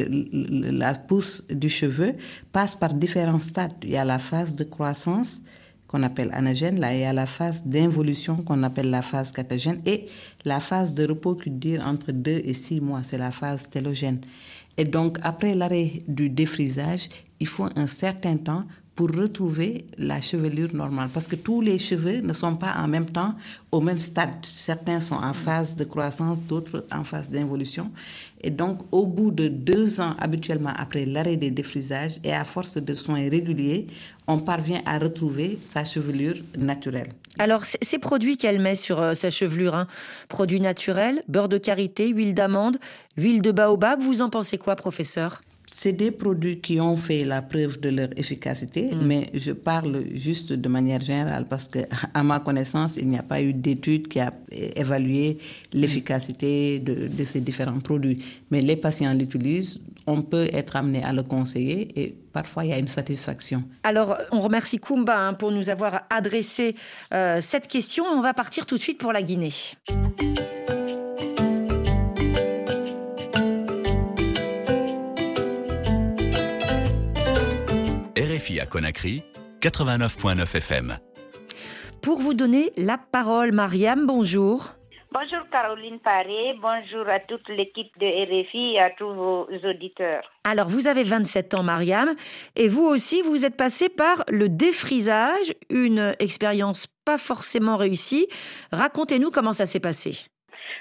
la 0.83 0.94
pousse 0.94 1.47
du 1.51 1.68
cheveu 1.68 2.14
passe 2.53 2.75
par 2.75 2.94
différents 2.94 3.38
stades. 3.51 3.75
Il 3.83 3.90
y 3.90 3.99
a 3.99 4.05
la 4.07 4.18
phase 4.18 4.55
de 4.55 4.64
croissance 4.64 5.42
qu'on 5.87 6.03
appelle 6.03 6.31
anagène, 6.33 6.81
là 6.81 6.94
il 6.94 7.01
y 7.01 7.05
a 7.05 7.12
la 7.12 7.27
phase 7.27 7.66
d'involution 7.66 8.37
qu'on 8.37 8.62
appelle 8.62 8.88
la 8.88 9.03
phase 9.03 9.31
catagène 9.31 9.83
et 9.85 10.09
la 10.47 10.61
phase 10.61 10.94
de 10.94 11.07
repos 11.07 11.35
qui 11.35 11.51
dure 11.51 11.87
entre 11.87 12.12
2 12.12 12.31
et 12.31 12.55
6 12.55 12.81
mois, 12.81 13.03
c'est 13.03 13.18
la 13.18 13.31
phase 13.31 13.68
télogène. 13.68 14.20
Et 14.79 14.87
donc 14.87 15.18
après 15.23 15.55
l'arrêt 15.55 16.03
du 16.09 16.31
défrisage, 16.31 17.11
il 17.40 17.47
faut 17.47 17.68
un 17.77 17.87
certain 17.87 18.38
temps 18.38 18.64
pour 18.94 19.11
retrouver 19.11 19.87
la 19.98 20.20
chevelure 20.20 20.74
normale. 20.74 21.09
Parce 21.12 21.26
que 21.26 21.37
tous 21.37 21.61
les 21.61 21.78
cheveux 21.78 22.20
ne 22.20 22.33
sont 22.33 22.57
pas 22.57 22.74
en 22.78 22.87
même 22.87 23.07
temps 23.07 23.35
au 23.72 23.80
même 23.80 23.98
stade. 23.98 24.30
Certains 24.42 25.00
sont 25.00 25.16
en 25.16 25.35
phase 25.35 25.74
de 25.74 25.85
croissance, 25.85 26.42
d'autres 26.42 26.85
en 26.92 27.04
phase 27.04 27.28
d'involution. 27.28 27.90
Et 28.42 28.50
donc, 28.50 28.83
au 28.92 29.07
bout 29.07 29.30
de 29.30 29.48
deux 29.48 30.00
ans, 30.00 30.14
habituellement 30.20 30.72
après 30.76 31.07
l'arrêt 31.07 31.37
des 31.37 31.50
défrisages 31.50 32.20
et 32.22 32.33
à 32.33 32.44
force 32.44 32.76
de 32.76 32.94
soins 32.94 33.28
réguliers, 33.28 33.87
on 34.26 34.38
parvient 34.38 34.80
à 34.87 34.98
retrouver 34.98 35.59
sa 35.64 35.85
chevelure 35.85 36.37
naturelle. 36.57 37.12
Alors, 37.38 37.64
ces 37.64 37.98
produits 37.98 38.37
qu'elle 38.37 38.61
met 38.61 38.76
sur 38.76 39.00
euh, 39.00 39.14
sa 39.14 39.30
chevelure, 39.30 39.74
hein, 39.74 39.88
produits 40.28 40.61
naturels, 40.61 41.22
beurre 41.26 41.48
de 41.48 41.59
karité, 41.59 42.09
huile 42.09 42.35
d'amande, 42.35 42.78
huile 43.16 43.42
de 43.42 43.50
baobab, 43.50 44.00
vous 44.00 44.22
en 44.22 44.30
pensez 44.30 44.57
quoi, 44.57 44.76
professeur? 44.76 45.42
C'est 45.70 45.92
des 45.92 46.11
produits 46.11 46.61
qui 46.61 46.81
ont 46.81 46.96
fait 46.96 47.24
la 47.24 47.42
preuve 47.42 47.81
de 47.81 47.88
leur 47.88 48.09
efficacité, 48.16 48.90
mais 49.00 49.31
je 49.35 49.53
parle 49.53 50.05
juste 50.14 50.53
de 50.53 50.68
manière 50.68 51.00
générale 51.00 51.46
parce 51.48 51.66
que, 51.66 51.81
à 52.12 52.22
ma 52.22 52.40
connaissance, 52.40 52.96
il 52.96 53.09
n'y 53.09 53.18
a 53.18 53.22
pas 53.22 53.42
eu 53.42 53.53
d'étude 53.53 54.09
qui 54.09 54.20
a 54.20 54.33
évalué 54.77 55.38
l'efficacité 55.72 56.79
de, 56.79 57.09
de 57.09 57.24
ces 57.24 57.40
différents 57.40 57.81
produits. 57.81 58.22
Mais 58.50 58.61
les 58.61 58.77
patients 58.77 59.14
l'utilisent, 59.14 59.81
on 60.07 60.22
peut 60.22 60.48
être 60.53 60.77
amené 60.77 61.03
à 61.03 61.12
le 61.12 61.22
conseiller 61.22 61.88
et 62.00 62.14
parfois 62.33 62.64
il 62.64 62.70
y 62.70 62.74
a 62.74 62.79
une 62.79 62.88
satisfaction. 62.88 63.64
Alors, 63.83 64.18
on 64.33 64.40
remercie 64.40 64.79
Kumba 64.79 65.18
hein, 65.18 65.35
pour 65.35 65.50
nous 65.50 65.70
avoir 65.70 66.03
adressé 66.11 66.74
euh, 67.12 67.40
cette 67.40 67.68
question. 67.68 68.05
On 68.05 68.20
va 68.20 68.35
partir 68.35 68.66
tout 68.66 68.77
de 68.77 68.83
suite 68.83 68.98
pour 68.98 69.12
la 69.12 69.22
Guinée. 69.22 69.53
À 78.61 78.67
Conakry, 78.67 79.23
89.9 79.61 80.42
FM. 80.57 80.98
Pour 82.02 82.21
vous 82.21 82.35
donner 82.35 82.73
la 82.77 82.98
parole, 82.98 83.52
Mariam, 83.52 84.07
bonjour. 84.07 84.71
Bonjour 85.13 85.48
Caroline 85.50 85.98
Paré, 85.98 86.57
bonjour 86.61 87.09
à 87.09 87.21
toute 87.21 87.48
l'équipe 87.48 87.90
de 87.98 88.07
RFI 88.07 88.75
et 88.75 88.81
à 88.81 88.90
tous 88.90 89.13
vos 89.13 89.48
auditeurs. 89.65 90.31
Alors, 90.44 90.69
vous 90.69 90.87
avez 90.87 91.02
27 91.02 91.55
ans, 91.55 91.63
Mariam, 91.63 92.15
et 92.55 92.69
vous 92.69 92.85
aussi, 92.85 93.23
vous 93.23 93.44
êtes 93.44 93.57
passée 93.57 93.88
par 93.88 94.25
le 94.29 94.48
défrisage, 94.48 95.52
une 95.71 96.15
expérience 96.19 96.87
pas 97.05 97.19
forcément 97.19 97.77
réussie. 97.77 98.29
Racontez-nous 98.73 99.31
comment 99.31 99.52
ça 99.52 99.67
s'est 99.67 99.81
passé. 99.81 100.27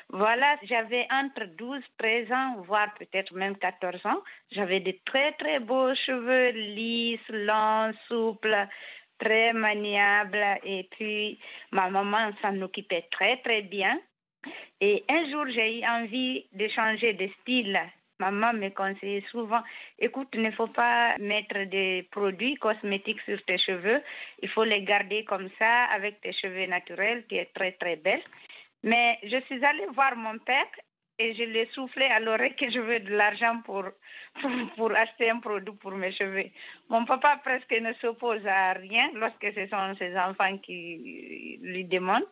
Voilà, 0.10 0.58
j'avais 0.64 1.08
entre 1.12 1.46
12, 1.46 1.82
13 1.98 2.32
ans, 2.32 2.56
voire 2.62 2.94
peut-être 2.96 3.34
même 3.34 3.58
14 3.58 4.06
ans. 4.06 4.22
J'avais 4.52 4.80
de 4.80 4.94
très 5.06 5.32
très 5.34 5.60
beaux 5.60 5.94
cheveux 5.96 6.52
lisses, 6.52 7.20
longs, 7.30 7.94
souples, 8.08 8.68
très 9.18 9.54
maniables. 9.54 10.60
Et 10.64 10.88
puis, 10.92 11.40
ma 11.72 11.90
maman 11.90 12.32
s'en 12.42 12.60
occupait 12.62 13.08
très 13.12 13.38
très 13.38 13.62
bien. 13.62 14.00
Et 14.82 15.04
un 15.10 15.30
jour, 15.30 15.46
j'ai 15.48 15.80
eu 15.80 15.86
envie 15.86 16.46
de 16.52 16.68
changer 16.68 17.14
de 17.14 17.30
style. 17.42 17.80
Maman 18.20 18.54
me 18.54 18.70
conseillait 18.70 19.24
souvent, 19.32 19.62
écoute, 19.98 20.30
il 20.34 20.44
ne 20.44 20.52
faut 20.52 20.68
pas 20.68 21.18
mettre 21.18 21.64
des 21.64 22.08
produits 22.12 22.56
cosmétiques 22.56 23.22
sur 23.22 23.44
tes 23.44 23.58
cheveux. 23.58 24.02
Il 24.42 24.50
faut 24.50 24.64
les 24.64 24.84
garder 24.84 25.26
comme 25.26 25.50
ça, 25.60 25.86
avec 25.86 26.22
tes 26.22 26.32
cheveux 26.32 26.68
naturels, 26.68 27.26
qui 27.28 27.38
est 27.38 27.52
très, 27.54 27.72
très 27.74 27.96
belle. 27.96 28.22
Mais 28.84 29.20
je 29.24 29.40
suis 29.42 29.64
allée 29.64 29.88
voir 29.94 30.16
mon 30.16 30.38
père 30.40 30.68
et 31.20 31.34
je 31.36 31.44
lui 31.44 31.60
ai 31.60 31.70
soufflé 31.72 32.06
à 32.06 32.20
l'oreille 32.20 32.56
que 32.56 32.70
je 32.70 32.80
veux 32.80 33.00
de 33.00 33.12
l'argent 33.16 33.62
pour, 33.66 33.86
pour, 34.42 34.52
pour, 34.78 34.92
acheter 34.92 35.30
un 35.30 35.40
produit 35.40 35.76
pour 35.76 35.92
mes 35.92 36.12
cheveux. 36.12 36.50
Mon 36.90 37.06
papa 37.06 37.40
presque 37.44 37.72
ne 37.80 37.94
s'oppose 37.94 38.46
à 38.46 38.74
rien 38.74 39.10
lorsque 39.14 39.46
ce 39.56 39.68
sont 39.68 39.96
ses 39.98 40.18
enfants 40.18 40.58
qui 40.58 41.60
lui 41.62 41.86
demandent. 41.86 42.28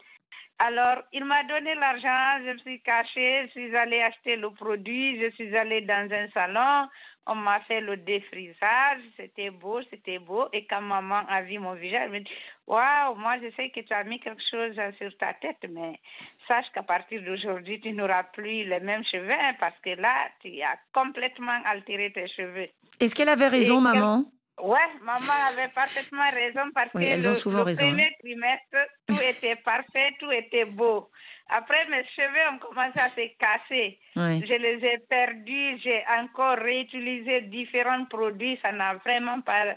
Alors, 0.59 1.01
il 1.11 1.25
m'a 1.25 1.43
donné 1.43 1.73
l'argent, 1.73 2.45
je 2.45 2.53
me 2.53 2.57
suis 2.59 2.81
cachée, 2.81 3.47
je 3.47 3.51
suis 3.51 3.75
allée 3.75 4.01
acheter 4.01 4.35
le 4.35 4.51
produit, 4.51 5.19
je 5.19 5.31
suis 5.31 5.57
allée 5.57 5.81
dans 5.81 6.07
un 6.11 6.29
salon, 6.29 6.87
on 7.25 7.33
m'a 7.35 7.59
fait 7.61 7.81
le 7.81 7.97
défrisage, 7.97 9.01
c'était 9.17 9.49
beau, 9.49 9.81
c'était 9.89 10.19
beau. 10.19 10.45
Et 10.53 10.67
quand 10.67 10.81
maman 10.81 11.23
a 11.27 11.41
vu 11.41 11.57
mon 11.57 11.73
visage, 11.73 12.03
elle 12.05 12.11
me 12.11 12.19
dit, 12.19 12.31
waouh, 12.67 13.15
moi 13.15 13.37
je 13.41 13.49
sais 13.55 13.71
que 13.71 13.79
tu 13.79 13.91
as 13.91 14.03
mis 14.03 14.19
quelque 14.19 14.43
chose 14.51 14.79
sur 14.99 15.17
ta 15.17 15.33
tête, 15.33 15.65
mais 15.67 15.99
sache 16.47 16.69
qu'à 16.73 16.83
partir 16.83 17.23
d'aujourd'hui, 17.23 17.79
tu 17.79 17.91
n'auras 17.93 18.23
plus 18.23 18.63
les 18.65 18.79
mêmes 18.79 19.03
cheveux 19.03 19.31
hein, 19.31 19.55
parce 19.59 19.79
que 19.79 19.99
là, 19.99 20.29
tu 20.41 20.61
as 20.61 20.77
complètement 20.93 21.59
altéré 21.65 22.11
tes 22.11 22.27
cheveux. 22.27 22.69
Est-ce 22.99 23.15
qu'elle 23.15 23.29
avait 23.29 23.47
raison, 23.47 23.81
maman? 23.81 24.25
Ouais, 24.61 24.77
maman 25.01 25.33
avait 25.49 25.69
parfaitement 25.69 26.29
raison 26.31 26.69
parce 26.73 26.91
que 26.91 26.99
le, 26.99 27.63
raison, 27.63 27.87
premier 27.87 28.03
hein. 28.03 28.09
trimestre, 28.19 28.89
tout 29.07 29.19
était 29.29 29.55
parfait, 29.55 30.15
tout 30.19 30.31
était 30.31 30.65
beau. 30.65 31.09
Après, 31.49 31.87
mes 31.89 32.05
cheveux 32.05 32.53
ont 32.53 32.59
commencé 32.59 32.99
à 32.99 33.09
se 33.09 33.27
casser. 33.37 33.99
Je 34.15 34.53
les 34.57 34.85
ai 34.85 34.99
perdus, 34.99 35.79
j'ai 35.83 36.03
encore 36.19 36.57
réutilisé 36.57 37.41
différents 37.41 38.05
produits, 38.05 38.59
ça 38.63 38.71
n'a 38.71 38.95
vraiment 38.95 39.41
pas 39.41 39.75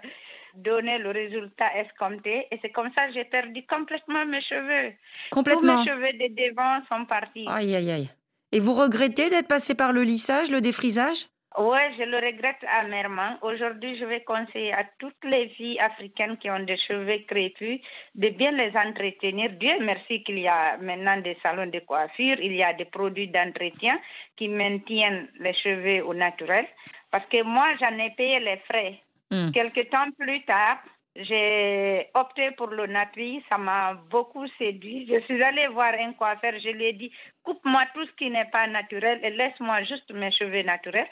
donné 0.54 0.98
le 0.98 1.10
résultat 1.10 1.74
escompté. 1.76 2.46
Et 2.50 2.58
c'est 2.62 2.70
comme 2.70 2.90
ça 2.96 3.08
que 3.08 3.14
j'ai 3.14 3.24
perdu 3.24 3.64
complètement 3.66 4.24
mes 4.26 4.40
cheveux. 4.40 4.92
Complètement. 5.30 5.82
Tous 5.82 5.90
mes 5.90 5.90
cheveux 5.90 6.12
de 6.12 6.48
devant 6.48 6.80
sont 6.90 7.06
partis. 7.06 7.46
Aïe, 7.48 7.74
aïe, 7.74 7.90
aïe. 7.90 8.10
Et 8.52 8.60
vous 8.60 8.74
regrettez 8.74 9.30
d'être 9.30 9.48
passé 9.48 9.74
par 9.74 9.92
le 9.92 10.02
lissage, 10.04 10.50
le 10.50 10.60
défrisage? 10.60 11.26
Oui, 11.56 11.78
je 11.96 12.02
le 12.02 12.16
regrette 12.16 12.64
amèrement. 12.80 13.38
Aujourd'hui, 13.42 13.96
je 13.96 14.04
vais 14.04 14.22
conseiller 14.24 14.72
à 14.72 14.84
toutes 14.98 15.24
les 15.24 15.48
filles 15.50 15.78
africaines 15.78 16.36
qui 16.36 16.50
ont 16.50 16.58
des 16.58 16.76
cheveux 16.76 17.18
crépus 17.28 17.80
de 18.16 18.28
bien 18.30 18.50
les 18.50 18.76
entretenir. 18.76 19.50
Dieu 19.52 19.74
merci 19.80 20.24
qu'il 20.24 20.40
y 20.40 20.48
a 20.48 20.76
maintenant 20.78 21.16
des 21.18 21.38
salons 21.42 21.68
de 21.68 21.78
coiffure, 21.78 22.40
il 22.40 22.54
y 22.54 22.62
a 22.64 22.72
des 22.72 22.86
produits 22.86 23.28
d'entretien 23.28 24.00
qui 24.34 24.48
maintiennent 24.48 25.28
les 25.38 25.54
cheveux 25.54 26.04
au 26.04 26.12
naturel. 26.12 26.66
Parce 27.12 27.26
que 27.26 27.44
moi, 27.44 27.68
j'en 27.80 27.96
ai 27.98 28.10
payé 28.10 28.40
les 28.40 28.56
frais. 28.68 29.00
Hmm. 29.30 29.52
Quelques 29.52 29.88
temps 29.90 30.10
plus 30.18 30.44
tard, 30.44 30.78
j'ai 31.14 32.08
opté 32.14 32.50
pour 32.52 32.66
le 32.66 32.86
natri, 32.86 33.44
ça 33.48 33.56
m'a 33.56 33.94
beaucoup 33.94 34.48
séduit. 34.58 35.06
Je 35.08 35.20
suis 35.20 35.40
allée 35.40 35.68
voir 35.68 35.94
un 35.96 36.12
coiffeur, 36.14 36.54
je 36.58 36.70
lui 36.70 36.86
ai 36.86 36.92
dit, 36.92 37.12
coupe-moi 37.44 37.84
tout 37.94 38.04
ce 38.04 38.12
qui 38.12 38.30
n'est 38.30 38.50
pas 38.50 38.66
naturel 38.66 39.20
et 39.22 39.30
laisse-moi 39.30 39.84
juste 39.84 40.10
mes 40.12 40.32
cheveux 40.32 40.64
naturels 40.64 41.06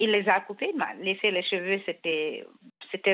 il 0.00 0.10
les 0.10 0.28
a 0.28 0.40
coupés, 0.40 0.70
il 0.72 0.78
m'a 0.78 0.94
laissé 0.94 1.30
les 1.30 1.42
cheveux, 1.42 1.80
c'était, 1.86 2.44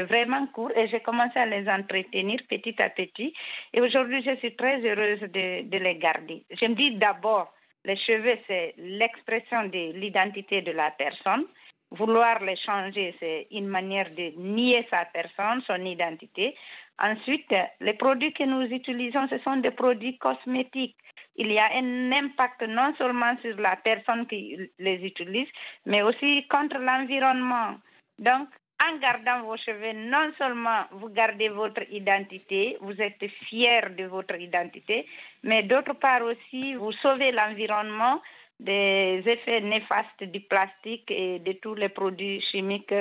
vraiment 0.03 0.47
court 0.49 0.71
et 0.77 0.89
j'ai 0.89 1.01
commencé 1.01 1.39
à 1.39 1.47
les 1.47 1.69
entretenir 1.69 2.41
petit 2.49 2.81
à 2.83 2.91
petit. 2.91 3.33
Et 3.73 3.81
aujourd'hui, 3.81 4.23
je 4.23 4.37
suis 4.37 4.57
très 4.57 4.81
heureuse 4.81 5.21
de 5.21 5.79
les 5.79 5.97
garder. 5.97 6.45
Je 6.51 6.67
me 6.67 6.75
dis 6.75 6.97
d'abord, 6.97 7.53
les 7.85 7.97
cheveux, 7.97 8.39
c'est 8.47 8.75
l'expression 8.77 9.65
de 9.65 9.93
l'identité 9.99 10.63
de 10.63 10.73
la 10.73 10.91
personne. 10.91 11.47
Vouloir 11.93 12.41
les 12.45 12.57
changer, 12.57 13.17
c'est 13.19 13.49
une 13.51 13.67
manière 13.67 14.11
de 14.11 14.33
nier 14.37 14.87
sa 14.91 15.07
personne, 15.07 15.61
son 15.67 15.85
identité. 15.85 16.55
Ensuite, 16.99 17.53
les 17.81 17.95
produits 17.95 18.33
que 18.33 18.45
nous 18.45 18.63
utilisons, 18.63 19.27
ce 19.29 19.39
sont 19.39 19.57
des 19.57 19.71
produits 19.71 20.19
cosmétiques 20.19 20.97
il 21.41 21.51
y 21.53 21.59
a 21.59 21.71
un 21.75 22.13
impact 22.13 22.63
non 22.69 22.95
seulement 22.99 23.35
sur 23.41 23.57
la 23.57 23.77
personne 23.77 24.27
qui 24.27 24.71
les 24.79 24.99
utilise, 25.05 25.49
mais 25.87 26.03
aussi 26.03 26.47
contre 26.49 26.79
l'environnement. 26.79 27.79
Donc, 28.19 28.49
en 28.87 28.99
gardant 28.99 29.43
vos 29.43 29.57
cheveux, 29.57 29.93
non 29.95 30.33
seulement 30.37 30.85
vous 30.93 31.09
gardez 31.09 31.49
votre 31.49 31.83
identité, 31.91 32.77
vous 32.83 33.01
êtes 33.01 33.27
fier 33.47 33.91
de 33.97 34.05
votre 34.05 34.37
identité, 34.39 35.07
mais 35.43 35.63
d'autre 35.63 35.95
part 35.95 36.23
aussi, 36.23 36.75
vous 36.75 36.93
sauvez 36.93 37.33
l'environnement 37.33 38.21
des 38.59 39.23
effets 39.25 39.63
néfastes 39.63 40.25
du 40.25 40.41
plastique 40.41 41.11
et 41.11 41.39
de 41.39 41.53
tous 41.53 41.75
les 41.75 41.89
produits 41.89 42.41
chimiques 42.43 42.95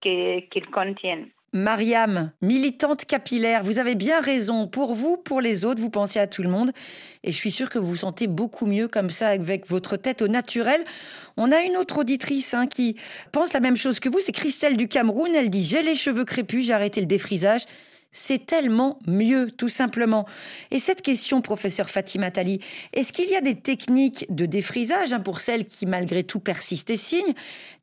qu'ils 0.00 0.70
contiennent. 0.70 1.30
Mariam, 1.52 2.30
militante 2.42 3.04
capillaire, 3.04 3.64
vous 3.64 3.80
avez 3.80 3.96
bien 3.96 4.20
raison. 4.20 4.68
Pour 4.68 4.94
vous, 4.94 5.16
pour 5.16 5.40
les 5.40 5.64
autres, 5.64 5.80
vous 5.80 5.90
pensez 5.90 6.20
à 6.20 6.28
tout 6.28 6.44
le 6.44 6.48
monde. 6.48 6.70
Et 7.24 7.32
je 7.32 7.36
suis 7.36 7.50
sûre 7.50 7.68
que 7.68 7.78
vous 7.78 7.88
vous 7.88 7.96
sentez 7.96 8.28
beaucoup 8.28 8.66
mieux 8.66 8.86
comme 8.86 9.10
ça 9.10 9.28
avec 9.28 9.68
votre 9.68 9.96
tête 9.96 10.22
au 10.22 10.28
naturel. 10.28 10.84
On 11.36 11.50
a 11.50 11.62
une 11.62 11.76
autre 11.76 11.98
auditrice 11.98 12.54
hein, 12.54 12.68
qui 12.68 12.96
pense 13.32 13.52
la 13.52 13.58
même 13.58 13.76
chose 13.76 13.98
que 13.98 14.08
vous. 14.08 14.20
C'est 14.20 14.30
Christelle 14.30 14.76
du 14.76 14.86
Cameroun. 14.86 15.34
Elle 15.34 15.50
dit 15.50 15.64
J'ai 15.64 15.82
les 15.82 15.96
cheveux 15.96 16.24
crépus, 16.24 16.66
j'ai 16.66 16.72
arrêté 16.72 17.00
le 17.00 17.06
défrisage. 17.08 17.62
C'est 18.12 18.44
tellement 18.44 18.98
mieux, 19.06 19.50
tout 19.50 19.68
simplement. 19.68 20.26
Et 20.70 20.80
cette 20.80 21.00
question, 21.00 21.40
professeur 21.42 21.88
Fatima 21.88 22.30
Tali, 22.30 22.60
est-ce 22.92 23.12
qu'il 23.12 23.30
y 23.30 23.36
a 23.36 23.40
des 23.40 23.54
techniques 23.54 24.26
de 24.30 24.46
défrisage, 24.46 25.12
hein, 25.12 25.20
pour 25.20 25.40
celles 25.40 25.66
qui 25.66 25.86
malgré 25.86 26.24
tout 26.24 26.40
persistent 26.40 26.90
et 26.90 26.96
signent, 26.96 27.34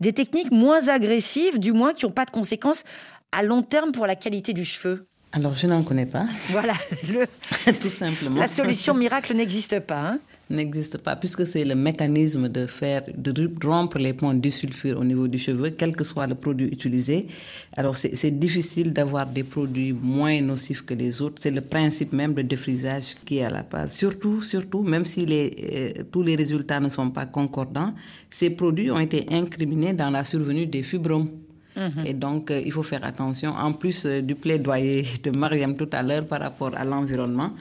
des 0.02 0.12
techniques 0.12 0.52
moins 0.52 0.90
agressives, 0.90 1.60
du 1.60 1.72
moins 1.72 1.94
qui 1.94 2.06
n'ont 2.06 2.12
pas 2.12 2.26
de 2.26 2.32
conséquences 2.32 2.84
à 3.32 3.42
long 3.42 3.64
terme 3.64 3.94
pour 3.94 4.06
la 4.06 4.16
qualité 4.16 4.54
du 4.54 4.66
cheveu? 4.66 5.08
Alors, 5.32 5.54
je 5.54 5.68
n'en 5.68 5.84
connais 5.84 6.06
pas. 6.06 6.26
Voilà, 6.50 6.74
le, 7.08 7.26
tout 7.66 7.90
simplement. 7.90 8.40
La 8.40 8.48
solution 8.48 8.94
miracle 8.94 9.34
n'existe 9.34 9.80
pas. 9.80 10.10
Hein 10.10 10.20
n'existe 10.50 10.98
pas, 11.00 11.16
puisque 11.16 11.46
c'est 11.46 11.66
le 11.66 11.76
mécanisme 11.76 12.48
de 12.50 12.66
faire, 12.68 13.04
de 13.16 13.50
rompre 13.66 13.98
les 13.98 14.14
ponts 14.14 14.40
sulfure 14.50 15.00
au 15.00 15.04
niveau 15.04 15.28
du 15.28 15.38
cheveu, 15.38 15.72
quel 15.72 15.96
que 15.96 16.04
soit 16.04 16.28
le 16.28 16.36
produit 16.36 16.68
utilisé. 16.68 17.28
Alors, 17.76 17.96
c'est 17.96 18.40
difficile 18.40 18.94
d'avoir 18.94 19.26
des 19.26 19.44
produits 19.44 19.94
moins 19.94 20.40
nocifs 20.42 20.84
que 20.84 20.94
les 20.94 21.22
autres. 21.22 21.36
C'est 21.42 21.52
le 21.52 21.62
principe 21.62 22.14
même 22.14 22.34
de 22.34 22.42
défrisage 22.42 23.16
qui 23.26 23.40
est 23.40 23.44
à 23.44 23.50
la 23.50 23.64
base. 23.64 23.94
Surtout, 23.94 24.42
surtout, 24.42 24.82
même 24.84 25.06
si 25.06 25.26
les, 25.26 25.96
euh, 26.00 26.04
tous 26.12 26.24
les 26.24 26.36
résultats 26.36 26.80
ne 26.80 26.90
sont 26.90 27.10
pas 27.10 27.26
concordants, 27.26 27.94
ces 28.30 28.52
produits 28.52 28.92
ont 28.92 29.00
été 29.00 29.26
incriminés 29.30 29.94
dans 29.94 30.10
la 30.10 30.24
survenue 30.24 30.66
des 30.66 30.84
fibromes. 30.84 31.30
Mhm. 31.76 32.06
Et 32.06 32.14
donc, 32.14 32.50
euh, 32.50 32.62
il 32.66 32.72
faut 32.72 32.84
faire 32.84 33.04
attention. 33.04 33.52
En 33.52 33.74
plus 33.74 34.06
euh, 34.06 34.22
du 34.22 34.34
plaidoyer 34.36 35.06
de 35.24 35.30
Mariam 35.30 35.76
tout 35.76 35.90
à 35.92 36.02
l'heure 36.02 36.26
par 36.26 36.40
rapport 36.42 36.72
à 36.76 36.84
l'environnement, 36.84 37.52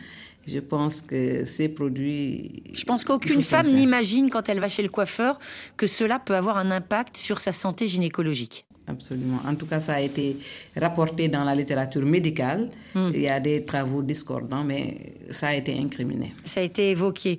je 0.47 0.61
pense 0.61 1.01
que 1.01 1.45
ces 1.45 1.69
produits. 1.69 2.63
Je 2.73 2.85
pense 2.85 3.05
qu'aucune 3.05 3.43
femme 3.43 3.73
n'imagine 3.73 4.31
quand 4.31 4.49
elle 4.49 4.61
va 4.61 4.69
chez 4.69 4.83
le 4.83 4.89
coiffeur 4.89 5.39
que 5.77 5.87
cela 5.87 6.19
peut 6.19 6.37
avoir 6.37 6.57
un 6.57 6.71
impact 6.71 7.17
sur 7.17 7.41
sa 7.41 7.53
santé 7.53 7.89
gynécologique. 7.89 8.67
Absolument. 8.89 9.41
En 9.45 9.57
tout 9.57 9.67
cas, 9.67 9.81
ça 9.81 9.95
a 9.95 10.01
été 10.01 10.37
rapporté 10.77 11.29
dans 11.29 11.43
la 11.43 11.55
littérature 11.55 12.05
médicale. 12.07 12.71
Hmm. 12.95 13.11
Il 13.13 13.21
y 13.21 13.29
a 13.29 13.41
des 13.41 13.65
travaux 13.65 14.03
discordants, 14.03 14.63
mais 14.63 15.15
ça 15.33 15.49
a 15.49 15.55
été 15.55 15.77
incriminé. 15.77 16.35
Ça 16.45 16.61
a 16.61 16.63
été 16.63 16.93
évoqué. 16.93 17.39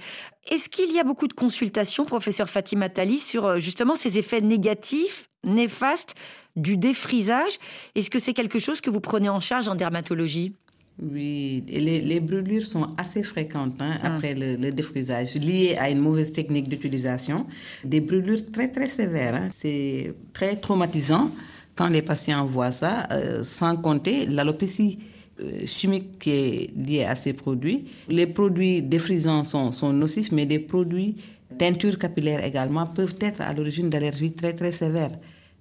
Est-ce 0.49 0.68
qu'il 0.68 0.91
y 0.91 0.99
a 0.99 1.03
beaucoup 1.03 1.28
de 1.28 1.34
consultations, 1.34 2.05
professeur 2.05 2.49
Fatima 2.49 2.89
Tali, 2.89 3.20
sur 3.20 3.45
euh, 3.45 3.60
justement 3.60 3.95
ces 3.95 4.18
effets 4.18 4.41
négatifs, 4.41 5.30
néfastes 5.45 6.16
du 6.58 6.76
défrisage? 6.76 7.60
Est-ce 7.95 8.10
que 8.10 8.20
c'est 8.20 8.34
quelque 8.34 8.60
chose 8.60 8.82
que 8.82 8.89
vous 8.89 9.01
prenez 9.01 9.30
en 9.30 9.39
charge 9.39 9.70
en 9.70 9.76
dermatologie? 9.76 10.53
Oui, 11.00 11.64
les, 11.68 12.02
les, 12.02 12.20
brûlures 12.20 12.66
sont 12.66 12.88
assez 12.98 13.22
fréquentes 13.22 13.76
hein, 13.80 14.00
après 14.02 14.34
le, 14.34 14.72
défrisage, 14.72 15.36
liées 15.36 15.76
à 15.80 15.91
une 15.91 16.00
mauvaise 16.00 16.34
technique 16.34 16.68
d'utilisation. 16.70 17.45
Des 17.84 18.02
brûlures 18.02 18.52
très 18.52 18.68
très 18.70 18.88
sévères, 18.88 19.36
hein. 19.36 19.50
c'est 19.54 20.14
très 20.34 20.56
traumatisant 20.56 21.32
quand 21.76 21.88
les 21.88 22.02
patients 22.02 22.43
voient 22.45 22.72
ça, 22.72 23.08
euh, 23.12 23.43
sans 23.43 23.78
compter 23.78 24.26
l'alopécie 24.26 24.98
euh, 25.39 25.68
chimique 25.68 26.18
qui 26.18 26.32
est 26.32 26.76
lié 26.76 27.04
à 27.04 27.14
ces 27.14 27.34
produits. 27.34 27.86
Les 28.10 28.26
produits 28.26 28.82
défrisants 28.82 29.43
sont, 29.43 29.72
sont 29.72 29.93
nocifs, 29.93 30.32
mais 30.32 30.45
les 30.45 30.58
produits 30.58 31.16
teintures 31.60 32.00
capillaires 32.00 32.43
également 32.43 32.88
peuvent 32.88 33.16
être 33.22 33.41
à 33.41 33.54
l'origine 33.54 33.89
d'allergies 33.89 34.32
très 34.32 34.54
très 34.54 34.72
sévères. 34.72 35.12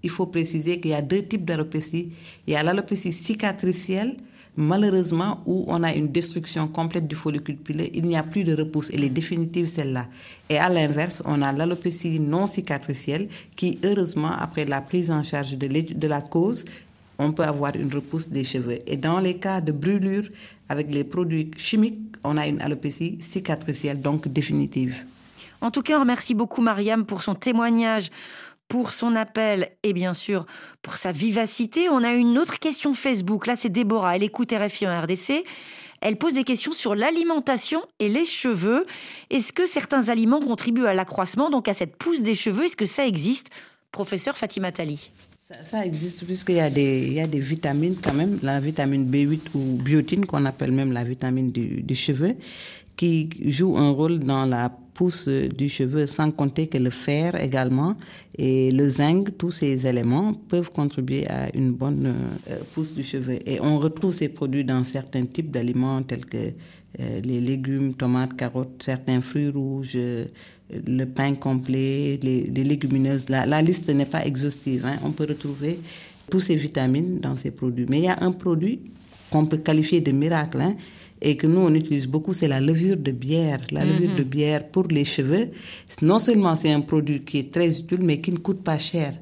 Il 0.02 0.08
faut 0.08 0.26
préciser 0.26 0.80
qu'il 0.80 0.92
y 0.92 0.94
a 0.94 1.02
deux 1.02 1.22
types 1.22 1.44
d'alopécie. 1.44 2.12
Il 2.46 2.54
y 2.54 2.56
a 2.56 2.62
l'alopécie 2.62 3.12
cicatricielle, 3.12 4.16
malheureusement, 4.56 5.40
où 5.46 5.64
on 5.68 5.82
a 5.82 5.92
une 5.92 6.08
destruction 6.08 6.68
complète 6.68 7.06
du 7.06 7.14
follicule 7.14 7.56
pileux, 7.56 7.88
il 7.94 8.04
n'y 8.04 8.16
a 8.16 8.22
plus 8.22 8.44
de 8.44 8.54
repousse, 8.54 8.90
elle 8.92 9.04
est 9.04 9.10
définitive 9.10 9.66
celle-là. 9.66 10.06
Et 10.48 10.58
à 10.58 10.68
l'inverse, 10.68 11.22
on 11.26 11.42
a 11.42 11.52
l'alopécie 11.52 12.18
non 12.20 12.46
cicatricielle, 12.46 13.28
qui 13.54 13.78
heureusement, 13.84 14.32
après 14.38 14.64
la 14.64 14.80
prise 14.80 15.10
en 15.10 15.22
charge 15.22 15.56
de, 15.56 16.08
la 16.08 16.20
cause, 16.20 16.64
on 17.18 17.32
peut 17.32 17.44
avoir 17.44 17.76
une 17.76 17.92
repousse 17.92 18.28
des 18.28 18.44
cheveux. 18.44 18.78
Et 18.86 18.96
dans 18.96 19.20
les 19.20 19.36
cas 19.36 19.60
de 19.60 19.72
brûlure 19.72 20.28
avec 20.68 20.92
les 20.92 21.04
produits 21.04 21.50
chimiques, 21.56 22.16
on 22.24 22.36
a 22.36 22.46
une 22.46 22.60
alopécie 22.60 23.18
cicatricielle, 23.20 24.00
donc 24.00 24.28
définitive. 24.28 25.04
En 25.60 25.70
tout 25.70 25.82
cas, 25.82 25.96
on 25.96 26.00
remercie 26.00 26.34
beaucoup 26.34 26.60
Mariam 26.60 27.06
pour 27.06 27.22
son 27.22 27.34
témoignage, 27.34 28.10
pour 28.68 28.92
son 28.92 29.14
appel 29.16 29.70
et 29.82 29.92
bien 29.92 30.14
sûr 30.14 30.46
pour 30.82 30.98
sa 30.98 31.12
vivacité. 31.12 31.88
On 31.88 32.02
a 32.02 32.12
une 32.12 32.38
autre 32.38 32.58
question 32.58 32.94
Facebook. 32.94 33.46
Là, 33.46 33.56
c'est 33.56 33.68
Déborah. 33.68 34.16
Elle 34.16 34.22
écoute 34.22 34.52
RFI 34.52 34.86
en 34.86 35.00
RDC. 35.00 35.44
Elle 36.00 36.16
pose 36.16 36.34
des 36.34 36.44
questions 36.44 36.72
sur 36.72 36.94
l'alimentation 36.94 37.82
et 37.98 38.08
les 38.08 38.24
cheveux. 38.24 38.86
Est-ce 39.30 39.52
que 39.52 39.66
certains 39.66 40.08
aliments 40.08 40.40
contribuent 40.40 40.86
à 40.86 40.94
l'accroissement, 40.94 41.50
donc 41.50 41.68
à 41.68 41.74
cette 41.74 41.96
pousse 41.96 42.22
des 42.22 42.34
cheveux? 42.34 42.64
Est-ce 42.64 42.76
que 42.76 42.86
ça 42.86 43.06
existe? 43.06 43.48
Professeur 43.92 44.36
Fatima 44.36 44.72
Tali. 44.72 45.10
Ça, 45.62 45.86
existe 45.86 46.24
puisqu'il 46.24 46.56
y, 46.56 46.60
a 46.60 46.70
des, 46.70 47.08
y 47.08 47.20
a 47.20 47.26
des 47.28 47.38
vitamines 47.38 47.94
quand 48.02 48.12
même, 48.12 48.40
la 48.42 48.58
vitamine 48.58 49.08
B8 49.08 49.40
ou 49.54 49.76
biotine 49.76 50.26
qu'on 50.26 50.44
appelle 50.44 50.72
même 50.72 50.90
la 50.90 51.04
vitamine 51.04 51.52
du, 51.52 51.82
du 51.82 51.94
cheveu, 51.94 52.34
qui 52.96 53.28
joue 53.44 53.76
un 53.76 53.90
rôle 53.90 54.20
dans 54.20 54.46
la 54.46 54.70
pousse 54.96 55.28
du 55.28 55.68
cheveu, 55.68 56.06
sans 56.06 56.30
compter 56.30 56.68
que 56.68 56.78
le 56.78 56.90
fer 56.90 57.34
également 57.40 57.96
et 58.38 58.70
le 58.70 58.88
zinc, 58.88 59.36
tous 59.36 59.50
ces 59.50 59.86
éléments 59.86 60.32
peuvent 60.32 60.70
contribuer 60.70 61.26
à 61.28 61.54
une 61.54 61.72
bonne 61.72 62.14
euh, 62.50 62.58
pousse 62.74 62.94
du 62.94 63.02
cheveu. 63.02 63.38
Et 63.46 63.60
on 63.60 63.78
retrouve 63.78 64.14
ces 64.14 64.28
produits 64.28 64.64
dans 64.64 64.84
certains 64.84 65.26
types 65.26 65.50
d'aliments 65.50 66.02
tels 66.02 66.24
que 66.24 66.52
euh, 67.00 67.20
les 67.22 67.40
légumes, 67.40 67.92
tomates, 67.92 68.36
carottes, 68.36 68.82
certains 68.82 69.20
fruits 69.20 69.50
rouges, 69.50 69.92
euh, 69.96 70.24
le 70.70 71.04
pain 71.04 71.34
complet, 71.34 72.18
les, 72.22 72.44
légumineuses. 72.64 73.28
La, 73.28 73.62
liste 73.62 73.88
n'est 73.90 74.06
pas 74.06 74.24
exhaustive. 74.24 74.84
Hein. 74.86 74.96
On 75.04 75.10
peut 75.10 75.26
retrouver 75.28 75.78
tous 76.30 76.40
ces 76.40 76.56
vitamines 76.56 77.20
dans 77.20 77.36
ces 77.36 77.50
produits. 77.50 77.86
Mais 77.88 77.98
il 77.98 78.04
y 78.04 78.08
a 78.08 78.18
un 78.22 78.32
produit 78.32 78.80
qu'on 79.30 79.46
peut 79.46 79.58
qualifier 79.58 80.00
de 80.00 80.12
miracle, 80.12 80.60
hein, 80.60 80.76
et 81.26 81.36
que 81.36 81.48
nous 81.48 81.60
on 81.60 81.74
utilise 81.74 82.06
beaucoup, 82.06 82.32
c'est 82.32 82.46
la 82.46 82.60
levure 82.60 82.96
de 82.96 83.10
bière. 83.10 83.58
La 83.72 83.84
levure 83.84 84.14
de 84.14 84.22
mhm. 84.22 84.28
bière 84.28 84.68
pour 84.68 84.84
les 84.84 85.04
cheveux, 85.04 85.48
non 86.00 86.20
seulement 86.20 86.54
c'est 86.54 86.72
un 86.72 86.80
produit 86.80 87.24
qui 87.24 87.38
est 87.38 87.52
très 87.52 87.80
utile, 87.80 87.98
mais 88.02 88.20
qui 88.20 88.30
ne 88.30 88.38
coûte 88.38 88.62
pas 88.62 88.78
cher. 88.78 89.12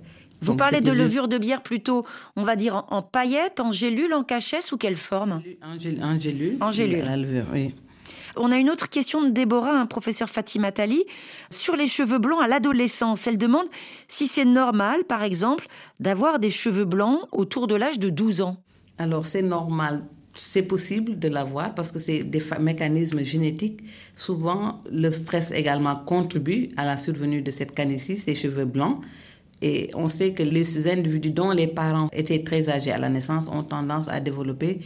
Vous 0.42 0.54
parlez 0.54 0.82
de 0.82 0.92
levure 0.92 1.28
de 1.28 1.38
bière 1.38 1.62
plutôt, 1.62 2.04
on 2.36 2.42
va 2.42 2.56
dire 2.56 2.84
en, 2.90 3.00
paillettes, 3.00 3.58
en 3.60 3.72
gélule, 3.72 4.12
en 4.12 4.22
cachet, 4.22 4.60
sous 4.60 4.76
quelle 4.76 4.96
forme? 4.96 5.42
En, 5.62 5.78
gélule. 5.78 6.58
En 6.60 6.70
gélule. 6.70 7.04
La 7.06 7.16
levure, 7.16 7.46
oui. 7.54 7.74
On 8.36 8.52
a 8.52 8.56
une 8.56 8.68
autre 8.68 8.90
question 8.90 9.22
de 9.22 9.30
Déborah, 9.30 9.72
un 9.72 9.86
professeur 9.86 10.28
Fatima 10.28 10.72
Tali, 10.72 11.04
sur 11.48 11.74
les 11.74 11.86
cheveux 11.86 12.18
blancs 12.18 12.42
à 12.42 12.48
l'adolescence. 12.48 13.26
Elle 13.26 13.38
demande 13.38 13.66
si 14.08 14.26
c'est 14.26 14.44
normal, 14.44 15.04
par 15.04 15.22
exemple, 15.22 15.68
d'avoir 16.00 16.38
des 16.38 16.50
cheveux 16.50 16.84
blancs 16.84 17.20
autour 17.32 17.66
de 17.66 17.76
l'âge 17.76 17.98
de 17.98 18.10
12 18.10 18.42
ans. 18.42 18.58
Alors 18.98 19.24
c'est 19.24 19.42
normal 19.42 20.04
c'est 20.36 20.62
possible 20.62 21.18
de 21.18 21.28
l'avoir 21.28 21.74
parce 21.74 21.92
que 21.92 21.98
c'est 21.98 22.24
des 22.24 22.42
mécanismes 22.60 23.22
génétiques. 23.22 23.80
Souvent, 24.14 24.78
le 24.90 25.10
stress 25.10 25.52
également 25.52 25.96
contribue 25.96 26.70
à 26.76 26.84
la 26.84 26.96
survenue 26.96 27.42
de 27.42 27.50
cette 27.50 27.72
canicie, 27.72 28.16
ces 28.16 28.34
cheveux 28.34 28.64
blancs. 28.64 29.00
Et 29.62 29.90
on 29.94 30.08
sait 30.08 30.32
que 30.32 30.42
les 30.42 30.90
individus 30.90 31.30
dont 31.30 31.50
les 31.50 31.68
parents 31.68 32.08
étaient 32.12 32.42
très 32.42 32.68
âgés 32.68 32.90
à 32.90 32.98
la 32.98 33.08
naissance 33.08 33.48
ont 33.48 33.62
tendance 33.62 34.08
à 34.08 34.20
développer 34.20 34.80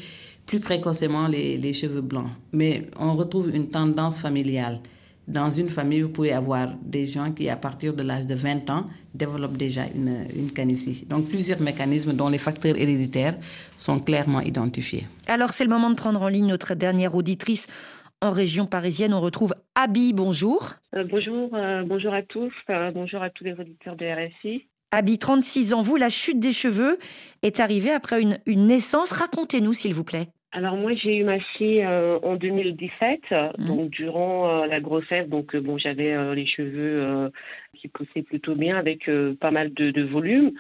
plus 0.47 0.61
précocement 0.61 1.27
les, 1.27 1.57
les 1.57 1.73
cheveux 1.73 2.03
blancs. 2.03 2.31
Mais 2.53 2.89
on 2.99 3.15
retrouve 3.15 3.55
une 3.55 3.69
tendance 3.69 4.21
familiale 4.21 4.81
dans 5.29 5.51
une 5.51 5.69
famille, 5.69 6.01
vous 6.01 6.09
pouvez 6.09 6.33
avoir 6.33 6.69
des 6.83 7.07
gens 7.07 7.33
qui, 7.33 7.51
à 7.51 7.57
partir 7.57 7.93
de 7.95 8.03
l'âge 8.03 8.27
de 8.27 8.35
20 8.35 8.71
ans, 8.71 8.87
développent 9.19 9.57
déjà 9.57 9.83
une, 9.95 10.27
une 10.35 10.51
canicie. 10.53 11.05
Donc, 11.07 11.29
plusieurs 11.29 11.61
mécanismes 11.61 12.13
dont 12.15 12.29
les 12.29 12.39
facteurs 12.39 12.77
héréditaires 12.77 13.37
sont 13.77 13.99
clairement 13.99 14.41
identifiés. 14.41 15.07
Alors, 15.27 15.53
c'est 15.53 15.65
le 15.65 15.71
moment 15.71 15.91
de 15.91 15.97
prendre 15.97 16.23
en 16.23 16.29
ligne 16.29 16.47
notre 16.47 16.75
dernière 16.75 17.15
auditrice 17.15 17.67
en 18.21 18.31
région 18.31 18.67
parisienne. 18.67 19.15
On 19.15 19.21
retrouve 19.21 19.55
Abby. 19.75 20.13
Bonjour. 20.13 20.75
Euh, 20.95 21.05
bonjour, 21.05 21.51
euh, 21.55 21.83
bonjour 21.85 22.15
à 22.15 22.23
tous. 22.23 22.53
Euh, 22.71 22.91
bonjour 22.91 23.23
à 23.23 23.31
tous 23.31 23.45
les 23.45 23.53
auditeurs 23.53 23.97
de 23.97 24.07
RSI. 24.07 24.69
Abby, 24.91 25.19
36 25.19 25.75
ans. 25.75 25.83
Vous, 25.83 25.97
la 25.97 26.09
chute 26.09 26.41
des 26.41 26.53
cheveux 26.53 26.99
est 27.43 27.61
arrivée 27.61 27.91
après 27.91 28.23
une, 28.23 28.39
une 28.47 28.67
naissance. 28.67 29.13
Racontez-nous, 29.13 29.75
s'il 29.75 29.95
vous 29.95 30.05
plaît. 30.05 30.29
Alors 30.51 30.77
moi 30.77 30.95
j'ai 30.95 31.19
eu 31.19 31.25
ma 31.25 31.41
fille 31.41 31.83
euh, 31.83 32.19
en 32.23 32.37
2017, 32.37 33.21
mmh. 33.31 33.67
donc 33.67 33.91
durant 33.91 34.49
euh, 34.49 34.67
la 34.67 34.81
grossesse, 34.81 35.29
donc 35.29 35.55
euh, 35.55 35.61
bon 35.61 35.77
j'avais 35.77 36.35
les 36.35 36.47
cheveux 36.47 37.31
qui 37.75 37.89
poussaient 37.89 38.23
plutôt 38.23 38.55
bien 38.55 38.77
avec 38.77 39.11
pas 39.41 39.51
mal 39.51 39.75
de, 39.75 40.03
volume, 40.03 40.53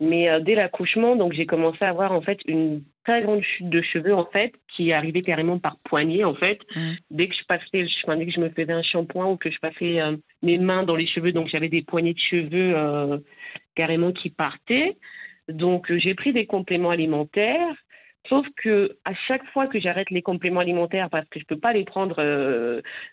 mais 0.00 0.28
dès 0.42 0.54
l'accouchement 0.54 1.16
donc 1.16 1.32
j'ai 1.32 1.46
commencé 1.46 1.78
à 1.80 1.88
avoir 1.88 2.12
en 2.12 2.20
fait 2.20 2.40
une 2.46 2.82
très 3.04 3.22
grande 3.22 3.40
chute 3.40 3.70
de 3.70 3.80
cheveux 3.80 4.14
en 4.14 4.26
fait 4.26 4.52
qui 4.68 4.92
arrivait 4.92 5.22
carrément 5.22 5.58
par 5.58 5.78
poignée 5.78 6.24
en 6.24 6.34
fait. 6.34 6.60
Mmh. 6.76 6.92
Dès 7.10 7.28
que 7.28 7.34
je 7.34 7.44
passais, 7.44 7.64
dès 7.72 8.26
que 8.26 8.32
je 8.32 8.40
me 8.40 8.50
faisais 8.50 8.72
un 8.72 8.82
shampoing 8.82 9.30
ou 9.30 9.36
que 9.38 9.50
je 9.50 9.58
passais 9.58 9.98
mes 10.42 10.58
mains 10.58 10.82
dans 10.82 10.96
les 10.96 11.06
cheveux, 11.06 11.32
donc 11.32 11.46
j'avais 11.46 11.70
des 11.70 11.82
poignées 11.82 12.14
de 12.14 12.18
cheveux 12.18 12.74
carrément 13.74 14.12
qui 14.12 14.28
partaient. 14.28 14.98
Donc 15.48 15.90
j'ai 15.90 16.14
pris 16.14 16.34
des 16.34 16.44
compléments 16.44 16.90
alimentaires. 16.90 17.74
Sauf 18.28 18.46
que 18.56 18.96
à 19.04 19.14
chaque 19.14 19.44
fois 19.46 19.66
que 19.66 19.80
j'arrête 19.80 20.10
les 20.10 20.22
compléments 20.22 20.60
alimentaires 20.60 21.10
parce 21.10 21.26
que 21.28 21.40
je 21.40 21.44
ne 21.44 21.48
peux 21.48 21.58
pas 21.58 21.72
les 21.72 21.84
prendre 21.84 22.16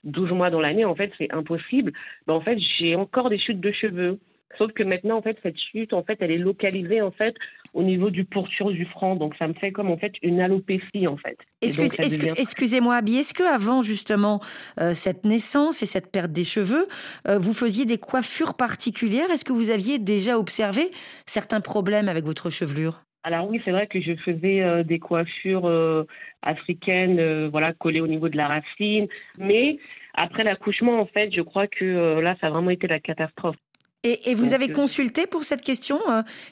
12 0.03 0.32
euh, 0.32 0.36
mois 0.36 0.49
dans 0.49 0.62
l'année, 0.62 0.86
en 0.86 0.95
fait, 0.95 1.12
c'est 1.18 1.34
impossible. 1.34 1.93
Ben, 2.28 2.36
en 2.36 2.41
fait, 2.41 2.60
j'ai 2.60 2.95
encore 2.95 3.30
des 3.30 3.39
chutes 3.39 3.60
de 3.60 3.72
cheveux. 3.72 4.20
Sauf 4.57 4.72
que 4.74 4.84
maintenant, 4.84 5.18
en 5.18 5.22
fait, 5.22 5.38
cette 5.43 5.57
chute, 5.57 5.93
en 5.93 6.03
fait, 6.03 6.18
elle 6.22 6.32
est 6.32 6.38
localisée, 6.38 7.01
en 7.01 7.12
fait, 7.12 7.36
au 7.74 7.84
niveau 7.84 8.10
du 8.10 8.26
pourtour 8.26 8.72
du 8.72 8.86
front. 8.86 9.16
Donc, 9.16 9.36
ça 9.36 9.47
me 9.47 9.53
fait 9.53 9.72
comme, 9.72 9.91
en 9.91 9.97
fait, 9.97 10.14
une 10.24 10.41
alopécie, 10.41 11.07
en 11.07 11.18
fait. 11.18 11.38
Excusez-moi, 11.62 12.95
Abby, 12.95 13.18
est-ce 13.18 13.34
que 13.34 13.43
avant 13.43 13.82
justement 13.82 14.41
euh, 14.80 14.93
cette 14.95 15.24
naissance 15.24 15.84
et 15.84 15.86
cette 15.86 16.12
perte 16.12 16.32
des 16.32 16.43
cheveux, 16.43 16.88
euh, 17.28 17.38
vous 17.38 17.53
faisiez 17.53 17.86
des 17.86 17.99
coiffures 17.99 18.55
particulières? 18.55 19.30
Est-ce 19.30 19.45
que 19.45 19.53
vous 19.53 19.70
aviez 19.70 19.99
déjà 19.99 20.39
observé 20.39 20.91
certains 21.28 21.62
problèmes 21.62 22.10
avec 22.10 22.26
votre 22.26 22.49
chevelure? 22.49 23.03
Alors 23.24 23.49
oui, 23.49 23.61
c'est 23.65 23.72
vrai 23.72 23.88
que 23.88 23.99
je 23.99 24.15
faisais 24.15 24.61
euh, 24.61 24.84
des 24.84 24.99
coiffures 24.99 25.65
euh, 25.65 26.05
africaines, 26.41 27.20
euh, 27.20 27.49
voilà, 27.51 27.74
collées 27.74 28.01
au 28.01 28.07
niveau 28.07 28.30
de 28.30 28.38
la 28.38 28.47
racine. 28.47 29.07
Mais 29.38 29.78
après 30.13 30.43
l'accouchement, 30.43 30.99
en 30.99 31.05
fait, 31.05 31.32
je 31.34 31.41
crois 31.41 31.67
que 31.67 32.20
là, 32.20 32.36
ça 32.39 32.47
a 32.47 32.49
vraiment 32.49 32.70
été 32.70 32.88
la 32.88 32.99
catastrophe. 32.99 33.57
Et, 34.03 34.34
vous 34.34 34.53
avez 34.53 34.72
consulté 34.72 35.28
pour 35.28 35.43
cette 35.43 35.61
question 35.61 35.99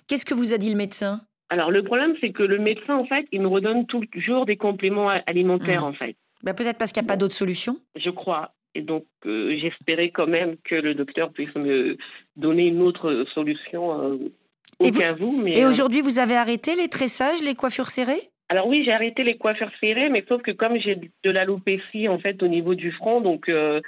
Qu'est-ce 0.07 0.25
que 0.25 0.33
vous 0.33 0.53
a 0.53 0.57
dit 0.57 0.69
le 0.69 0.75
médecin? 0.75 1.21
Alors 1.49 1.71
le 1.71 1.81
problème, 1.81 2.13
c'est 2.19 2.31
que 2.31 2.43
le 2.43 2.57
médecin, 2.57 2.97
en 2.97 3.05
fait, 3.05 3.25
il 3.31 3.41
me 3.41 3.47
redonne 3.47 3.85
toujours 3.87 4.45
des 4.45 4.57
compléments 4.57 5.07
alimentaires, 5.07 5.83
mmh. 5.83 5.85
en 5.85 5.93
fait. 5.93 6.17
Bah, 6.43 6.53
peut-être 6.53 6.77
parce 6.77 6.91
qu'il 6.91 7.01
n'y 7.01 7.07
a 7.07 7.11
pas 7.13 7.15
d'autre 7.15 7.33
solution 7.33 7.79
Je 7.95 8.09
crois. 8.09 8.53
Et 8.75 8.81
donc, 8.81 9.05
j'espérais 9.23 10.09
quand 10.09 10.27
même 10.27 10.57
que 10.57 10.75
le 10.75 10.93
docteur 10.93 11.31
puisse 11.31 11.55
me 11.55 11.97
donner 12.35 12.67
une 12.67 12.81
autre 12.81 13.25
solution 13.33 14.19
et, 14.79 14.89
et 14.89 15.63
euh, 15.63 15.69
aujourd'hui, 15.69 16.01
vous 16.01 16.19
avez 16.19 16.35
arrêté 16.35 16.75
les 16.75 16.87
tressages, 16.87 17.41
les 17.41 17.55
coiffures 17.55 17.89
serrées? 17.89 18.29
Alors 18.49 18.67
oui, 18.67 18.83
j'ai 18.85 18.93
arrêté 18.93 19.23
les 19.23 19.37
coiffures 19.37 19.71
serrées, 19.81 20.09
mais 20.09 20.23
sauf 20.27 20.41
que 20.41 20.51
comme 20.51 20.77
j'ai 20.77 20.95
de 20.95 21.29
l'alopécie 21.29 22.07
en 22.07 22.17
fait 22.17 22.41
au 22.43 22.47
niveau 22.47 22.75
du 22.75 22.91
front, 22.91 23.19
donc 23.19 23.49
euh, 23.49 23.81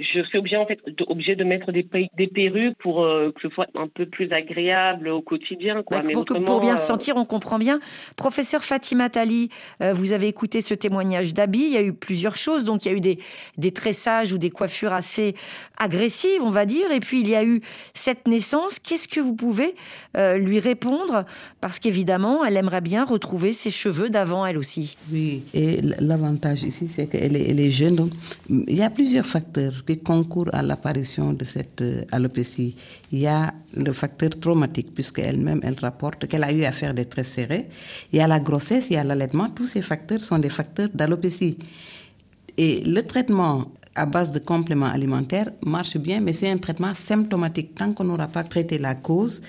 je 0.00 0.22
suis 0.22 0.38
obligée 0.38 0.56
en 0.56 0.66
fait 0.66 0.80
de, 0.86 1.34
de 1.34 1.44
mettre 1.44 1.72
des, 1.72 1.86
des 2.16 2.26
perruques 2.26 2.76
pour 2.78 3.04
euh, 3.04 3.30
que 3.32 3.40
ce 3.42 3.48
soit 3.48 3.68
un 3.74 3.88
peu 3.88 4.06
plus 4.06 4.30
agréable 4.32 5.08
au 5.08 5.22
quotidien. 5.22 5.82
Quoi. 5.82 6.02
Pour, 6.02 6.24
pour, 6.24 6.60
bien 6.60 6.76
se 6.76 6.86
sentir, 6.86 7.16
on 7.16 7.24
comprend 7.24 7.58
bien. 7.58 7.80
Professeur 8.16 8.64
Fatima 8.64 9.10
Tali, 9.10 9.50
vous 9.80 10.12
avez 10.12 10.28
écouté 10.28 10.62
ce 10.62 10.74
témoignage 10.74 11.34
d'Abi. 11.34 11.60
Il 11.60 11.72
y 11.72 11.76
a 11.76 11.82
eu 11.82 11.92
plusieurs 11.92 12.36
choses. 12.36 12.64
Donc 12.64 12.84
il 12.84 12.92
y 12.92 12.94
a 12.94 12.96
eu 12.96 13.00
des, 13.00 13.18
des 13.58 13.72
tressages 13.72 14.32
ou 14.32 14.38
des 14.38 14.50
coiffures 14.50 14.92
assez 14.92 15.34
agressives, 15.78 16.42
on 16.42 16.50
va 16.50 16.66
dire. 16.66 16.90
Et 16.92 17.00
puis 17.00 17.20
il 17.20 17.28
y 17.28 17.34
a 17.34 17.44
eu 17.44 17.60
cette 17.94 18.26
naissance. 18.26 18.78
Qu'est-ce 18.78 19.08
que 19.08 19.20
vous 19.20 19.34
pouvez 19.34 19.74
euh, 20.16 20.38
lui 20.38 20.60
répondre? 20.60 21.24
Parce 21.60 21.78
qu'évidemment, 21.78 22.44
elle 22.44 22.56
aimerait 22.56 22.80
bien 22.80 23.04
retrouver 23.04 23.52
ses 23.52 23.70
cheveux 23.70 24.10
d'avant, 24.10 24.46
elle 24.46 24.58
aussi. 24.58 24.96
Oui, 25.12 25.42
et 25.54 25.78
l'avantage 26.00 26.62
ici, 26.62 26.88
c'est 26.88 27.06
qu'elle 27.06 27.36
est, 27.36 27.50
elle 27.50 27.60
est 27.60 27.70
jeune. 27.70 27.96
Donc, 27.96 28.10
il 28.48 28.74
y 28.74 28.82
a 28.82 28.90
plusieurs 28.90 29.26
facteurs 29.26 29.83
qui 29.86 29.98
concourent 29.98 30.50
à 30.52 30.62
l'apparition 30.62 31.32
de 31.32 31.44
cette 31.44 31.80
euh, 31.82 32.04
alopécie. 32.12 32.74
Il 33.12 33.20
y 33.20 33.26
a 33.26 33.52
le 33.76 33.92
facteur 33.92 34.30
traumatique, 34.30 34.94
puisqu'elle-même, 34.94 35.60
elle 35.62 35.78
rapporte 35.80 36.26
qu'elle 36.26 36.44
a 36.44 36.52
eu 36.52 36.64
à 36.64 36.72
faire 36.72 36.94
des 36.94 37.06
traits 37.06 37.26
serrés. 37.26 37.68
Il 38.12 38.18
y 38.18 38.22
a 38.22 38.26
la 38.26 38.40
grossesse, 38.40 38.90
il 38.90 38.94
y 38.94 38.96
a 38.96 39.04
l'allaitement. 39.04 39.48
Tous 39.48 39.66
ces 39.66 39.82
facteurs 39.82 40.22
sont 40.22 40.38
des 40.38 40.50
facteurs 40.50 40.88
d'alopécie. 40.94 41.56
Et 42.56 42.82
le 42.84 43.02
traitement 43.02 43.66
à 43.94 44.06
base 44.06 44.32
de 44.32 44.40
compléments 44.40 44.86
alimentaires 44.86 45.50
marche 45.64 45.96
bien, 45.96 46.20
mais 46.20 46.32
c'est 46.32 46.50
un 46.50 46.58
traitement 46.58 46.94
symptomatique. 46.94 47.74
Tant 47.74 47.92
qu'on 47.92 48.04
n'aura 48.04 48.28
pas 48.28 48.42
traité 48.42 48.78
la 48.78 48.94
cause, 48.94 49.40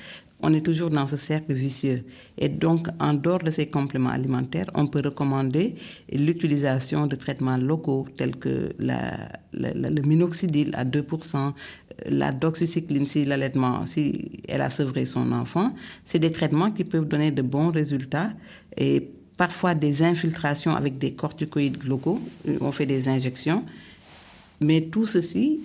on 0.41 0.53
est 0.53 0.61
toujours 0.61 0.89
dans 0.89 1.07
ce 1.07 1.17
cercle 1.17 1.53
vicieux. 1.53 2.03
Et 2.38 2.49
donc, 2.49 2.88
en 2.99 3.13
dehors 3.13 3.39
de 3.39 3.51
ces 3.51 3.67
compléments 3.67 4.09
alimentaires, 4.09 4.67
on 4.75 4.88
peut 4.88 5.01
recommander 5.03 5.75
l'utilisation 6.11 7.07
de 7.07 7.15
traitements 7.15 7.57
locaux 7.57 8.05
tels 8.17 8.36
que 8.36 8.73
le 8.79 10.01
minoxidil 10.01 10.71
à 10.75 10.83
2%, 10.83 11.53
la 12.07 12.31
doxycycline 12.31 13.07
si 13.07 13.25
l'allaitement, 13.25 13.86
si 13.86 14.31
elle 14.47 14.61
a 14.61 14.69
sevré 14.69 15.05
son 15.05 15.31
enfant. 15.31 15.73
C'est 16.03 16.19
des 16.19 16.31
traitements 16.31 16.71
qui 16.71 16.83
peuvent 16.83 17.07
donner 17.07 17.31
de 17.31 17.41
bons 17.41 17.69
résultats 17.69 18.31
et 18.77 19.09
parfois 19.38 19.73
des 19.73 20.03
infiltrations 20.03 20.75
avec 20.75 20.97
des 20.97 21.13
corticoïdes 21.13 21.83
locaux. 21.86 22.19
On 22.61 22.71
fait 22.71 22.86
des 22.86 23.07
injections. 23.07 23.63
Mais 24.61 24.81
tout 24.81 25.05
ceci 25.05 25.61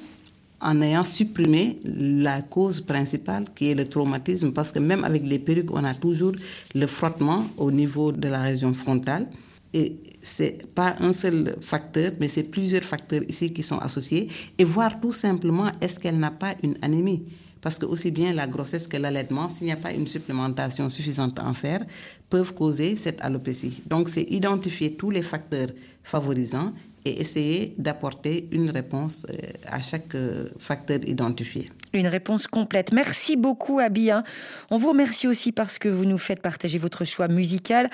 en 0.61 0.81
ayant 0.83 1.05
supprimé 1.05 1.81
la 1.85 2.43
cause 2.43 2.81
principale 2.81 3.45
qui 3.55 3.71
est 3.71 3.75
le 3.75 3.85
traumatisme, 3.85 4.53
parce 4.53 4.73
que 4.73 4.79
même 4.79 5.05
avec 5.05 5.23
les 5.25 5.39
perruques, 5.39 5.73
on 5.73 5.85
a 5.85 5.95
toujours 5.95 6.33
le 6.75 6.87
frottement 6.87 7.47
au 7.57 7.71
niveau 7.71 8.13
de 8.13 8.29
la 8.29 8.43
région 8.43 8.75
frontale. 8.75 9.27
Et 9.73 9.97
c'est 10.23 10.67
pas 10.75 10.97
un 11.01 11.13
seul 11.13 11.57
facteur, 11.61 12.13
mais 12.21 12.29
c'est 12.29 12.43
plusieurs 12.43 12.83
facteurs 12.83 13.23
ici 13.29 13.53
qui 13.53 13.63
sont 13.63 13.79
associés. 13.79 14.29
Et 14.59 14.65
voir 14.65 15.01
tout 15.01 15.13
simplement 15.13 15.71
est-ce 15.81 15.99
qu'elle 15.99 16.19
n'a 16.19 16.33
pas 16.33 16.55
une 16.63 16.77
anémie? 16.83 17.23
Parce 17.61 17.79
que 17.79 17.87
aussi 17.87 18.11
bien 18.11 18.33
la 18.33 18.47
grossesse 18.47 18.87
que 18.87 18.97
l'allaitement, 18.97 19.49
s'il 19.49 19.67
n'y 19.67 19.73
a 19.73 19.77
pas 19.77 19.93
une 19.93 20.07
supplémentation 20.07 20.89
suffisante 20.89 21.39
en 21.39 21.53
fer, 21.53 21.85
peuvent 22.29 22.55
causer 22.55 22.97
cette 22.97 23.21
alopécie. 23.21 23.83
Donc 23.87 24.09
c'est 24.09 24.23
identifier 24.23 24.95
tous 24.95 25.11
les 25.11 25.23
facteurs 25.23 25.69
favorisants 26.03 26.73
et 27.05 27.21
essayer 27.21 27.75
d'apporter 27.79 28.49
une 28.53 28.71
réponse 28.71 29.27
euh, 29.31 29.35
à 29.67 29.81
chaque 29.81 30.15
euh, 30.15 30.49
facteur 30.59 30.99
identifié. 31.07 31.69
Une 31.93 32.07
réponse 32.07 32.47
complète. 32.47 32.93
Merci 32.93 33.37
beaucoup, 33.37 33.81
Abia. 33.81 34.23
On 34.71 34.77
vous 34.77 34.91
remercie 34.91 35.27
aussi 35.27 35.53
parce 35.53 35.79
que 35.79 35.89
vous 35.89 36.05
nous 36.05 36.19
faites 36.19 36.41
partager 36.41 36.79
votre 36.79 37.05
choix 37.05 37.29
musical 37.29 37.91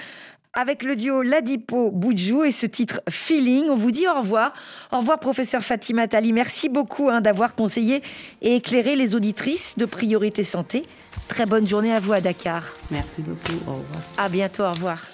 avec 0.56 0.82
le 0.82 0.96
duo 0.96 1.22
Ladipo 1.22 1.90
Boudjou 1.90 2.42
et 2.42 2.50
ce 2.50 2.66
titre 2.66 3.00
Feeling. 3.08 3.66
On 3.68 3.76
vous 3.76 3.90
dit 3.90 4.08
au 4.08 4.18
revoir. 4.18 4.54
Au 4.90 4.98
revoir, 4.98 5.20
professeur 5.20 5.62
Fatima 5.62 6.08
Tali. 6.08 6.32
Merci 6.32 6.68
beaucoup 6.68 7.10
hein, 7.10 7.20
d'avoir 7.20 7.54
conseillé 7.54 8.02
et 8.42 8.56
éclairé 8.56 8.96
les 8.96 9.14
auditrices 9.14 9.74
de 9.76 9.84
Priorité 9.84 10.42
Santé. 10.42 10.86
Très 11.28 11.46
bonne 11.46 11.68
journée 11.68 11.92
à 11.92 12.00
vous 12.00 12.12
à 12.14 12.20
Dakar. 12.20 12.64
Merci 12.90 13.22
beaucoup. 13.22 13.58
Au 13.68 13.74
revoir. 13.74 14.02
À 14.18 14.28
bientôt. 14.28 14.64
Au 14.64 14.72
revoir. 14.72 15.04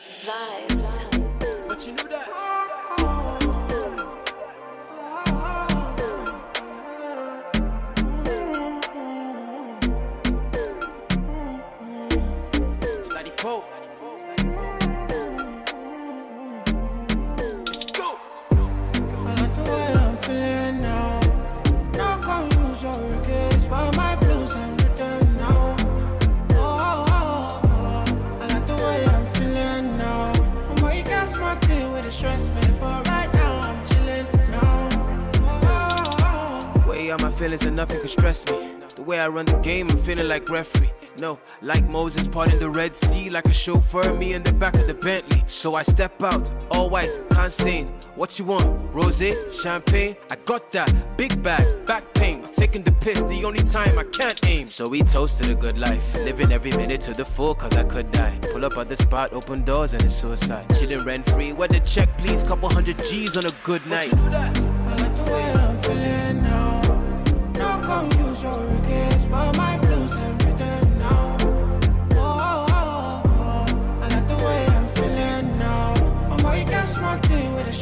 Feelings 37.43 37.64
and 37.64 37.74
nothing 37.74 37.99
can 37.99 38.09
stress 38.09 38.47
me. 38.47 38.70
The 38.95 39.03
way 39.03 39.18
I 39.18 39.26
run 39.26 39.47
the 39.47 39.59
game, 39.70 39.90
I'm 39.90 39.99
feeling 39.99 40.28
like 40.28 40.49
referee. 40.49 40.93
No, 41.18 41.40
like 41.61 41.84
Moses 41.88 42.28
parting 42.28 42.61
the 42.61 42.70
Red 42.70 42.95
Sea, 42.95 43.30
like 43.30 43.49
a 43.49 43.53
chauffeur, 43.53 44.14
me 44.14 44.34
in 44.34 44.45
the 44.45 44.53
back 44.53 44.74
of 44.76 44.86
the 44.86 44.95
Bentley. 44.95 45.43
So 45.47 45.74
I 45.74 45.82
step 45.82 46.22
out, 46.22 46.53
all 46.70 46.88
white, 46.88 47.11
can't 47.32 47.51
stain. 47.51 47.86
What 48.14 48.38
you 48.38 48.45
want? 48.45 48.95
Rose, 48.95 49.34
champagne? 49.61 50.14
I 50.30 50.36
got 50.45 50.70
that. 50.70 50.88
Big 51.16 51.43
bag, 51.43 51.84
back 51.84 52.05
pain. 52.14 52.47
Taking 52.53 52.84
the 52.84 52.93
piss, 52.93 53.20
the 53.22 53.45
only 53.45 53.64
time 53.64 53.99
I 53.99 54.05
can't 54.05 54.38
aim. 54.47 54.68
So 54.68 54.88
we 54.88 55.03
toasted 55.03 55.51
a 55.51 55.57
good 55.57 55.78
life. 55.78 56.14
Living 56.14 56.53
every 56.53 56.70
minute 56.70 57.01
to 57.03 57.12
the 57.12 57.24
full, 57.24 57.57
cause 57.57 57.72
I 57.76 57.82
could 57.82 58.12
die. 58.12 58.38
Pull 58.53 58.64
up 58.64 58.76
at 58.76 58.88
the 58.88 58.95
spot, 58.95 59.32
open 59.32 59.64
doors, 59.64 59.95
and 59.95 60.03
it's 60.05 60.14
suicide. 60.14 60.66
Chilling 60.78 61.05
rent 61.05 61.28
free. 61.30 61.53
Where 61.53 61.66
the 61.66 61.80
check, 61.80 62.09
please? 62.18 62.45
Couple 62.45 62.68
hundred 62.68 62.99
G's 62.99 63.36
on 63.36 63.47
a 63.47 63.53
good 63.64 63.84
night. 63.88 64.12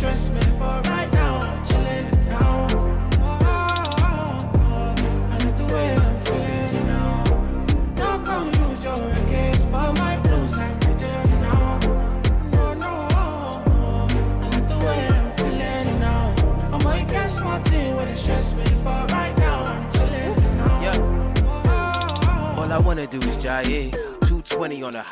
Stress 0.01 0.31
me, 0.31 0.40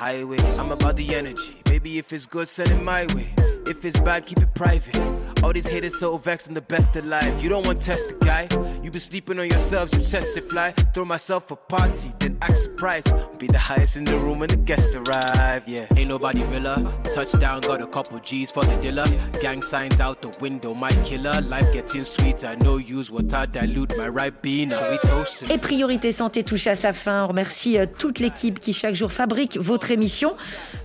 220 0.08 0.18
on 0.20 0.38
the 0.38 0.46
highway. 0.46 0.58
I'm 0.58 0.72
about 0.72 0.96
the 0.96 1.14
energy. 1.14 1.67
If 1.98 2.12
it's 2.12 2.28
good, 2.28 2.46
send 2.46 2.70
it 2.70 2.80
my 2.80 3.06
way. 3.12 3.34
If 3.66 3.84
it's 3.84 3.98
bad, 3.98 4.24
keep 4.24 4.38
it 4.38 4.54
private. 4.54 4.96
All 5.42 5.52
these 5.52 5.66
haters 5.66 5.98
so 5.98 6.16
vexed, 6.16 6.54
the 6.54 6.60
best 6.60 6.94
alive. 6.94 7.42
You 7.42 7.48
don't 7.48 7.66
want 7.66 7.80
to 7.80 7.86
test 7.86 8.08
the 8.08 8.24
guy. 8.24 8.48
You 8.84 8.90
been 8.90 9.00
sleeping 9.00 9.38
on 9.38 9.48
yourselves, 9.48 9.92
you 9.92 10.00
test 10.00 10.36
it 10.36 10.44
fly. 10.44 10.70
Throw 10.94 11.04
myself 11.04 11.50
a 11.50 11.56
party, 11.56 12.10
then 12.20 12.38
act 12.40 12.56
surprised. 12.56 13.12
Be 13.38 13.46
the 13.46 13.58
highest 13.58 13.96
in 13.96 14.04
the 14.04 14.16
room 14.16 14.38
when 14.38 14.48
the 14.48 14.56
guests 14.56 14.94
arrive. 14.96 15.68
Yeah, 15.68 15.86
ain't 15.96 16.08
nobody 16.08 16.44
realer. 16.44 16.76
Touchdown, 17.12 17.60
got 17.60 17.82
a 17.82 17.86
couple 17.86 18.18
G's 18.20 18.50
for 18.50 18.64
the 18.64 18.76
dealer. 18.76 19.06
Gang 19.40 19.62
signs 19.62 20.00
out 20.00 20.22
the 20.22 20.36
window, 20.40 20.72
my 20.74 20.92
killer. 21.02 21.40
Life 21.42 21.72
getting 21.72 22.04
sweeter, 22.04 22.56
no 22.62 22.78
use 22.78 23.10
water, 23.10 23.44
dilute 23.46 23.96
my 23.98 24.08
right 24.08 24.40
bean. 24.40 24.70
So 24.70 24.88
we 24.88 24.98
toast. 25.00 25.50
Et 25.50 25.58
Priorité 25.58 26.12
Santé 26.12 26.42
touche 26.42 26.68
à 26.68 26.74
sa 26.74 26.92
fin. 26.92 27.24
On 27.24 27.28
remercie 27.28 27.78
euh, 27.78 27.86
toute 27.86 28.18
l'équipe 28.18 28.60
qui 28.60 28.72
chaque 28.72 28.94
jour 28.94 29.12
fabrique 29.12 29.58
votre 29.58 29.90
émission. 29.90 30.34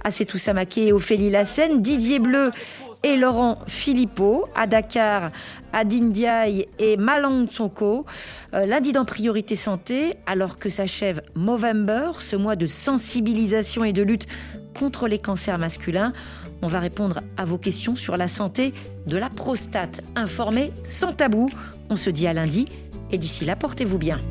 Assetou 0.03 0.37
Samaké, 0.37 0.91
Ophélie 1.03 1.29
Lassen, 1.29 1.81
Didier 1.81 2.19
Bleu 2.19 2.51
et 3.03 3.17
Laurent 3.17 3.59
Philippot 3.67 4.45
à 4.55 4.67
Dakar, 4.67 5.31
à 5.73 5.83
Dindiaï 5.83 6.69
et 6.79 6.95
Malang 6.95 7.45
Tsonko. 7.45 8.05
Euh, 8.53 8.65
lundi 8.65 8.93
dans 8.93 9.03
Priorité 9.03 9.57
Santé, 9.57 10.15
alors 10.27 10.59
que 10.59 10.69
s'achève 10.69 11.21
Movember, 11.35 12.11
ce 12.21 12.37
mois 12.37 12.55
de 12.55 12.67
sensibilisation 12.67 13.83
et 13.83 13.91
de 13.91 14.01
lutte 14.01 14.27
contre 14.79 15.09
les 15.09 15.19
cancers 15.19 15.57
masculins. 15.57 16.13
On 16.61 16.67
va 16.67 16.79
répondre 16.79 17.19
à 17.35 17.43
vos 17.43 17.57
questions 17.57 17.97
sur 17.97 18.15
la 18.15 18.29
santé 18.29 18.73
de 19.05 19.17
la 19.17 19.29
prostate. 19.29 19.99
Informé 20.15 20.71
sans 20.83 21.11
tabou. 21.11 21.49
On 21.89 21.97
se 21.97 22.09
dit 22.09 22.27
à 22.27 22.33
lundi 22.33 22.69
et 23.11 23.17
d'ici 23.17 23.43
là, 23.43 23.57
portez-vous 23.57 23.97
bien. 23.97 24.21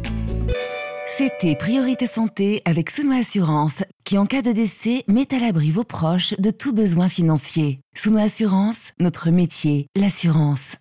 C'était 1.19 1.57
Priorité 1.57 2.07
Santé 2.07 2.63
avec 2.65 2.89
Souno 2.89 3.13
Assurance, 3.13 3.85
qui 4.03 4.17
en 4.17 4.25
cas 4.25 4.41
de 4.41 4.51
décès 4.51 5.05
met 5.09 5.35
à 5.35 5.39
l'abri 5.39 5.71
vos 5.71 5.85
proches 5.85 6.33
de 6.39 6.51
tout 6.51 6.73
besoin 6.73 7.09
financier. 7.11 7.81
Souno 7.95 8.19
Assurance, 8.19 8.93
notre 8.99 9.31
métier, 9.31 9.89
l'assurance. 9.95 10.77